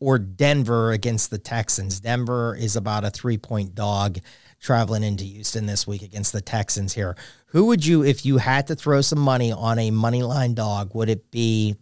or 0.00 0.18
Denver 0.18 0.92
against 0.92 1.30
the 1.30 1.38
Texans. 1.38 2.00
Denver 2.00 2.54
is 2.54 2.76
about 2.76 3.04
a 3.04 3.10
three 3.10 3.38
point 3.38 3.74
dog 3.74 4.18
traveling 4.60 5.02
into 5.02 5.24
Houston 5.24 5.66
this 5.66 5.86
week 5.86 6.02
against 6.02 6.32
the 6.32 6.40
Texans 6.40 6.94
here. 6.94 7.16
Who 7.46 7.66
would 7.66 7.86
you, 7.86 8.02
if 8.02 8.24
you 8.24 8.38
had 8.38 8.66
to 8.68 8.74
throw 8.74 9.00
some 9.00 9.18
money 9.18 9.52
on 9.52 9.78
a 9.78 9.90
money 9.90 10.22
line 10.22 10.54
dog, 10.54 10.94
would 10.94 11.08
it 11.08 11.30
be 11.30 11.76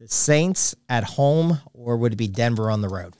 the 0.00 0.08
Saints 0.08 0.74
at 0.88 1.04
home 1.04 1.60
or 1.72 1.96
would 1.96 2.14
it 2.14 2.16
be 2.16 2.28
Denver 2.28 2.70
on 2.70 2.80
the 2.80 2.88
road? 2.88 3.14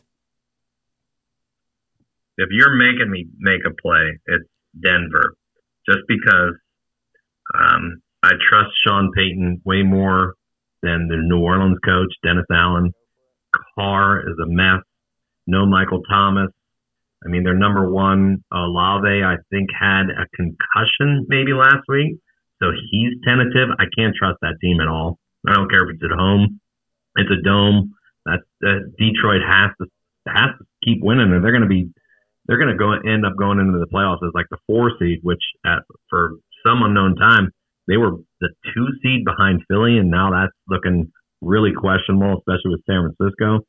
If 2.39 2.49
you're 2.51 2.75
making 2.75 3.11
me 3.11 3.27
make 3.39 3.61
a 3.67 3.75
play, 3.81 4.19
it's 4.27 4.49
Denver, 4.81 5.35
just 5.87 6.01
because 6.09 6.55
um, 7.55 8.01
I 8.23 8.31
trust 8.49 8.71
Sean 8.87 9.13
Payton 9.15 9.61
way 9.65 9.83
more 9.83 10.35
than 10.83 11.09
the 11.09 11.17
New 11.19 11.41
Orleans 11.41 11.79
coach, 11.85 12.13
Dennis 12.25 12.47
Allen. 12.51 12.93
Carr 13.75 14.21
is 14.21 14.37
a 14.43 14.47
mess. 14.47 14.83
No 15.47 15.67
Michael 15.67 16.03
Thomas. 16.09 16.51
I 17.25 17.29
mean, 17.29 17.45
their 17.45 17.55
number 17.55 17.89
one, 17.89 18.43
Olave, 18.53 19.23
I 19.23 19.37
think, 19.51 19.71
had 19.79 20.11
a 20.11 20.27
concussion 20.35 21.27
maybe 21.29 21.53
last 21.53 21.87
week. 21.89 22.19
So 22.63 22.71
he's 22.91 23.15
tentative. 23.25 23.69
I 23.79 23.85
can't 23.97 24.15
trust 24.15 24.39
that 24.43 24.59
team 24.61 24.81
at 24.81 24.89
all. 24.89 25.19
I 25.47 25.55
don't 25.55 25.69
care 25.69 25.89
if 25.89 25.95
it's 25.95 26.05
at 26.05 26.17
home, 26.17 26.61
it's 27.17 27.31
a 27.31 27.43
dome. 27.43 27.95
That's 28.25 28.43
Detroit 28.99 29.43
has 29.47 29.71
to 29.81 29.87
has 30.29 30.55
to 30.59 30.65
keep 30.85 31.03
winning, 31.03 31.33
and 31.33 31.45
they're 31.45 31.51
going 31.51 31.67
to 31.67 31.69
be 31.69 31.91
they're 32.47 32.59
going 32.59 32.71
to 32.71 32.79
go 32.79 32.93
end 32.93 33.27
up 33.27 33.35
going 33.37 33.59
into 33.59 33.79
the 33.79 33.87
playoffs 33.87 34.27
as 34.27 34.33
like 34.35 34.47
the 34.51 34.59
four 34.67 34.93
seed, 34.99 35.19
which 35.23 35.43
at, 35.67 35.83
for 36.09 36.35
some 36.65 36.83
unknown 36.83 37.17
time 37.17 37.51
they 37.89 37.97
were 37.97 38.13
the 38.41 38.51
two 38.73 38.87
seed 39.03 39.25
behind 39.25 39.63
Philly, 39.69 39.99
and 39.99 40.11
now 40.11 40.31
that's 40.31 40.55
looking 40.69 41.11
really 41.43 41.73
questionable, 41.77 42.39
especially 42.39 42.73
with 42.73 42.87
San 42.89 43.03
Francisco. 43.03 43.67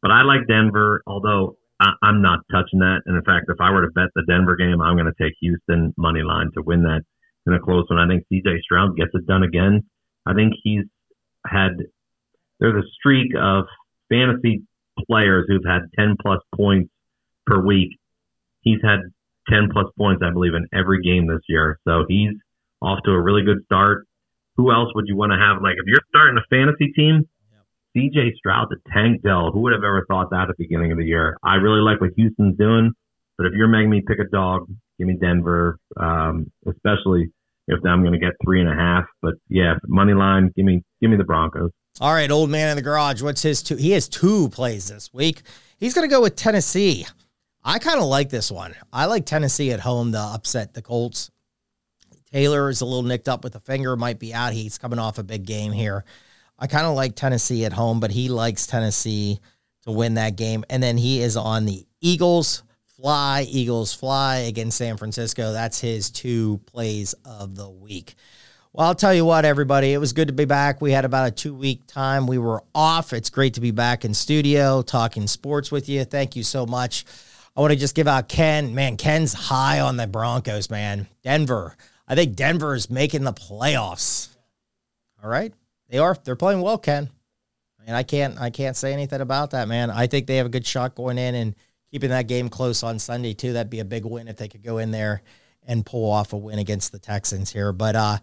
But 0.00 0.10
I 0.10 0.22
like 0.22 0.46
Denver, 0.48 1.02
although 1.06 1.56
I, 1.80 1.92
am 2.04 2.22
not 2.22 2.40
touching 2.50 2.80
that. 2.80 3.02
And 3.06 3.16
in 3.16 3.24
fact, 3.24 3.46
if 3.48 3.60
I 3.60 3.70
were 3.70 3.82
to 3.82 3.92
bet 3.92 4.08
the 4.14 4.24
Denver 4.26 4.56
game, 4.56 4.80
I'm 4.80 4.96
going 4.96 5.12
to 5.12 5.22
take 5.22 5.34
Houston 5.40 5.92
money 5.98 6.22
line 6.22 6.50
to 6.54 6.62
win 6.62 6.82
that 6.84 7.02
in 7.46 7.52
a 7.52 7.60
close 7.60 7.84
one. 7.88 7.98
I 7.98 8.08
think 8.08 8.24
CJ 8.32 8.60
Stroud 8.60 8.96
gets 8.96 9.10
it 9.14 9.26
done 9.26 9.42
again. 9.42 9.82
I 10.24 10.34
think 10.34 10.54
he's 10.62 10.84
had 11.46 11.76
there's 12.58 12.84
a 12.84 12.88
streak 12.98 13.32
of 13.38 13.66
fantasy 14.08 14.62
players 15.06 15.46
who've 15.48 15.64
had 15.66 15.82
10 15.98 16.16
plus 16.20 16.40
points 16.54 16.90
per 17.46 17.64
week. 17.64 17.90
He's 18.62 18.80
had 18.82 19.00
10 19.50 19.68
plus 19.72 19.86
points, 19.98 20.22
I 20.24 20.32
believe, 20.32 20.54
in 20.54 20.66
every 20.72 21.02
game 21.02 21.26
this 21.26 21.42
year. 21.48 21.78
So 21.86 22.04
he's 22.08 22.32
off 22.80 22.98
to 23.04 23.10
a 23.12 23.20
really 23.20 23.42
good 23.42 23.58
start. 23.64 24.06
Who 24.56 24.72
else 24.72 24.90
would 24.94 25.06
you 25.06 25.16
want 25.16 25.32
to 25.32 25.38
have? 25.38 25.62
Like, 25.62 25.74
if 25.78 25.86
you're 25.86 26.00
starting 26.08 26.38
a 26.38 26.46
fantasy 26.48 26.92
team, 26.92 27.28
CJ 27.96 28.36
Stroud 28.36 28.68
to 28.70 28.76
Tank 28.92 29.22
Dell. 29.22 29.50
Who 29.52 29.60
would 29.60 29.72
have 29.72 29.84
ever 29.84 30.04
thought 30.06 30.30
that 30.30 30.48
at 30.50 30.56
the 30.56 30.64
beginning 30.64 30.92
of 30.92 30.98
the 30.98 31.04
year? 31.04 31.38
I 31.42 31.54
really 31.54 31.80
like 31.80 32.00
what 32.00 32.10
Houston's 32.16 32.56
doing, 32.58 32.92
but 33.38 33.46
if 33.46 33.52
you're 33.54 33.68
making 33.68 33.90
me 33.90 34.02
pick 34.06 34.18
a 34.18 34.28
dog, 34.30 34.66
give 34.98 35.08
me 35.08 35.16
Denver, 35.20 35.78
um, 35.96 36.50
especially 36.66 37.32
if 37.68 37.78
I'm 37.84 38.02
going 38.02 38.12
to 38.12 38.18
get 38.18 38.32
three 38.44 38.60
and 38.60 38.68
a 38.68 38.74
half. 38.74 39.04
But 39.22 39.34
yeah, 39.48 39.74
money 39.86 40.12
line, 40.12 40.52
give 40.54 40.64
me 40.64 40.82
give 41.00 41.10
me 41.10 41.16
the 41.16 41.24
Broncos. 41.24 41.70
All 42.00 42.12
right, 42.12 42.30
old 42.30 42.50
man 42.50 42.68
in 42.68 42.76
the 42.76 42.82
garage. 42.82 43.22
What's 43.22 43.42
his 43.42 43.62
two? 43.62 43.76
He 43.76 43.92
has 43.92 44.08
two 44.08 44.50
plays 44.50 44.88
this 44.88 45.12
week. 45.14 45.42
He's 45.78 45.94
going 45.94 46.08
to 46.08 46.14
go 46.14 46.20
with 46.20 46.36
Tennessee. 46.36 47.06
I 47.64 47.78
kind 47.78 47.98
of 47.98 48.04
like 48.04 48.28
this 48.28 48.50
one. 48.50 48.74
I 48.92 49.06
like 49.06 49.24
Tennessee 49.26 49.72
at 49.72 49.80
home 49.80 50.12
to 50.12 50.18
upset 50.18 50.74
the 50.74 50.82
Colts. 50.82 51.30
Taylor 52.36 52.68
is 52.68 52.82
a 52.82 52.84
little 52.84 53.02
nicked 53.02 53.30
up 53.30 53.44
with 53.44 53.54
a 53.54 53.60
finger, 53.60 53.96
might 53.96 54.18
be 54.18 54.34
out. 54.34 54.52
He's 54.52 54.76
coming 54.76 54.98
off 54.98 55.16
a 55.16 55.22
big 55.22 55.46
game 55.46 55.72
here. 55.72 56.04
I 56.58 56.66
kind 56.66 56.84
of 56.84 56.94
like 56.94 57.16
Tennessee 57.16 57.64
at 57.64 57.72
home, 57.72 57.98
but 57.98 58.10
he 58.10 58.28
likes 58.28 58.66
Tennessee 58.66 59.40
to 59.84 59.90
win 59.90 60.14
that 60.14 60.36
game. 60.36 60.62
And 60.68 60.82
then 60.82 60.98
he 60.98 61.22
is 61.22 61.38
on 61.38 61.64
the 61.64 61.86
Eagles 62.02 62.62
fly, 63.00 63.46
Eagles 63.48 63.94
fly 63.94 64.40
against 64.40 64.76
San 64.76 64.98
Francisco. 64.98 65.54
That's 65.54 65.80
his 65.80 66.10
two 66.10 66.60
plays 66.66 67.14
of 67.24 67.54
the 67.56 67.70
week. 67.70 68.16
Well, 68.74 68.86
I'll 68.86 68.94
tell 68.94 69.14
you 69.14 69.24
what, 69.24 69.46
everybody, 69.46 69.94
it 69.94 69.98
was 69.98 70.12
good 70.12 70.28
to 70.28 70.34
be 70.34 70.44
back. 70.44 70.82
We 70.82 70.92
had 70.92 71.06
about 71.06 71.28
a 71.28 71.30
two 71.30 71.54
week 71.54 71.86
time. 71.86 72.26
We 72.26 72.36
were 72.36 72.62
off. 72.74 73.14
It's 73.14 73.30
great 73.30 73.54
to 73.54 73.62
be 73.62 73.70
back 73.70 74.04
in 74.04 74.12
studio 74.12 74.82
talking 74.82 75.26
sports 75.26 75.72
with 75.72 75.88
you. 75.88 76.04
Thank 76.04 76.36
you 76.36 76.42
so 76.42 76.66
much. 76.66 77.06
I 77.56 77.62
want 77.62 77.72
to 77.72 77.78
just 77.78 77.94
give 77.94 78.06
out 78.06 78.28
Ken. 78.28 78.74
Man, 78.74 78.98
Ken's 78.98 79.32
high 79.32 79.80
on 79.80 79.96
the 79.96 80.06
Broncos, 80.06 80.68
man. 80.68 81.08
Denver. 81.22 81.74
I 82.08 82.14
think 82.14 82.36
Denver 82.36 82.74
is 82.74 82.90
making 82.90 83.24
the 83.24 83.32
playoffs. 83.32 84.28
All 85.22 85.28
right. 85.28 85.52
They 85.88 85.98
are. 85.98 86.16
They're 86.24 86.36
playing 86.36 86.60
well, 86.60 86.78
Ken. 86.78 87.10
And 87.86 87.96
I 87.96 88.02
can't 88.02 88.40
I 88.40 88.50
can't 88.50 88.76
say 88.76 88.92
anything 88.92 89.20
about 89.20 89.52
that, 89.52 89.68
man. 89.68 89.90
I 89.90 90.08
think 90.08 90.26
they 90.26 90.36
have 90.36 90.46
a 90.46 90.50
good 90.50 90.66
shot 90.66 90.96
going 90.96 91.18
in 91.18 91.34
and 91.36 91.54
keeping 91.90 92.10
that 92.10 92.26
game 92.26 92.48
close 92.48 92.82
on 92.82 92.98
Sunday 92.98 93.32
too. 93.32 93.52
That'd 93.52 93.70
be 93.70 93.78
a 93.78 93.84
big 93.84 94.04
win 94.04 94.28
if 94.28 94.36
they 94.36 94.48
could 94.48 94.64
go 94.64 94.78
in 94.78 94.90
there 94.90 95.22
and 95.64 95.86
pull 95.86 96.10
off 96.10 96.32
a 96.32 96.36
win 96.36 96.58
against 96.58 96.90
the 96.90 96.98
Texans 96.98 97.52
here. 97.52 97.72
But 97.72 97.94
uh 97.94 98.18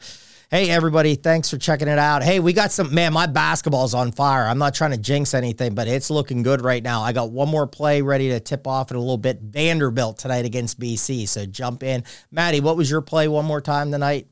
hey 0.53 0.69
everybody, 0.69 1.15
thanks 1.15 1.49
for 1.49 1.57
checking 1.57 1.87
it 1.87 1.97
out. 1.97 2.21
Hey, 2.21 2.39
we 2.39 2.53
got 2.53 2.71
some 2.71 2.93
man, 2.93 3.11
my 3.11 3.25
basketball's 3.25 3.95
on 3.95 4.11
fire. 4.11 4.45
I'm 4.45 4.59
not 4.59 4.75
trying 4.75 4.91
to 4.91 4.99
jinx 4.99 5.33
anything, 5.33 5.73
but 5.73 5.87
it's 5.87 6.11
looking 6.11 6.43
good 6.43 6.61
right 6.61 6.83
now. 6.83 7.01
I 7.01 7.11
got 7.11 7.31
one 7.31 7.49
more 7.49 7.65
play 7.65 8.03
ready 8.03 8.29
to 8.29 8.39
tip 8.39 8.67
off 8.67 8.91
in 8.91 8.95
a 8.95 8.99
little 8.99 9.17
bit. 9.17 9.41
Vanderbilt 9.41 10.19
tonight 10.19 10.45
against 10.45 10.79
BC. 10.79 11.27
So 11.27 11.47
jump 11.47 11.81
in. 11.81 12.03
Maddie, 12.29 12.59
what 12.59 12.77
was 12.77 12.91
your 12.91 13.01
play 13.01 13.27
one 13.27 13.45
more 13.45 13.61
time 13.61 13.91
tonight? 13.91 14.27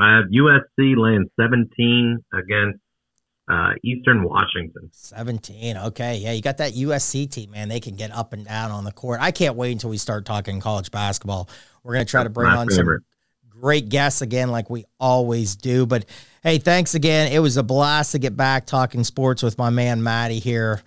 I 0.00 0.16
have 0.16 0.30
USC 0.30 0.96
laying 0.96 1.28
17 1.38 2.24
against 2.32 2.78
uh, 3.50 3.72
Eastern 3.84 4.22
Washington. 4.22 4.88
17. 4.92 5.76
Okay. 5.76 6.16
Yeah, 6.16 6.32
you 6.32 6.40
got 6.40 6.56
that 6.56 6.72
USC 6.72 7.30
team, 7.30 7.50
man. 7.50 7.68
They 7.68 7.80
can 7.80 7.96
get 7.96 8.12
up 8.12 8.32
and 8.32 8.46
down 8.46 8.70
on 8.70 8.84
the 8.84 8.92
court. 8.92 9.20
I 9.20 9.32
can't 9.32 9.56
wait 9.56 9.72
until 9.72 9.90
we 9.90 9.98
start 9.98 10.24
talking 10.24 10.58
college 10.58 10.90
basketball. 10.90 11.50
We're 11.82 11.92
going 11.92 12.06
to 12.06 12.10
try 12.10 12.22
to 12.22 12.30
bring 12.30 12.48
on 12.48 12.68
favorite. 12.68 13.02
some 13.02 13.17
great 13.60 13.88
guests 13.88 14.22
again, 14.22 14.50
like 14.50 14.70
we 14.70 14.84
always 15.00 15.56
do. 15.56 15.86
But 15.86 16.04
hey, 16.42 16.58
thanks 16.58 16.94
again. 16.94 17.32
It 17.32 17.40
was 17.40 17.56
a 17.56 17.62
blast 17.62 18.12
to 18.12 18.18
get 18.18 18.36
back 18.36 18.66
talking 18.66 19.04
sports 19.04 19.42
with 19.42 19.58
my 19.58 19.70
man, 19.70 20.02
Matty 20.02 20.38
here. 20.38 20.82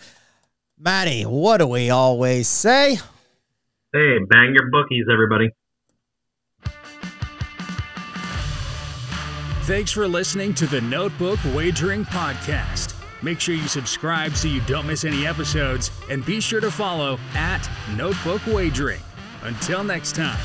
Matty, 0.80 1.24
what 1.24 1.58
do 1.58 1.68
we 1.68 1.90
always 1.90 2.48
say? 2.48 2.96
Hey, 3.94 4.18
bang 4.30 4.56
your 4.58 4.72
bookies, 4.72 5.06
everybody. 5.12 5.50
Thanks 9.64 9.92
for 9.92 10.08
listening 10.08 10.54
to 10.56 10.66
the 10.66 10.82
Notebook 10.82 11.40
Wagering 11.54 12.04
Podcast. 12.06 12.96
Make 13.22 13.40
sure 13.40 13.54
you 13.54 13.68
subscribe 13.68 14.36
so 14.36 14.48
you 14.48 14.62
don't 14.62 14.88
miss 14.88 15.06
any 15.06 15.28
episodes, 15.28 15.92
and 16.10 16.26
be 16.26 16.42
sure 16.42 16.62
to 16.62 16.72
follow 16.72 17.20
at 17.36 17.70
Notebook 17.96 18.42
Wagering. 18.48 19.02
Until 19.44 19.84
next 19.84 20.16
time. 20.16 20.40